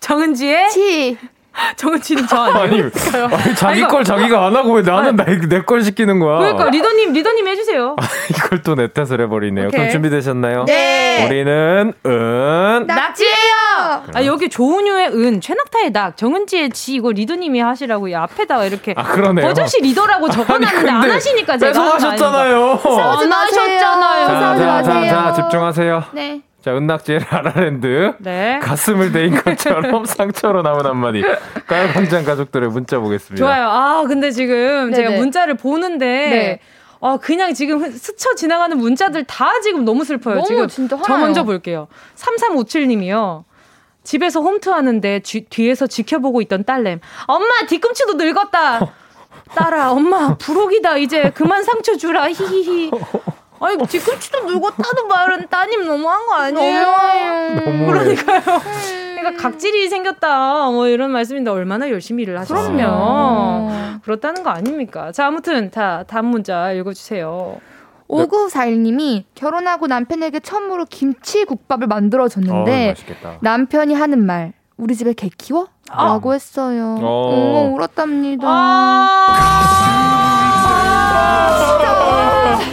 정은지의 0.00 0.70
치. 0.70 1.16
정은지는 1.78 2.26
저 2.26 2.36
아니에요? 2.36 2.90
아니, 3.24 3.34
아니 3.34 3.54
자기 3.54 3.78
이거- 3.78 3.88
걸 3.88 4.04
자기가 4.04 4.46
안 4.46 4.54
하고 4.54 4.74
왜 4.74 4.82
나는 4.82 5.16
내걸 5.48 5.82
시키는 5.84 6.20
거야? 6.20 6.36
그러니까 6.40 6.68
리더님 6.68 7.14
리더님 7.14 7.48
해주세요. 7.48 7.96
이걸 8.28 8.62
또 8.62 8.74
내 8.74 8.92
탓을 8.92 9.22
해버리네요. 9.22 9.68
오케이. 9.68 9.78
그럼 9.80 9.90
준비되셨나요? 9.90 10.66
네. 10.66 11.24
우리는 11.26 11.94
은 12.04 12.86
낙지예요. 12.86 13.35
아 14.14 14.24
여기 14.24 14.48
조은유의 14.48 15.08
은, 15.08 15.40
최낙타의 15.40 15.92
낙, 15.92 16.16
정은지의 16.16 16.70
지, 16.70 16.94
이거 16.94 17.12
리더님이 17.12 17.60
하시라고 17.60 18.08
이 18.08 18.14
앞에다가 18.14 18.64
이렇게. 18.64 18.94
아, 18.96 19.02
그러네요. 19.02 19.46
버젓이 19.46 19.80
리더라고 19.82 20.28
적어놨는데 20.30 20.90
안 20.90 21.10
하시니까 21.10 21.58
제가. 21.58 21.72
뺏어가셨잖아요. 21.72 22.80
싸우지 22.82 23.00
안 23.24 23.28
마세요. 23.28 23.60
하셨잖아요. 23.62 24.26
자, 24.26 24.40
싸우지 24.40 24.60
자, 24.60 24.82
자, 24.82 24.94
마세요. 24.94 25.10
자, 25.10 25.32
집중하세요. 25.34 26.04
네. 26.12 26.40
자, 26.62 26.72
은낙지의 26.76 27.20
라라랜드. 27.30 28.14
네. 28.18 28.58
가슴을 28.60 29.12
대인 29.12 29.40
것처럼 29.40 30.04
상처로 30.06 30.62
남은 30.62 30.84
한마디. 30.84 31.22
가요광장 31.66 32.24
가족들의 32.24 32.68
문자 32.70 32.98
보겠습니다. 32.98 33.36
좋아요. 33.44 33.68
아, 33.68 34.02
근데 34.08 34.30
지금 34.32 34.92
제가 34.92 35.10
네네. 35.10 35.20
문자를 35.20 35.54
보는데. 35.56 36.06
네. 36.06 36.60
아, 37.00 37.18
그냥 37.20 37.52
지금 37.54 37.88
스쳐 37.92 38.34
지나가는 38.34 38.76
문자들 38.76 39.24
다 39.24 39.60
지금 39.62 39.84
너무 39.84 40.02
슬퍼요. 40.02 40.36
너무 40.36 40.46
지금 40.46 40.66
진짜 40.66 40.96
저 40.96 41.12
화나요. 41.12 41.26
먼저 41.26 41.44
볼게요. 41.44 41.86
3357님이요. 42.16 43.44
집에서 44.06 44.40
홈트하는데 44.40 45.20
쥐- 45.20 45.44
뒤에서 45.46 45.86
지켜보고 45.88 46.40
있던 46.42 46.64
딸램. 46.64 47.00
엄마 47.26 47.46
뒤꿈치도 47.68 48.14
늙었다. 48.14 48.80
딸아, 49.54 49.90
엄마 49.92 50.36
부록이다. 50.36 50.96
이제 50.96 51.30
그만 51.34 51.62
상처 51.64 51.96
주라. 51.96 52.28
히히히. 52.30 52.90
아니 53.58 53.86
뒤꿈치도 53.86 54.44
늙었다는 54.44 55.08
말은 55.08 55.46
따님 55.48 55.86
너무한 55.86 56.26
거 56.26 56.34
아니에요? 56.34 56.80
너무해. 57.64 57.86
그러니까요. 57.86 58.42
그러니까 59.16 59.42
각질이 59.42 59.88
생겼다. 59.88 60.70
뭐 60.70 60.86
이런 60.88 61.10
말씀인데 61.10 61.50
얼마나 61.50 61.88
열심히 61.90 62.22
일을 62.24 62.38
하셨으면 62.40 64.00
그렇다는 64.02 64.42
거 64.42 64.50
아닙니까? 64.50 65.10
자, 65.12 65.26
아무튼 65.26 65.70
다 65.70 66.04
다음 66.06 66.26
문자 66.26 66.70
읽어주세요. 66.72 67.58
5941님이 68.08 69.24
결혼하고 69.34 69.86
남편에게 69.86 70.40
처음으로 70.40 70.84
김치국밥을 70.86 71.86
만들어줬는데 71.86 72.88
맛있겠다. 72.88 73.38
남편이 73.40 73.94
하는 73.94 74.24
말 74.24 74.52
우리 74.76 74.94
집에 74.94 75.12
개 75.14 75.28
키워? 75.36 75.68
라고 75.90 76.34
했어요. 76.34 76.96
어. 77.00 77.06
어, 77.06 77.70
울었답니다. 77.74 78.46
아, 78.48 79.36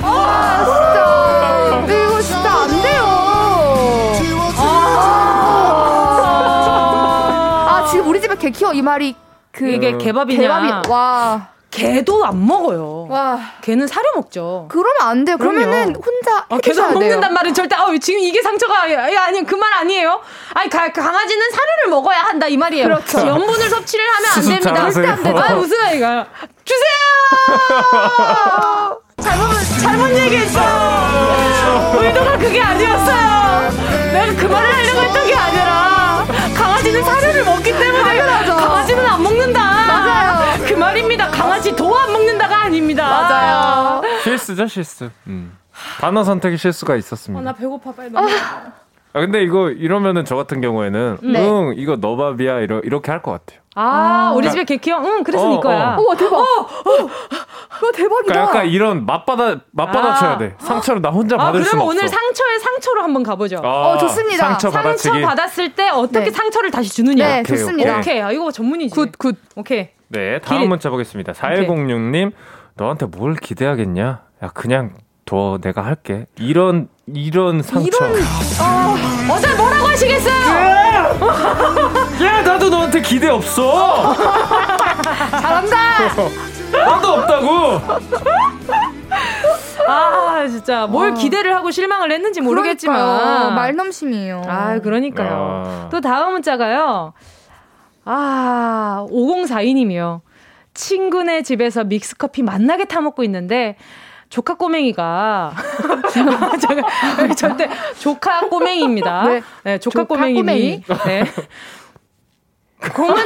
아, 0.01 0.43
진짜. 1.85 1.93
이거 1.93 2.21
진짜 2.21 2.51
안 2.51 2.69
돼요. 2.81 3.03
아, 7.69 7.87
지금 7.89 8.07
우리 8.07 8.21
집에 8.21 8.35
개 8.35 8.49
키워 8.49 8.73
이 8.73 8.81
말이 8.81 9.15
그 9.51 9.67
이게 9.69 9.97
개밥이냐? 9.97 10.39
개밥이 10.41 10.71
와. 10.89 11.52
개도 11.73 12.23
안 12.25 12.45
먹어요. 12.45 13.07
와. 13.09 13.39
개는 13.61 13.87
사료 13.87 14.11
먹죠. 14.15 14.67
그러면 14.69 14.91
안 15.01 15.25
돼요. 15.25 15.37
그럼요. 15.37 15.57
그러면은 15.57 15.95
혼자 15.95 16.45
아, 16.49 16.57
개도 16.59 16.83
안 16.83 16.89
돼요. 16.91 16.99
먹는단 16.99 17.33
말은 17.33 17.53
절대, 17.53 17.75
아, 17.75 17.85
지금 17.99 18.19
이게 18.19 18.41
상처가, 18.41 18.91
야, 18.93 19.23
아니, 19.23 19.43
그 19.43 19.55
말 19.55 19.71
아니에요? 19.73 20.19
아니, 20.53 20.69
가- 20.69 20.91
강아지는 20.91 21.49
사료를 21.49 21.89
먹어야 21.89 22.19
한다, 22.21 22.47
이 22.47 22.57
말이에요. 22.57 22.83
그렇죠. 22.85 23.19
염분을 23.25 23.69
섭취를 23.69 24.05
하면 24.05 24.29
안 24.29 24.41
됩니다. 24.41 24.91
절대 24.91 25.09
안 25.09 25.23
돼요. 25.23 25.37
아, 25.37 25.53
무슨 25.55 25.77
말이가. 25.81 26.27
주세요! 26.65 28.99
잘못, 29.21 29.45
잘못 29.81 30.09
얘기했어요. 30.17 31.93
의도가 31.97 32.37
그게 32.37 32.61
아니었어요. 32.61 33.71
내가 34.13 34.35
그 34.35 34.45
말을 34.45 34.75
하려고 34.75 35.01
했던 35.01 35.27
게 35.27 35.35
아니라, 35.35 36.25
강아지는 36.55 37.03
사료를 37.03 37.45
먹기 37.45 37.71
때문에, 37.71 38.17
강아지는 38.45 39.05
안 39.05 39.23
먹는다. 39.23 39.82
말입니다. 40.87 41.29
강아지 41.29 41.75
도 41.75 41.93
안 41.93 42.11
먹는다가 42.11 42.63
아닙니다. 42.63 43.07
맞아요. 43.07 44.01
실수죠, 44.23 44.67
실수. 44.67 45.09
음. 45.27 45.57
단어 46.01 46.23
선택에 46.23 46.57
실수가 46.57 46.93
아, 46.93 46.95
있었습니다. 46.97 47.41
나 47.43 47.53
배고파, 47.53 47.91
빨리 47.93 48.09
먹어. 48.09 48.27
아, 48.27 49.19
근데 49.19 49.43
이거 49.43 49.69
이러면은 49.69 50.25
저 50.25 50.35
같은 50.35 50.59
경우에는 50.59 51.17
네. 51.21 51.39
응 51.39 51.73
이거 51.77 51.95
너 51.97 52.15
밥이야 52.17 52.59
이러, 52.59 52.79
이렇게 52.79 53.11
할 53.11 53.21
것 53.21 53.31
같아요. 53.31 53.61
아, 53.75 54.33
우리 54.35 54.49
집에 54.51 54.65
개 54.65 54.77
키워? 54.77 54.99
응, 55.03 55.23
그래서 55.23 55.45
어, 55.47 55.49
네 55.55 55.59
거야. 55.61 55.95
어. 55.97 56.01
우와 56.01 56.15
대박. 56.15 56.37
와 56.39 57.91
대박이다. 57.95 58.33
그러니까 58.33 58.41
약간 58.41 58.65
이런 58.67 59.05
맞받아 59.05 59.57
맞받아 59.71 60.13
아. 60.13 60.15
쳐야 60.15 60.37
돼. 60.37 60.55
상처를 60.59 61.01
나 61.01 61.09
혼자 61.09 61.35
아, 61.35 61.45
받을 61.45 61.61
그러면 61.61 61.81
없어. 61.81 61.89
오늘 61.89 62.07
상처에 62.07 62.59
상처로 62.59 63.03
한번 63.03 63.23
가보죠. 63.23 63.61
아, 63.63 63.67
어, 63.93 63.97
좋습니다. 63.99 64.57
상처 64.59 64.69
받았을 65.11 65.73
때 65.73 65.89
어떻게 65.89 66.25
네. 66.25 66.31
상처를 66.31 66.69
다시 66.71 66.93
주느냐. 66.93 67.25
네, 67.27 67.39
오케이, 67.41 67.57
좋습니다. 67.57 67.99
오케이. 67.99 68.21
아, 68.21 68.31
이거 68.31 68.51
전문이지. 68.51 68.95
good 68.95 69.11
good. 69.17 69.35
오케이. 69.55 69.89
네, 70.13 70.39
다음 70.39 70.59
길- 70.59 70.69
문자 70.69 70.89
보겠습니다. 70.91 71.33
4106님, 71.33 72.31
너한테 72.75 73.07
뭘 73.07 73.35
기대하겠냐? 73.35 74.03
야, 74.43 74.47
그냥 74.53 74.93
둬, 75.25 75.57
내가 75.61 75.83
할게. 75.83 76.27
이런, 76.37 76.87
이런 77.07 77.61
상처. 77.63 78.05
어제 78.05 79.55
뭐라고 79.55 79.87
하시겠어요? 79.87 80.53
야, 82.23 82.41
나도 82.43 82.69
너한테 82.69 83.01
기대 83.01 83.29
없어! 83.29 84.13
잘한다. 85.31 85.75
나도 86.85 87.07
없다고! 87.07 87.81
아, 89.87 90.47
진짜 90.47 90.85
뭘 90.87 91.13
기대를 91.15 91.55
하고 91.55 91.71
실망을 91.71 92.11
했는지 92.11 92.39
모르겠지만. 92.41 92.97
그러니까요. 92.97 93.51
말넘심이에요. 93.55 94.41
아, 94.47 94.79
그러니까요. 94.79 95.63
아. 95.65 95.89
또 95.91 95.99
다음 96.01 96.33
문자가요. 96.33 97.13
아, 98.05 99.05
5042님이요. 99.09 100.21
친구네 100.73 101.43
집에서 101.43 101.83
믹스커피 101.83 102.41
맛나게 102.43 102.85
타먹고 102.85 103.23
있는데, 103.23 103.75
조카 104.29 104.55
꼬맹이가. 104.55 105.53
잠깐, 106.11 107.35
절대, 107.35 107.69
조카 107.99 108.41
꼬맹이입니다. 108.49 109.23
네. 109.27 109.41
네, 109.63 109.77
조카, 109.77 109.99
조카 110.01 110.15
꼬맹이. 110.15 110.33
꼬맹이. 110.41 110.83
네. 111.05 111.23
고모는, 112.93 113.23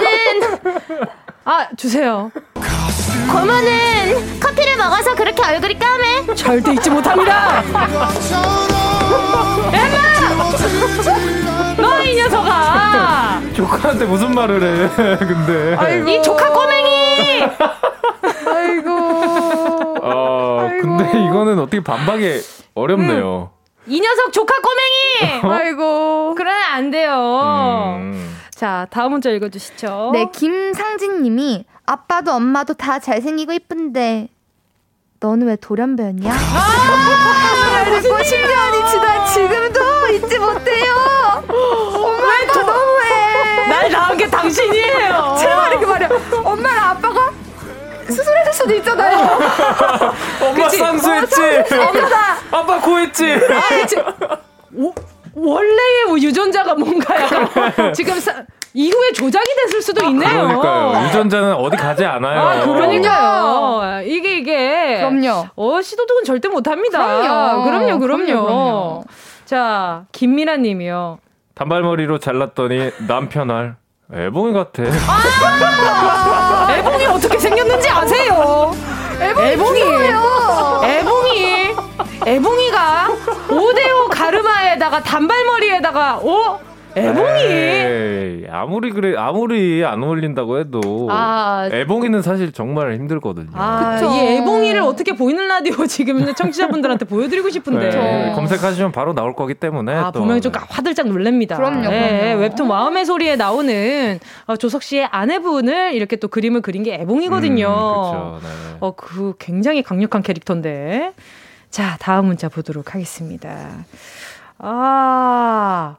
아, 1.46 1.68
주세요. 1.78 2.30
고모는 3.32 4.40
커피를 4.40 4.78
먹어서 4.78 5.16
그렇게 5.16 5.42
얼굴이 5.44 5.80
까매? 5.80 6.36
절대 6.36 6.74
잊지 6.74 6.90
못합니다! 6.90 7.64
이 12.08 12.16
녀석아! 12.16 13.42
조카한테 13.54 14.06
무슨 14.06 14.34
말을 14.34 14.62
해, 14.64 15.18
근데. 15.18 16.12
이 16.18 16.22
조카 16.22 16.50
꼬맹이! 16.52 17.44
아이고. 18.48 19.96
어, 20.02 20.70
근데 20.82 21.06
이거는 21.26 21.60
어떻게 21.60 21.84
반박이 21.84 22.42
어렵네요. 22.76 23.52
이 23.88 24.00
녀석 24.00 24.32
조카 24.34 24.56
꼬맹이! 24.62 25.42
아이고. 25.54 26.36
그러면 26.36 26.62
안 26.72 26.92
돼요. 26.92 27.96
음. 28.00 28.38
자, 28.52 28.88
다음 28.90 29.12
문자 29.12 29.30
읽어 29.30 29.50
주시죠. 29.50 30.12
네, 30.14 30.30
김상진 30.34 31.22
님이 31.24 31.66
아빠도 31.86 32.32
엄마도 32.34 32.74
다 32.74 33.00
잘생기고 33.00 33.54
이쁜데 33.54 34.30
너는 35.20 35.48
왜 35.48 35.56
돌연변이야? 35.56 36.32
아, 36.32 37.84
듣고 38.02 38.16
10년이 38.18 38.90
지나 38.92 39.26
지금도 39.26 40.08
잊지 40.14 40.40
못해요. 40.40 40.94
엄마 41.48 42.42
아빠 42.44 42.62
너무해. 42.62 43.68
날 43.68 43.90
당신이에요. 44.48 45.36
제발 45.40 45.72
이렇게 45.72 45.86
말이야. 45.86 46.10
엄마랑 46.44 46.90
아빠가 46.92 47.32
수술해줄 48.08 48.54
수도 48.54 48.74
있잖아요. 48.76 49.18
엄마 50.42 50.64
그치? 50.64 50.78
쌍수했지? 50.78 51.42
엄마다. 51.76 52.38
아빠 52.52 52.80
고했지? 52.80 53.36
오, 54.76 54.94
원래의 55.36 56.06
뭐 56.08 56.18
유전자가 56.18 56.74
뭔가 56.76 57.22
약간 57.22 57.94
지금 57.94 58.20
사- 58.20 58.44
이후에 58.74 59.12
조작이 59.12 59.46
됐을 59.64 59.82
수도 59.82 60.06
있네요. 60.06 60.30
그러니까요. 60.48 61.06
유전자는 61.08 61.54
어디 61.56 61.76
가지 61.78 62.06
않아요. 62.06 62.40
아, 62.40 62.66
그러니까요. 62.66 64.02
이게, 64.06 64.38
이게. 64.38 64.98
그럼요. 64.98 65.48
어, 65.56 65.82
시도독은 65.82 66.24
절대 66.24 66.48
못 66.48 66.68
합니다. 66.68 67.00
그럼요. 67.00 67.64
그럼요, 67.66 68.00
그럼요. 68.00 68.00
그럼요, 68.00 68.44
그럼요. 68.46 69.04
자, 69.46 70.04
김미라 70.12 70.58
님이요. 70.58 71.18
단발머리로 71.56 72.20
잘랐더니 72.20 72.92
남편 73.08 73.50
알. 73.50 73.76
애봉이 74.14 74.54
같아. 74.54 74.84
애봉이 76.72 77.06
어떻게 77.08 77.38
생겼는지 77.38 77.90
아세요? 77.90 78.74
애봉이. 79.20 79.82
애봉이. 80.84 81.76
애봉이가 82.26 83.10
5대5 83.50 84.10
가르마에다가 84.10 85.04
단발머리에다가, 85.04 86.18
어? 86.18 86.60
애봉이. 86.98 87.44
에이, 87.44 88.48
아무리 88.50 88.92
그래 88.92 89.16
아무리 89.18 89.84
안 89.86 90.04
어울린다고 90.04 90.60
해도 90.60 91.08
아. 91.12 91.70
애봉이는 91.72 92.22
사실 92.22 92.52
정말 92.52 92.94
힘들거든요. 92.96 93.50
아, 93.54 93.96
그쵸. 93.96 94.12
이 94.12 94.20
애봉이를 94.20 94.82
어떻게 94.82 95.14
보이는 95.14 95.48
라디오 95.48 95.86
지금 95.88 96.34
청취자분들한테 96.34 97.06
보여드리고 97.06 97.50
싶은데. 97.50 97.90
네, 97.90 98.32
검색하시면 98.36 98.92
바로 98.92 99.14
나올 99.14 99.34
거기 99.34 99.54
때문에 99.54 99.94
아, 99.94 100.12
또 100.12 100.20
분명히 100.20 100.42
좀 100.42 100.52
화들짝 100.56 101.08
놀랍니다. 101.08 101.56
그럼요, 101.56 101.90
네, 101.90 102.20
그럼요. 102.22 102.42
웹툰 102.42 102.68
마음의 102.68 103.06
소리에 103.06 103.36
나오는 103.36 104.20
어, 104.46 104.56
조석 104.56 104.84
씨의 104.84 105.08
아내분을 105.12 105.94
이렇게 105.94 106.16
또 106.16 106.28
그림을 106.28 106.62
그린 106.62 106.84
게 106.84 106.96
애봉이거든요. 106.96 107.68
음, 107.68 108.40
그쵸, 108.40 108.40
네. 108.44 108.78
어, 108.80 108.92
그 108.96 109.34
굉장히 109.40 109.84
강력한 109.84 110.22
캐릭터인데. 110.22 111.14
자, 111.70 111.98
다음 112.00 112.28
문자 112.28 112.50
보도록 112.50 112.96
하겠습니다. 112.96 113.86
아. 114.58 115.98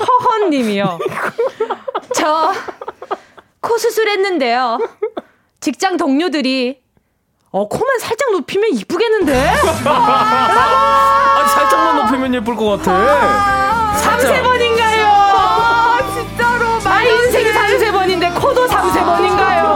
허헌님이요. 0.00 0.98
저 2.14 2.52
코 3.60 3.76
수술했는데요. 3.78 4.78
직장 5.58 5.96
동료들이 5.96 6.80
어 7.50 7.66
코만 7.66 7.98
살짝 7.98 8.30
높이면 8.30 8.70
이쁘겠는데? 8.74 9.54
아, 9.86 11.44
살짝만 11.52 11.96
높이면 11.96 12.34
예쁠 12.34 12.54
것 12.54 12.76
같아. 12.78 13.94
삼세 13.96 14.40
번인가요? 14.42 15.06
아, 15.08 15.98
진짜로. 16.14 16.66
아 16.84 17.02
인생이 17.02 17.52
삼세 17.52 17.90
번인데 17.90 18.30
코도 18.30 18.68
삼세 18.68 19.00
번인가요? 19.04 19.66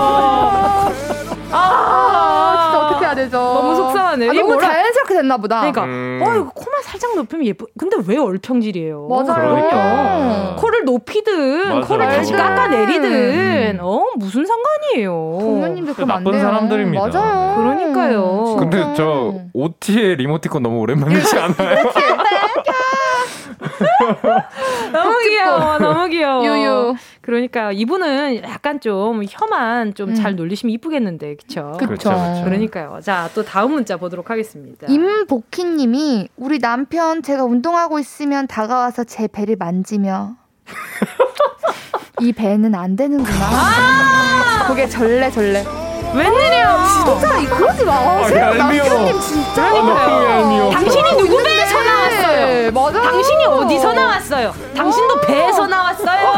아, 1.50 2.62
진짜 2.62 2.86
어떻게 2.86 3.04
해야 3.06 3.14
되죠? 3.16 3.38
너무 3.38 3.74
속상하네. 3.74 4.28
아, 4.28 4.32
너무 4.32 4.60
자연스럽게 4.60 4.79
됐나 5.20 5.36
보다. 5.36 5.60
그러니까 5.60 5.84
음. 5.84 6.20
어 6.22 6.34
이거 6.34 6.50
코만 6.54 6.82
살짝 6.82 7.14
높이면 7.16 7.46
예쁘. 7.46 7.66
근데 7.78 7.96
왜 8.06 8.16
얼평질이에요? 8.18 9.06
맞아요. 9.08 9.24
그러니까. 9.54 10.56
코를 10.58 10.84
높이든 10.84 11.68
맞아, 11.68 11.86
코를 11.86 12.06
다시 12.08 12.32
맞아. 12.32 12.44
깎아 12.54 12.66
내리든 12.68 13.78
어 13.80 14.04
무슨 14.16 14.44
상관이에요? 14.46 15.38
부모님들 15.40 15.94
그럼 15.94 16.10
안 16.10 16.24
나쁜 16.24 16.32
돼요. 16.32 16.42
사람들입니다. 16.42 17.08
맞아요. 17.08 17.56
그러니까요. 17.56 18.56
근데. 18.58 18.80
저 18.96 19.34
OT의 19.52 20.16
리모티콘 20.16 20.62
너무 20.62 20.78
오랜만이지 20.80 21.38
않아요? 21.38 21.84
너무 24.92 25.18
귀여워, 25.28 25.78
너무 25.78 26.08
귀여워. 26.08 26.44
유유. 26.44 26.94
그러니까 27.20 27.72
이분은 27.72 28.42
약간 28.42 28.80
좀 28.80 29.22
혀만 29.28 29.94
좀잘 29.94 30.36
놀리시면 30.36 30.72
이쁘겠는데, 30.72 31.36
그쵸? 31.36 31.76
그쵸. 31.78 32.10
그러니까요. 32.44 32.98
자, 33.02 33.28
또 33.34 33.42
다음 33.44 33.72
문자 33.72 33.96
보도록 33.96 34.30
하겠습니다. 34.30 34.86
임복희님이 34.88 36.28
우리 36.36 36.58
남편 36.58 37.22
제가 37.22 37.44
운동하고 37.44 37.98
있으면 37.98 38.46
다가와서 38.46 39.04
제 39.04 39.28
배를 39.28 39.56
만지며 39.58 40.36
이 42.20 42.32
배는 42.32 42.74
안 42.74 42.96
되는구나. 42.96 44.66
그게 44.66 44.88
절레 44.88 45.30
절레. 45.30 45.64
웬일이야? 46.14 46.86
진짜 47.04 47.38
이 47.38 47.46
그러지 47.46 47.84
마세요. 47.84 48.44
아, 48.44 48.58
얄미워. 48.58 48.84
남편님 48.88 49.20
진짜. 49.20 49.64
아. 49.64 50.70
당신이 50.72 51.10
누구 51.16 51.42
배에서 51.42 51.59
나왔어요? 52.40 52.62
네, 52.62 52.70
맞아요. 52.70 53.02
당신이 53.02 53.44
어디서 53.44 53.92
나왔어요? 53.92 54.52
당신도 54.76 55.20
배에서 55.22 55.66
나왔어요. 55.66 56.32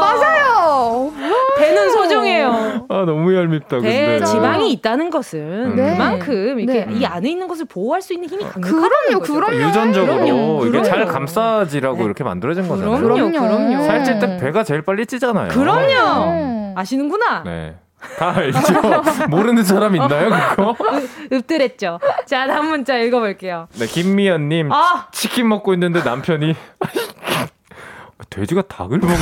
맞아요. 0.00 1.12
배는 1.58 1.90
소중해요. 1.90 2.86
아, 2.88 3.04
너무 3.06 3.34
얄밉다, 3.34 3.80
배에. 3.80 4.22
지방이 4.22 4.70
있다는 4.72 5.10
것은 5.10 5.74
네. 5.76 5.90
그만큼 5.92 6.60
이렇게 6.60 6.84
네. 6.84 6.94
이 6.94 7.04
안에 7.04 7.30
있는 7.30 7.48
것을 7.48 7.64
보호할 7.66 8.02
수 8.02 8.12
있는 8.12 8.28
힘이 8.28 8.44
강력하다는 8.44 8.88
그럼요, 8.88 9.18
거죠. 9.20 9.34
그럼요. 9.34 9.54
유전적으로 9.56 10.14
그럼요, 10.18 10.66
이게 10.66 10.82
잘. 10.82 11.06
감싸지라고 11.06 11.98
네. 11.98 12.04
이렇게 12.04 12.24
만들어진 12.24 12.68
거잖아요. 12.68 13.00
그럼요, 13.00 13.30
그럼요. 13.30 13.82
살찔 13.84 14.18
때 14.18 14.36
배가 14.38 14.64
제일 14.64 14.82
빨리 14.82 15.06
찌잖아요. 15.06 15.48
그럼요. 15.48 16.30
음. 16.30 16.74
아시는구나. 16.76 17.42
네. 17.44 17.76
다 18.18 18.32
알죠. 18.36 18.58
모르는 19.28 19.64
사람 19.64 19.94
있나요, 19.96 20.30
그거? 20.56 20.76
읍들했죠. 21.32 22.00
자, 22.26 22.46
다음 22.46 22.68
문자 22.70 22.96
읽어볼게요. 22.96 23.68
네, 23.78 23.86
김미연님. 23.86 24.72
아! 24.72 25.08
치킨 25.12 25.48
먹고 25.48 25.74
있는데 25.74 26.02
남편이. 26.02 26.54
돼지가 28.30 28.62
닭을 28.62 28.98
먹네? 28.98 29.14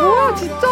뭐야 0.00 0.34
진짜. 0.34 0.66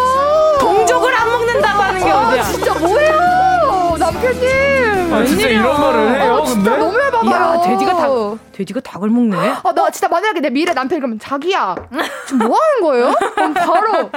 동족을 0.61 1.15
안 1.15 1.29
먹는다고 1.31 1.83
하는 1.83 2.01
게 2.05 2.11
아 2.11 2.29
어디야? 2.29 2.43
진짜 2.45 2.75
뭐예요 2.79 3.97
남편님. 3.99 4.94
아, 5.15 5.25
진짜. 5.25 5.49
이런 5.49 5.81
말을 5.81 6.21
해요, 6.21 6.35
근데? 6.45 6.51
진짜 6.53 6.77
너무 6.77 7.01
해봐봐요. 7.01 7.31
야, 7.31 7.61
돼지가 7.63 7.97
닭, 7.97 8.39
돼지가 8.53 8.81
닭을 8.81 9.09
먹네? 9.11 9.37
아, 9.37 9.73
나 9.73 9.91
진짜 9.91 10.09
만약에 10.09 10.41
내 10.41 10.51
미래 10.51 10.73
남편이 10.73 11.01
그러면 11.01 11.19
자기야 11.19 11.75
지금 12.27 12.47
뭐 12.49 12.57
하는 12.59 12.81
거예요? 12.83 13.15
그럼 13.35 13.55
바로 13.55 14.11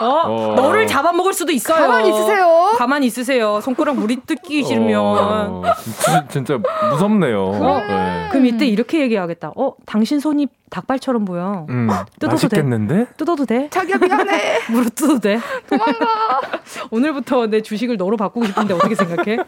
어, 0.00 0.06
어. 0.26 0.54
너를 0.56 0.86
잡아먹을 0.86 1.32
수도 1.32 1.52
있어요. 1.52 1.78
가만히 1.86 2.10
있으세요. 2.10 2.72
가만히 2.76 3.06
있으세요. 3.06 3.60
손가락 3.60 3.96
물이 3.96 4.20
뜯기 4.26 4.64
싫으면. 4.64 5.00
어, 5.00 5.62
진짜, 5.82 6.26
진짜 6.28 6.58
무섭네요. 6.90 7.52
네. 7.88 8.28
그럼 8.30 8.46
이때 8.46 8.66
이렇게 8.66 9.00
얘기하겠다. 9.00 9.52
어, 9.56 9.74
당신 9.86 10.20
손이 10.20 10.48
닭발처럼 10.70 11.24
보여. 11.24 11.66
음, 11.68 11.88
뜯어도 12.18 12.32
맛있겠는데? 12.32 13.06
뜯어도 13.16 13.46
돼? 13.46 13.68
자기야 13.70 13.98
미안해. 13.98 14.60
물어 14.70 14.84
뜯어도 14.90 15.20
돼? 15.20 15.40
도망가. 15.68 16.40
오늘부터 16.90 17.46
내 17.46 17.60
주식을 17.62 17.96
너로 17.96 18.16
바꾸고 18.16 18.46
싶은데 18.46 18.74
어떻게 18.74 18.94
생각해? 18.94 19.38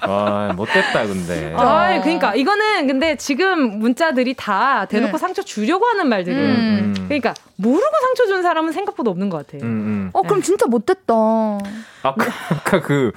아, 0.00 0.52
못됐다, 0.56 1.06
근데. 1.06 1.54
아, 1.56 2.00
그러니까 2.00 2.34
이거는 2.34 2.86
근데 2.86 3.16
지금 3.16 3.78
문자들이 3.78 4.34
다 4.34 4.86
대놓고 4.86 5.12
네. 5.12 5.18
상처 5.18 5.42
주려고 5.42 5.84
하는 5.86 6.08
말들이에요. 6.08 6.48
음. 6.54 6.94
그러니까 7.08 7.34
모르고 7.56 7.92
상처 8.02 8.26
준 8.26 8.42
사람은 8.42 8.72
생각보다 8.72 9.10
없는 9.10 9.28
것 9.28 9.46
같아. 9.46 9.64
음, 9.64 9.70
음. 9.70 10.10
어 10.12 10.22
그럼 10.22 10.40
진짜 10.40 10.66
못됐다. 10.66 11.12
아까, 12.02 12.26
아까 12.50 12.80
그, 12.80 13.12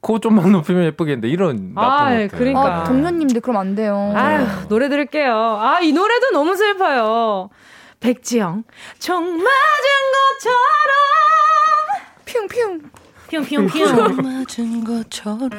코 0.00 0.18
좀만 0.18 0.50
높이면 0.52 0.84
예쁘겠는데, 0.84 1.28
이런. 1.28 1.74
나쁜 1.74 1.78
아, 1.78 2.10
것들. 2.10 2.28
그러니까. 2.28 2.80
아 2.80 2.84
동료님들 2.84 3.40
그럼 3.40 3.56
안 3.58 3.74
돼요. 3.74 4.12
아휴, 4.14 4.68
노래 4.68 4.88
들을게요. 4.88 5.58
아, 5.60 5.80
이 5.80 5.92
노래도 5.92 6.30
너무 6.32 6.56
슬퍼요. 6.56 7.50
백지영, 8.00 8.64
총 8.98 9.24
맞은 9.24 9.90
것처럼. 10.40 10.90
핑핑. 12.24 12.90
뿅뿅뿅. 13.30 14.16
맞은 14.16 14.84
것처럼 14.84 15.50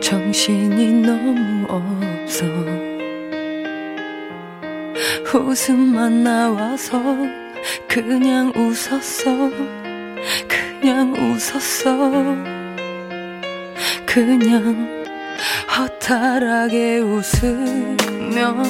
정신이 0.00 1.02
너무 1.02 1.66
없어 1.68 2.44
웃음만 5.38 6.24
나와서 6.24 6.98
그냥 7.88 8.52
웃었어 8.56 9.85
그냥 10.80 11.14
웃었어. 11.14 12.36
그냥 14.04 15.04
허탈하게 15.76 16.98
웃으며 16.98 18.62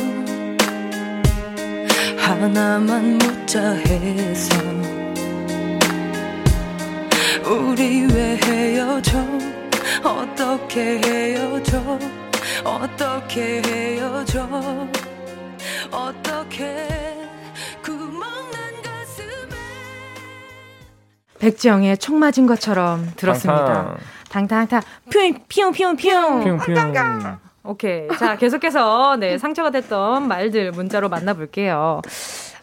하나만 2.17 3.19
묻자 3.19 3.73
해서 3.73 4.57
우리 7.45 8.07
왜 8.13 8.39
헤어져? 8.43 9.19
어떻게 10.03 11.01
헤어져? 11.05 11.99
어떻게 12.65 13.63
헤어져? 13.65 14.89
어떻게 15.91 17.16
백지영의 21.51 21.99
총 21.99 22.19
맞은 22.19 22.47
것처럼 22.47 23.09
들었습니다. 23.17 23.97
당당탕. 24.31 24.81
퓨잉, 25.13 25.39
퓨잉, 25.49 25.71
퓨잉, 25.73 25.97
퓨잉. 25.97 26.59
뿅뿅. 26.59 27.39
오케이. 27.63 28.09
자, 28.19 28.37
계속해서, 28.37 29.17
네, 29.19 29.39
상처가 29.39 29.71
됐던 29.71 30.27
말들 30.27 30.73
문자로 30.73 31.09
만나볼게요. 31.09 32.03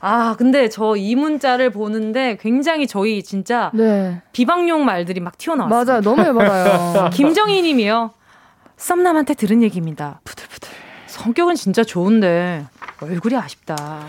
아, 0.01 0.35
근데 0.37 0.67
저 0.67 0.95
이 0.97 1.15
문자를 1.15 1.69
보는데 1.69 2.37
굉장히 2.41 2.87
저희 2.87 3.23
진짜 3.23 3.71
네. 3.73 4.21
비방용 4.33 4.83
말들이 4.83 5.21
막 5.21 5.37
튀어나왔어요. 5.37 5.85
맞아요. 5.85 6.01
너무 6.01 6.21
해봐요. 6.21 7.09
김정희 7.13 7.61
님이요. 7.61 8.11
썸남한테 8.75 9.35
들은 9.35 9.63
얘기입니다. 9.63 10.19
부들부들. 10.25 10.69
성격은 11.07 11.55
진짜 11.55 11.85
좋은데 11.85 12.65
얼굴이 13.01 13.37
아쉽다. 13.37 14.01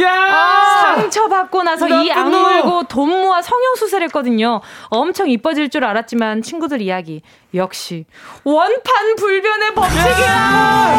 야! 0.00 0.94
상처받고 0.96 1.62
나서 1.62 1.88
이! 1.88 2.10
악물고 2.10 2.84
돈 2.84 3.08
모아 3.22 3.42
성형수술 3.42 4.02
했거든요. 4.04 4.60
엄청 4.88 5.28
이뻐질 5.28 5.68
줄 5.70 5.84
알았지만 5.84 6.42
친구들 6.42 6.80
이야기. 6.80 7.22
역시 7.54 8.04
원판 8.44 9.16
불변의 9.16 9.74
법칙이야! 9.74 10.92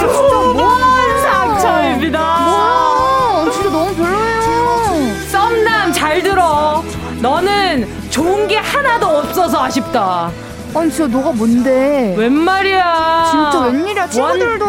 두번 0.00 1.20
상처입니다. 1.20 2.20
와, 2.20 3.50
진짜 3.52 3.70
너무 3.70 3.94
별로예요. 3.94 5.14
썸남 5.30 5.92
잘 5.92 6.22
들어. 6.22 6.82
너는 7.20 8.10
좋은 8.10 8.46
게 8.48 8.56
하나도 8.56 9.06
없어서 9.06 9.64
아쉽다. 9.64 10.30
아니 10.74 10.90
진짜 10.90 11.06
너가 11.06 11.32
뭔데? 11.32 12.14
웬 12.16 12.32
말이야. 12.32 13.24
진짜 13.30 13.60
웬일이야 13.66 14.08
친구들도. 14.08 14.66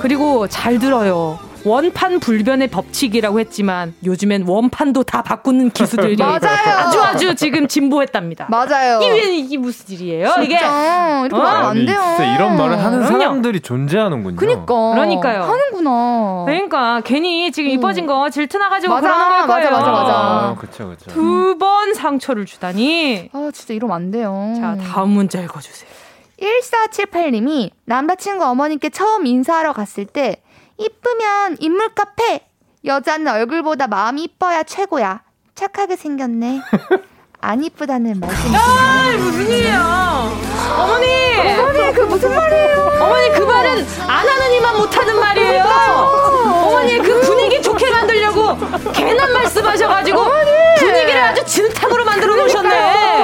그리고 0.00 0.46
잘 0.48 0.78
들어요. 0.78 1.38
원판 1.68 2.18
불변의 2.20 2.68
법칙이라고 2.68 3.38
했지만 3.40 3.94
요즘엔 4.04 4.44
원판도 4.46 5.02
다 5.04 5.22
바꾸는 5.22 5.70
기술들이 5.70 6.16
맞아요. 6.22 6.38
아주 6.78 7.02
아주 7.02 7.34
지금 7.34 7.68
진보했답니다. 7.68 8.46
맞아요. 8.48 9.00
이게 9.02 9.36
이게 9.36 9.58
무슨 9.58 9.94
일이에요? 9.94 10.34
이게 10.42 10.56
진짜 10.58 11.20
이렇게 11.20 11.36
어? 11.36 11.38
말하면 11.38 11.64
안 11.70 11.76
아니, 11.76 11.86
돼요. 11.86 12.00
진짜 12.16 12.34
이런 12.34 12.56
말을 12.56 12.78
하는 12.82 12.98
그럼요. 13.00 13.18
사람들이 13.20 13.60
존재하는군요. 13.60 14.36
그니까. 14.36 14.64
그러니까요. 14.66 15.42
하는구나. 15.42 16.44
그러니까 16.46 17.00
괜히 17.04 17.52
지금 17.52 17.70
이뻐진 17.70 18.06
거 18.06 18.30
질투나가지고 18.30 18.94
맞아, 18.94 19.06
그러는 19.06 19.28
걸 19.28 19.46
거예요. 19.46 19.70
맞아, 19.70 19.90
맞아, 19.90 20.02
맞아. 20.02 20.12
아, 20.14 20.54
그쵸, 20.58 20.88
그쵸. 20.88 21.10
두번 21.12 21.94
상처를 21.94 22.46
주다니. 22.46 23.30
아, 23.32 23.50
진짜 23.52 23.74
이러면 23.74 23.94
안 23.96 24.10
돼요. 24.10 24.54
자 24.58 24.76
다음 24.90 25.10
문제 25.10 25.42
읽어주세요. 25.42 25.88
1478님이 26.40 27.70
남자친구 27.84 28.44
어머님께 28.44 28.90
처음 28.90 29.26
인사하러 29.26 29.72
갔을 29.72 30.06
때 30.06 30.36
이쁘면 30.78 31.56
인물 31.60 31.94
카페 31.94 32.46
여자는 32.84 33.28
얼굴보다 33.28 33.88
마음이 33.88 34.22
이뻐야 34.24 34.62
최고야 34.62 35.22
착하게 35.54 35.96
생겼네 35.96 36.60
안 37.40 37.64
이쁘다는 37.64 38.20
말씀이시네요 38.20 38.60
아 38.60 39.16
무슨 39.18 39.48
일이야? 39.48 40.30
어머니. 40.78 41.06
어머니 41.58 41.92
그 41.92 42.00
무슨 42.02 42.34
말이에요 42.34 42.98
어머니 43.00 43.30
그 43.32 43.42
말은 43.42 43.86
안 44.06 44.28
하는 44.28 44.52
이만 44.52 44.76
못하는 44.76 45.18
말이에요. 45.18 45.64
어머니 45.64 46.98
그 46.98 47.20
분위기 47.22 47.60
좋게 47.62 47.90
만들려고 47.90 48.07
괜한 48.92 49.32
말씀하셔가지고 49.32 50.24
분위기를 50.78 51.20
아주 51.22 51.44
진탕으로 51.44 52.04
만들어 52.04 52.34
놓으셨네. 52.36 52.68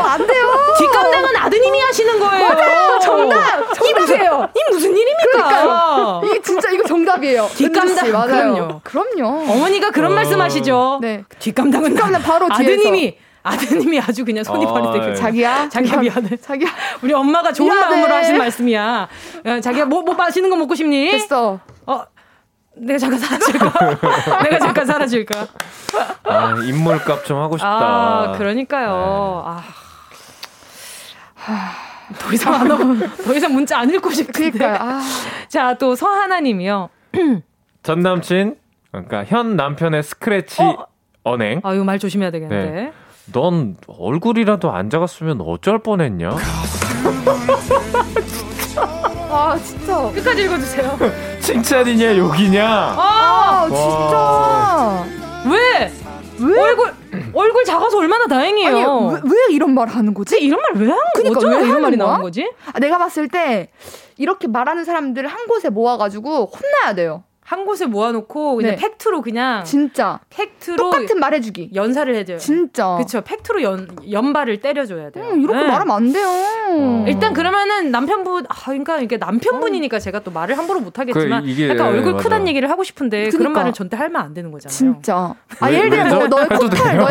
안 0.00 0.26
돼요 0.26 0.52
뒷감당은 0.78 1.36
아드님이 1.36 1.80
하시는 1.80 2.18
거예요. 2.20 2.48
맞아요. 2.48 2.98
정답! 3.00 3.74
정답이에요. 3.74 4.48
이 4.54 4.72
무슨 4.72 4.90
일입니까? 4.96 5.22
그러니까요. 5.32 6.22
이게 6.24 6.42
진짜 6.42 6.70
이거 6.70 6.86
정답이에요 6.86 7.48
뒷감당, 7.54 8.04
씨, 8.06 8.10
맞아요 8.12 8.26
그럼요. 8.26 8.80
그럼요 8.82 9.52
어머니가 9.52 9.90
그런 9.90 10.12
어. 10.12 10.14
말씀하시죠. 10.14 10.98
네 11.00 11.24
뒷감당은 11.38 11.90
뒷감당 11.94 12.22
바로 12.22 12.48
뒤에서. 12.56 12.62
아드님이 12.72 13.16
아드님이 13.42 14.00
아주 14.00 14.24
그냥 14.24 14.42
손이 14.42 14.64
아, 14.64 14.72
버리게 14.72 15.10
예. 15.10 15.14
자기야 15.14 15.68
자기야 15.68 15.96
미안해. 15.98 16.36
자기야 16.38 16.68
우리 17.02 17.12
엄마가 17.12 17.52
좋은 17.52 17.68
미안해. 17.74 17.96
마음으로 17.96 18.14
하신 18.14 18.38
말씀이야. 18.38 19.08
야, 19.46 19.60
자기야 19.60 19.84
뭐, 19.84 20.02
뭐 20.02 20.14
맛있는 20.14 20.48
거 20.50 20.56
먹고 20.56 20.74
싶니? 20.74 21.10
됐어 21.10 21.48
어, 21.50 21.60
내가 22.76 22.98
잠깐 22.98 23.18
사라질까? 23.18 23.72
내가 24.42 24.58
잠깐 24.58 24.86
사라질까? 24.86 25.46
아, 26.24 26.54
인물값 26.64 27.24
좀 27.24 27.38
하고 27.38 27.56
싶다. 27.56 27.68
아, 27.68 28.32
그러니까요. 28.36 29.42
아. 29.46 29.62
더 32.18 32.32
이상 32.32 32.54
안 32.54 32.70
하고, 32.70 32.96
더 33.24 33.34
이상 33.34 33.52
문자 33.52 33.78
안 33.78 33.92
읽고 33.92 34.10
싶은데. 34.10 34.50
그러니까 34.50 34.70
요 34.70 34.76
아, 34.80 35.00
자, 35.48 35.74
또 35.74 35.94
서하나님이요. 35.94 36.88
전 37.82 38.00
남친, 38.00 38.56
그러니까 38.90 39.24
현 39.24 39.56
남편의 39.56 40.02
스크래치 40.02 40.62
어? 40.62 40.86
언행. 41.22 41.60
아, 41.62 41.74
이거 41.74 41.84
말 41.84 41.98
조심해야 41.98 42.30
되겠는데. 42.30 42.70
네. 42.70 42.92
넌 43.32 43.76
얼굴이라도 43.86 44.70
안 44.70 44.90
작았으면 44.90 45.40
어쩔 45.40 45.78
뻔했냐? 45.78 46.30
아 49.30 49.58
진짜 49.62 50.10
끝까지 50.12 50.44
읽어주세요. 50.44 50.98
칭찬이냐 51.44 52.16
욕이냐? 52.16 52.66
아, 52.66 53.66
아 53.66 53.68
진짜 53.68 55.04
왜? 55.50 55.92
얼굴, 56.60 56.92
얼굴 57.34 57.64
작아서 57.64 57.98
얼마나 57.98 58.26
다행이에요. 58.26 58.76
아니 58.76 59.14
왜, 59.14 59.20
왜 59.24 59.54
이런 59.54 59.74
말 59.74 59.88
하는 59.88 60.14
거지? 60.14 60.38
이런 60.38 60.58
말 60.60 60.72
왜 60.74 60.88
하는 60.90 61.02
그니까 61.14 61.38
어쩌다 61.38 61.56
왜 61.58 61.62
이런 61.64 61.70
하는 61.70 61.82
말이? 61.82 61.96
나온 61.96 62.22
거지? 62.22 62.50
아, 62.72 62.78
내가 62.80 62.96
봤을 62.98 63.28
때 63.28 63.68
이렇게 64.16 64.48
말하는 64.48 64.84
사람들 64.84 65.26
한 65.26 65.46
곳에 65.46 65.68
모아가지고 65.68 66.46
혼나야 66.46 66.94
돼요. 66.94 67.24
한 67.54 67.64
곳에 67.66 67.86
모아놓고 67.86 68.56
그냥 68.56 68.72
네. 68.72 68.76
팩트로 68.76 69.22
그냥 69.22 69.62
진짜 69.64 70.18
팩트로 70.28 70.76
똑같은 70.76 71.20
말 71.20 71.34
해주기. 71.34 71.70
연사를 71.72 72.12
해줘요. 72.16 72.38
진짜. 72.38 72.96
그쵸 72.98 73.20
팩트로 73.20 73.62
연 73.62 73.86
연발을 74.10 74.60
때려줘야 74.60 75.10
돼요. 75.10 75.24
음, 75.24 75.40
이렇게 75.40 75.60
네. 75.60 75.68
말하면 75.68 75.94
안 75.96 76.12
돼요. 76.12 76.26
어. 76.26 77.04
일단 77.06 77.32
그러면은 77.32 77.92
남편분 77.92 78.46
아 78.48 78.54
그러니까 78.64 78.98
이게 78.98 79.18
남편분이니까 79.18 80.00
제가 80.00 80.18
또 80.20 80.32
말을 80.32 80.58
함부로 80.58 80.80
못 80.80 80.98
하겠지만 80.98 81.44
그 81.44 81.48
이게- 81.48 81.68
약간 81.68 81.86
얼굴 81.86 82.14
맞아. 82.14 82.24
크다는 82.24 82.48
얘기를 82.48 82.68
하고 82.68 82.82
싶은데 82.82 83.28
그런 83.30 83.44
그니까. 83.44 83.60
말을 83.60 83.72
전때 83.72 83.96
하면 83.96 84.16
안 84.20 84.34
되는 84.34 84.50
거잖아요. 84.50 84.74
진짜. 84.76 85.34
아 85.60 85.68
왜- 85.68 85.76
예를 85.78 85.90
들면? 85.90 86.28
너의 86.28 86.48
코털. 86.48 86.96
너의 86.96 87.03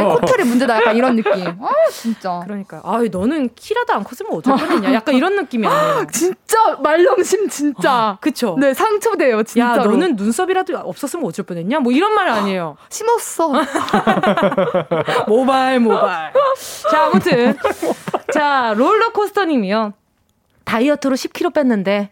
문제다. 0.54 0.78
약간 0.78 0.95
이런 0.95 1.16
느낌. 1.16 1.32
아 1.62 1.70
진짜. 1.91 2.41
그러니까 2.43 2.82
아 2.84 3.01
너는 3.12 3.49
키라도 3.56 3.93
안 3.93 4.04
컸으면 4.04 4.34
어쩔 4.34 4.56
뻔했냐. 4.58 4.93
약간 4.93 5.16
이런 5.16 5.36
느낌이 5.36 5.68
아니에요. 5.68 6.08
진짜 6.12 6.76
말령심 6.82 7.49
진짜. 7.49 8.18
그쵸? 8.22 8.56
네 8.60 8.74
상처돼요 8.74 9.39
야 9.39 9.43
진짜로. 9.43 9.91
너는 9.91 10.16
눈썹이라도 10.16 10.78
없었으면 10.78 11.26
어쩔 11.26 11.45
뻔했냐. 11.45 11.80
뭐 11.80 11.91
이런 11.91 12.14
말 12.14 12.28
아니에요. 12.30 12.78
심었어. 12.89 13.51
모발 15.28 15.80
모발. 15.80 16.34
자 16.89 17.06
아무튼 17.06 17.58
자 18.34 18.74
롤러코스터님이요. 18.78 19.93
다이어트로 20.66 21.16
10kg 21.16 21.54
뺐는데 21.54 22.10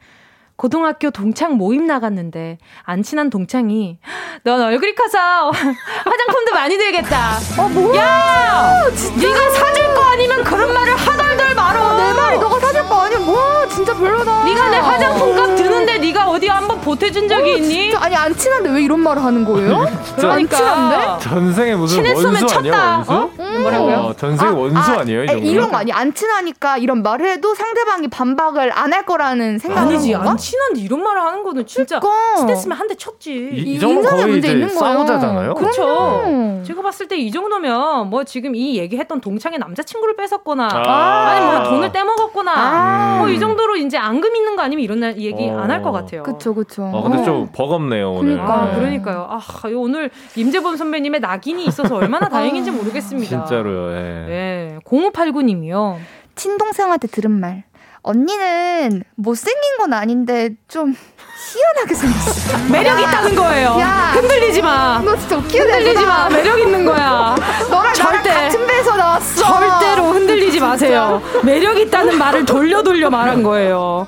고등학교 0.61 1.09
동창 1.09 1.53
모임 1.53 1.87
나갔는데 1.87 2.59
안 2.83 3.01
친한 3.01 3.31
동창이 3.31 3.97
넌 4.43 4.61
얼굴이 4.61 4.93
커서 4.93 5.49
화장품도 5.49 6.53
많이 6.53 6.77
들겠다. 6.77 7.37
어 7.57 7.67
뭐야? 7.67 7.99
야, 7.99 8.83
네가 9.19 9.49
사줄 9.49 9.91
거 9.95 10.01
아니면 10.03 10.43
그런 10.43 10.71
말을 10.71 10.95
하덜덜 10.95 11.55
말어. 11.55 11.97
내 11.97 12.13
말이 12.13 12.37
너가 12.37 12.59
사줄 12.59 12.80
거 12.80 12.80
아니야? 13.01 13.19
뭐 13.19 13.67
진짜 13.69 13.93
별로다. 13.93 14.43
네가 14.43 14.69
내 14.69 14.77
화장품 14.77 15.35
값 15.35 15.55
드는데 15.55 15.97
네가 15.99 16.29
어디 16.29 16.47
한번 16.47 16.79
보태준 16.81 17.27
적이 17.27 17.51
어, 17.51 17.55
있니? 17.57 17.69
진짜 17.91 17.99
아니 18.05 18.15
안 18.15 18.35
친한데 18.35 18.69
왜 18.71 18.81
이런 18.83 18.99
말을 18.99 19.23
하는 19.23 19.45
거예요? 19.45 19.85
진짜 20.05 20.31
안 20.33 20.47
친한데? 20.47 21.23
전생에 21.23 21.75
무슨 21.75 21.97
친했으면 22.03 22.35
원수 22.35 22.57
아니야 22.57 22.71
쳤다. 22.73 22.95
원수? 22.97 23.11
어? 23.41 23.59
뭐라고요? 23.61 23.95
어, 23.97 24.13
전생에 24.15 24.51
원수 24.51 24.77
아, 24.91 25.03
니에요이 25.03 25.27
아니, 25.29 25.39
정도? 25.39 25.51
이런 25.51 25.71
거 25.71 25.77
아니 25.77 25.91
안 25.91 26.13
친하니까 26.13 26.77
이런 26.77 27.01
말을 27.03 27.27
해도 27.27 27.53
상대방이 27.55 28.07
반박을 28.07 28.71
안 28.77 28.91
할 28.91 29.05
거라는 29.05 29.57
생각을 29.57 29.95
아니지? 29.95 30.13
안 30.15 30.35
친한데 30.35 30.81
이런 30.81 31.01
말을 31.01 31.21
하는 31.21 31.43
거는 31.43 31.65
진짜 31.65 31.99
그러니까. 31.99 32.35
친했으면 32.37 32.77
한 32.77 32.87
대 32.89 32.95
쳤지. 32.95 33.31
이, 33.53 33.61
이이 33.75 33.79
정도 33.79 34.09
거의 34.09 34.25
문제 34.25 34.49
있는 34.49 34.67
거예요. 34.75 34.79
싸우자잖아요. 34.97 35.53
그렇죠. 35.53 36.61
제가 36.67 36.81
봤을 36.81 37.07
때 37.07 37.15
이 37.21 37.31
정도면 37.31 38.09
뭐 38.09 38.23
지금 38.25 38.53
이 38.55 38.77
얘기했던 38.77 39.21
동창의 39.21 39.59
남자친구를 39.59 40.15
뺏었거나 40.17 40.67
아. 40.73 40.81
아. 40.89 41.39
니면 41.39 41.63
돈을 41.69 41.91
떼먹었거나 41.93 42.51
아. 42.91 43.17
뭐이 43.19 43.39
정도로 43.39 43.75
이제 43.77 43.97
앙금 43.97 44.35
있는 44.35 44.55
거 44.55 44.61
아니면 44.61 44.83
이런 44.83 44.99
날 44.99 45.17
얘기 45.17 45.49
어. 45.49 45.59
안할 45.59 45.81
것 45.81 45.91
같아요. 45.91 46.23
그쵸 46.23 46.53
그쵸. 46.53 46.83
어, 46.85 47.01
근데 47.03 47.23
좀 47.23 47.49
버겁네요 47.53 48.11
오늘. 48.11 48.33
그러니까. 48.33 48.53
아, 48.53 48.65
네. 48.65 48.75
그러니까요. 48.75 49.27
아, 49.29 49.39
오늘 49.75 50.09
임재범 50.35 50.77
선배님의 50.77 51.19
낙인이 51.21 51.65
있어서 51.65 51.95
얼마나 51.95 52.29
다행인지 52.29 52.71
모르겠습니다. 52.71 53.45
진짜로요. 53.45 53.95
예. 53.95 54.01
네. 54.27 54.79
0589님이요. 54.85 55.97
친동생한테 56.35 57.07
들은 57.07 57.31
말. 57.31 57.63
언니는 58.03 59.03
못생긴 59.15 59.77
건 59.77 59.93
아닌데 59.93 60.55
좀 60.67 60.95
희한하게 61.43 61.95
생겼어. 61.95 62.57
매력 62.71 62.99
있다는 62.99 63.35
거예요. 63.35 63.77
야. 63.79 64.11
흔들리지 64.13 64.61
마. 64.61 65.01
너 65.03 65.17
진짜 65.17 65.37
웃기는 65.37 65.65
흔들리지 65.67 66.05
마. 66.05 66.29
매력 66.29 66.59
있는 66.59 66.85
거야. 66.85 67.35
너랑 67.69 67.93
절대. 67.93 68.29
나랑 68.29 68.43
같은 68.49 68.67
배에서 68.67 68.95
나왔어. 68.95 69.43
절대로 69.43 70.03
흔들리지 70.11 70.59
마세요. 70.59 71.21
매력 71.43 71.77
있다는 71.77 72.17
말을 72.17 72.45
돌려 72.45 72.83
돌려 72.83 73.09
말한 73.09 73.41
거예요. 73.43 74.05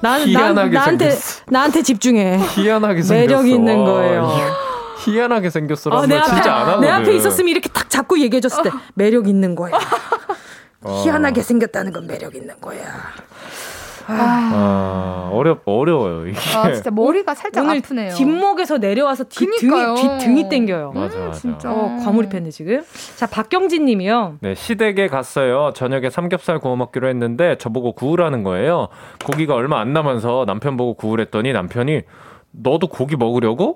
난, 0.00 0.18
난 0.20 0.28
희한하게 0.28 0.70
나한테 0.70 1.10
생겼어. 1.10 1.42
나한테 1.48 1.82
집중해. 1.82 2.38
희한하게 2.54 3.02
생겼어. 3.02 3.14
매력 3.14 3.46
있는 3.46 3.84
거예요. 3.84 4.26
희- 4.26 5.12
희한하게 5.12 5.50
생겼어라는 5.50 6.02
아, 6.04 6.06
내말 6.06 6.22
앞에 6.24 6.34
진짜 6.34 6.54
안 6.54 6.60
하거든. 6.62 6.80
내 6.80 6.88
앞에 6.90 7.14
있었으면 7.14 7.48
이렇게 7.48 7.68
탁 7.68 7.88
잡고 7.88 8.18
얘기해줬을 8.20 8.62
때 8.64 8.70
매력 8.94 9.28
있는 9.28 9.54
거야. 9.54 9.72
어. 10.84 11.02
희한하게 11.04 11.42
생겼다는 11.42 11.92
건 11.92 12.06
매력 12.08 12.34
있는 12.34 12.60
거야. 12.60 12.80
아, 14.20 15.30
어렵 15.32 15.62
어려워요 15.64 16.26
이게. 16.26 16.38
아 16.56 16.72
진짜 16.72 16.90
머리가 16.90 17.34
살짝 17.34 17.64
오늘 17.64 17.78
아프네요. 17.78 18.14
뒷목에서 18.14 18.78
내려와서 18.78 19.24
뒤 19.24 19.46
그니까요. 19.46 19.94
등이 19.94 20.18
뒤 20.18 20.24
등이 20.24 20.48
땡겨요. 20.48 20.92
맞아 20.92 21.18
맞아. 21.18 21.32
진짜. 21.38 21.70
어, 21.72 21.96
과몰입했네 22.04 22.50
지금. 22.50 22.82
자 23.16 23.26
박경진님이요. 23.26 24.38
네, 24.40 24.54
시댁에 24.54 25.08
갔어요. 25.08 25.72
저녁에 25.74 26.10
삼겹살 26.10 26.58
구워 26.58 26.76
먹기로 26.76 27.08
했는데 27.08 27.56
저보고 27.58 27.92
구우라는 27.92 28.42
거예요. 28.42 28.88
고기가 29.24 29.54
얼마 29.54 29.80
안 29.80 29.92
남아서 29.92 30.44
남편 30.46 30.76
보고 30.76 30.94
구우랬더니 30.94 31.52
남편이 31.52 32.02
너도 32.50 32.86
고기 32.88 33.16
먹으려고? 33.16 33.74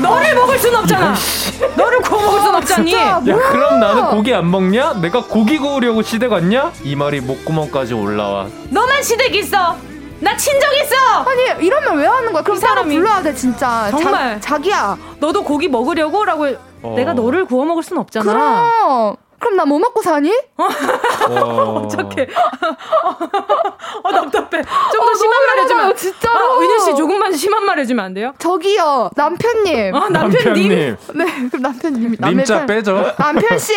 너를 0.00 0.34
먹을 0.34 0.58
순 0.58 0.74
없잖아. 0.74 1.14
너를 1.76 1.98
구워 2.00 2.20
먹을 2.22 2.40
순 2.40 2.54
없잖니. 2.54 2.92
야, 2.94 3.20
그럼 3.22 3.80
나는 3.80 4.10
고기 4.10 4.34
안 4.34 4.50
먹냐? 4.50 4.94
내가 5.00 5.22
고기 5.22 5.58
구우려고 5.58 6.02
시댁 6.02 6.32
왔냐? 6.32 6.72
이 6.82 6.96
말이 6.96 7.20
목구멍까지 7.20 7.94
올라와. 7.94 8.46
너만 8.70 9.02
시댁 9.02 9.34
있어. 9.36 9.76
나 10.20 10.36
친정 10.36 10.70
있어. 10.76 10.94
아니 11.28 11.66
이런 11.66 11.84
말왜 11.84 12.06
하는 12.06 12.32
거야? 12.32 12.42
그럼 12.42 12.56
이 12.56 12.60
따로 12.60 12.74
사람이 12.74 12.94
불러야 12.96 13.22
돼 13.22 13.34
진짜. 13.34 13.88
정말. 13.90 14.40
자, 14.40 14.54
자기야. 14.56 14.96
너도 15.18 15.42
고기 15.42 15.68
먹으려고라고 15.68 16.46
어. 16.82 16.94
내가 16.96 17.12
너를 17.12 17.44
구워 17.44 17.64
먹을 17.64 17.82
순 17.82 17.98
없잖아. 17.98 18.24
그럼. 18.32 19.16
그럼 19.42 19.56
나 19.56 19.64
뭐 19.64 19.78
먹고 19.78 20.00
사니? 20.02 20.30
어. 20.56 20.64
어떡해. 21.86 22.26
어, 24.02 24.10
답답해. 24.12 24.62
좀더 24.92 25.14
심한 25.14 25.46
말 25.46 25.58
해주면. 25.60 25.96
진짜로. 25.96 26.38
아, 26.38 26.58
은유 26.60 26.78
씨 26.80 26.94
조금만 26.96 27.32
심한 27.32 27.64
말 27.64 27.78
해주면 27.80 28.04
안 28.04 28.14
돼요? 28.14 28.32
저기요, 28.38 29.10
남편님. 29.16 29.94
아, 29.94 30.08
남편님. 30.08 30.44
남편님. 30.44 30.96
네, 31.14 31.48
그럼 31.48 31.62
남편님이. 31.62 32.16
님자 32.22 32.58
남편- 32.58 32.66
빼죠. 32.66 33.12
남편 33.18 33.58
씨, 33.58 33.74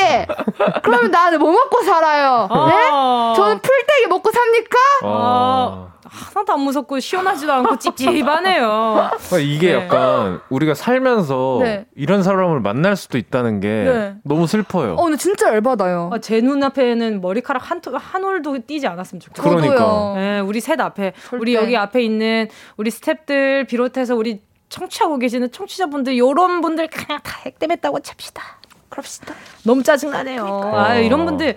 그러면 0.83 1.11
나는 1.11 1.39
뭐 1.39 1.51
먹고 1.51 1.81
살아요? 1.83 2.47
네? 2.51 2.89
아. 2.91 3.33
저는 3.35 3.59
풀떼기 3.61 4.07
먹고 4.07 4.31
삽니까? 4.31 5.89
어. 6.05 6.09
하나도 6.09 6.53
안 6.53 6.59
무섭고 6.61 6.99
시원하지도 6.99 7.51
않고 7.51 7.77
찝찝하네요. 7.79 9.09
그러니까 9.29 9.37
이게 9.39 9.75
네. 9.75 9.83
약간 9.83 10.39
우리가 10.49 10.73
살면서 10.73 11.59
네. 11.61 11.85
이런 11.95 12.23
사람을 12.23 12.59
만날 12.59 12.95
수도 12.95 13.17
있다는 13.17 13.59
게 13.59 13.67
네. 13.67 14.15
너무 14.23 14.47
슬퍼요. 14.47 14.93
어, 14.93 15.03
근데 15.03 15.17
진짜 15.17 15.49
열받아요. 15.49 16.11
아, 16.13 16.19
제 16.19 16.41
눈앞에는 16.41 17.21
머리카락 17.21 17.71
한, 17.71 17.81
톨- 17.81 17.95
한 17.97 18.23
올도 18.23 18.59
띄지 18.67 18.87
않았으면 18.87 19.19
좋겠어요. 19.19 19.55
그러니까. 19.55 20.13
네, 20.15 20.39
우리 20.39 20.59
셋 20.61 20.79
앞에 20.79 21.13
절대. 21.29 21.37
우리 21.41 21.55
여기 21.55 21.75
앞에 21.75 22.01
있는 22.03 22.47
우리 22.77 22.91
스탭들 22.91 23.67
비롯해서 23.67 24.15
우리 24.15 24.41
청취하고 24.69 25.17
계시는 25.17 25.51
청취자분들 25.51 26.17
요런 26.17 26.61
분들 26.61 26.87
그냥 26.87 27.19
다 27.23 27.39
액땜했다고 27.45 27.99
찹시다. 28.01 28.41
그럽시다. 28.89 29.33
너무 29.63 29.83
짜증나네요. 29.83 30.61
아, 30.73 30.95
이런 30.95 31.25
분들 31.25 31.55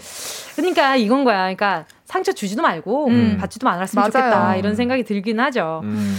그러니까 0.56 0.96
이건 0.96 1.24
거야. 1.24 1.38
그러니까 1.42 1.84
상처 2.08 2.32
주지도 2.32 2.62
말고 2.62 3.08
음. 3.08 3.36
받지도 3.38 3.66
말았으면 3.66 4.00
맞아요. 4.00 4.10
좋겠다. 4.10 4.56
이런 4.56 4.74
생각이 4.74 5.04
들긴 5.04 5.38
하죠. 5.40 5.82
음. 5.84 6.16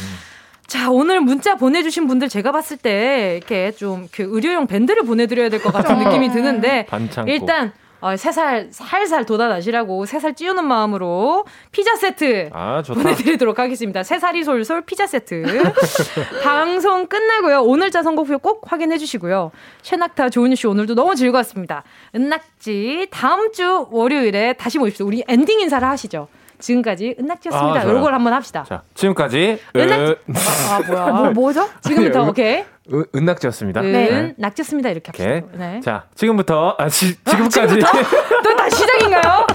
자, 0.68 0.92
오늘 0.92 1.20
문자 1.20 1.56
보내주신 1.56 2.06
분들 2.08 2.30
제가 2.30 2.52
봤을 2.52 2.78
때 2.78 3.38
이렇게 3.38 3.72
좀 3.72 4.08
그 4.12 4.22
의료용 4.24 4.68
밴드를 4.68 5.02
보내드려야 5.04 5.50
될 5.50 5.62
것 5.62 5.74
같은 5.74 5.96
그렇죠. 5.98 6.10
느낌이 6.10 6.32
드는데 6.32 6.86
반창고. 6.86 7.32
일단 7.32 7.74
어, 8.02 8.16
세살 8.16 8.70
살살 8.72 9.26
돋아나시라고 9.26 10.06
세 10.06 10.20
살 10.20 10.34
찌우는 10.36 10.66
마음으로 10.66 11.46
피자 11.72 11.96
세트 11.96 12.50
아. 12.54 12.82
보내드리도록 12.86 13.60
하겠습니다. 13.60 14.04
세 14.04 14.20
살이 14.20 14.44
솔솔 14.44 14.82
피자 14.82 15.06
세트. 15.08 15.44
방송 16.44 17.08
끝나고요. 17.08 17.62
오늘자 17.62 18.04
선곡표 18.04 18.40
꼭 18.40 18.62
확인해 18.72 18.98
주시고요. 18.98 19.52
셰낙타 19.82 20.30
조은유 20.30 20.56
씨 20.56 20.68
오늘도 20.68 20.96
너무 20.96 21.16
즐거웠습니다. 21.16 21.84
은낙지 22.16 23.08
다음 23.12 23.52
주 23.52 23.88
월요일에 23.92 24.54
다시 24.54 24.78
모십시오. 24.80 25.06
우리 25.06 25.24
엔딩 25.28 25.60
인사를 25.60 25.88
하시죠. 25.88 26.28
지금까지 26.60 27.16
은낙지였습니다. 27.20 27.80
아, 27.80 27.84
좋아요. 27.84 27.98
요걸 27.98 28.14
한번 28.14 28.34
합시다. 28.34 28.66
자 28.68 28.82
지금까지 28.94 29.60
은낙- 29.76 30.00
은, 30.00 30.16
아 30.72 30.80
뭐야? 30.88 31.06
뭐, 31.08 31.32
뭐죠? 31.32 31.68
지금부터 31.82 32.20
아니요. 32.20 32.30
오케이. 32.32 32.64
은, 32.92 33.06
은낙지였습니다. 33.16 33.82
은 33.82 34.34
낙지였습니다. 34.38 34.90
이렇게 34.90 35.08
합시다. 35.10 35.30
오케이. 35.30 35.60
네. 35.60 35.80
자 35.82 36.04
지금부터 36.16 36.76
아 36.78 36.90
지, 36.90 37.16
지금까지 37.24 37.80
또 38.44 38.56
다시 38.56 38.76
시작인가요? 38.78 39.48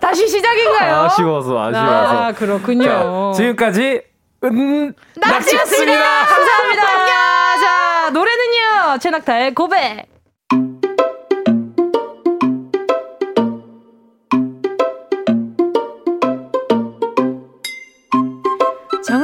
다시 0.00 0.28
시작인가요? 0.28 0.94
아쉬워서 1.02 1.60
아쉬워서. 1.60 2.22
아, 2.24 2.32
그렇군요. 2.32 2.84
자, 2.84 3.36
지금까지 3.36 4.02
은 4.44 4.94
낙지였습니다. 5.16 6.26
감사합니다. 6.26 6.82
자, 7.60 8.10
노래는요. 8.10 8.98
최낙타의 9.00 9.54
고백. 9.54 10.13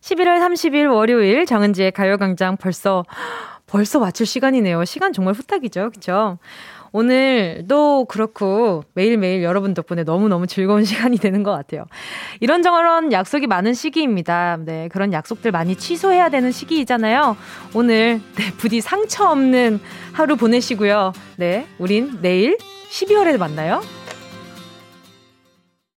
11월 0.00 0.40
30일 0.40 0.92
월요일 0.92 1.46
정은지의 1.46 1.92
가요광장 1.92 2.56
벌써 2.56 3.04
벌써 3.66 4.00
마칠 4.00 4.26
시간이네요. 4.26 4.84
시간 4.84 5.12
정말 5.12 5.34
후딱이죠. 5.34 5.90
그쵸? 5.90 6.38
오늘도 6.92 8.06
그렇고 8.06 8.82
매일매일 8.94 9.44
여러분 9.44 9.74
덕분에 9.74 10.02
너무너무 10.02 10.48
즐거운 10.48 10.82
시간이 10.84 11.18
되는 11.18 11.44
것 11.44 11.52
같아요. 11.52 11.84
이런저런 12.40 13.12
약속이 13.12 13.46
많은 13.46 13.74
시기입니다. 13.74 14.58
네, 14.64 14.88
그런 14.88 15.12
약속들 15.12 15.52
많이 15.52 15.76
취소해야 15.76 16.30
되는 16.30 16.50
시기이잖아요. 16.50 17.36
오늘 17.74 18.20
네, 18.36 18.52
부디 18.58 18.80
상처 18.80 19.30
없는 19.30 19.80
하루 20.12 20.36
보내시고요. 20.36 21.12
네, 21.36 21.66
우린 21.78 22.18
내일 22.20 22.58
12월에 22.90 23.38
만나요. 23.38 23.80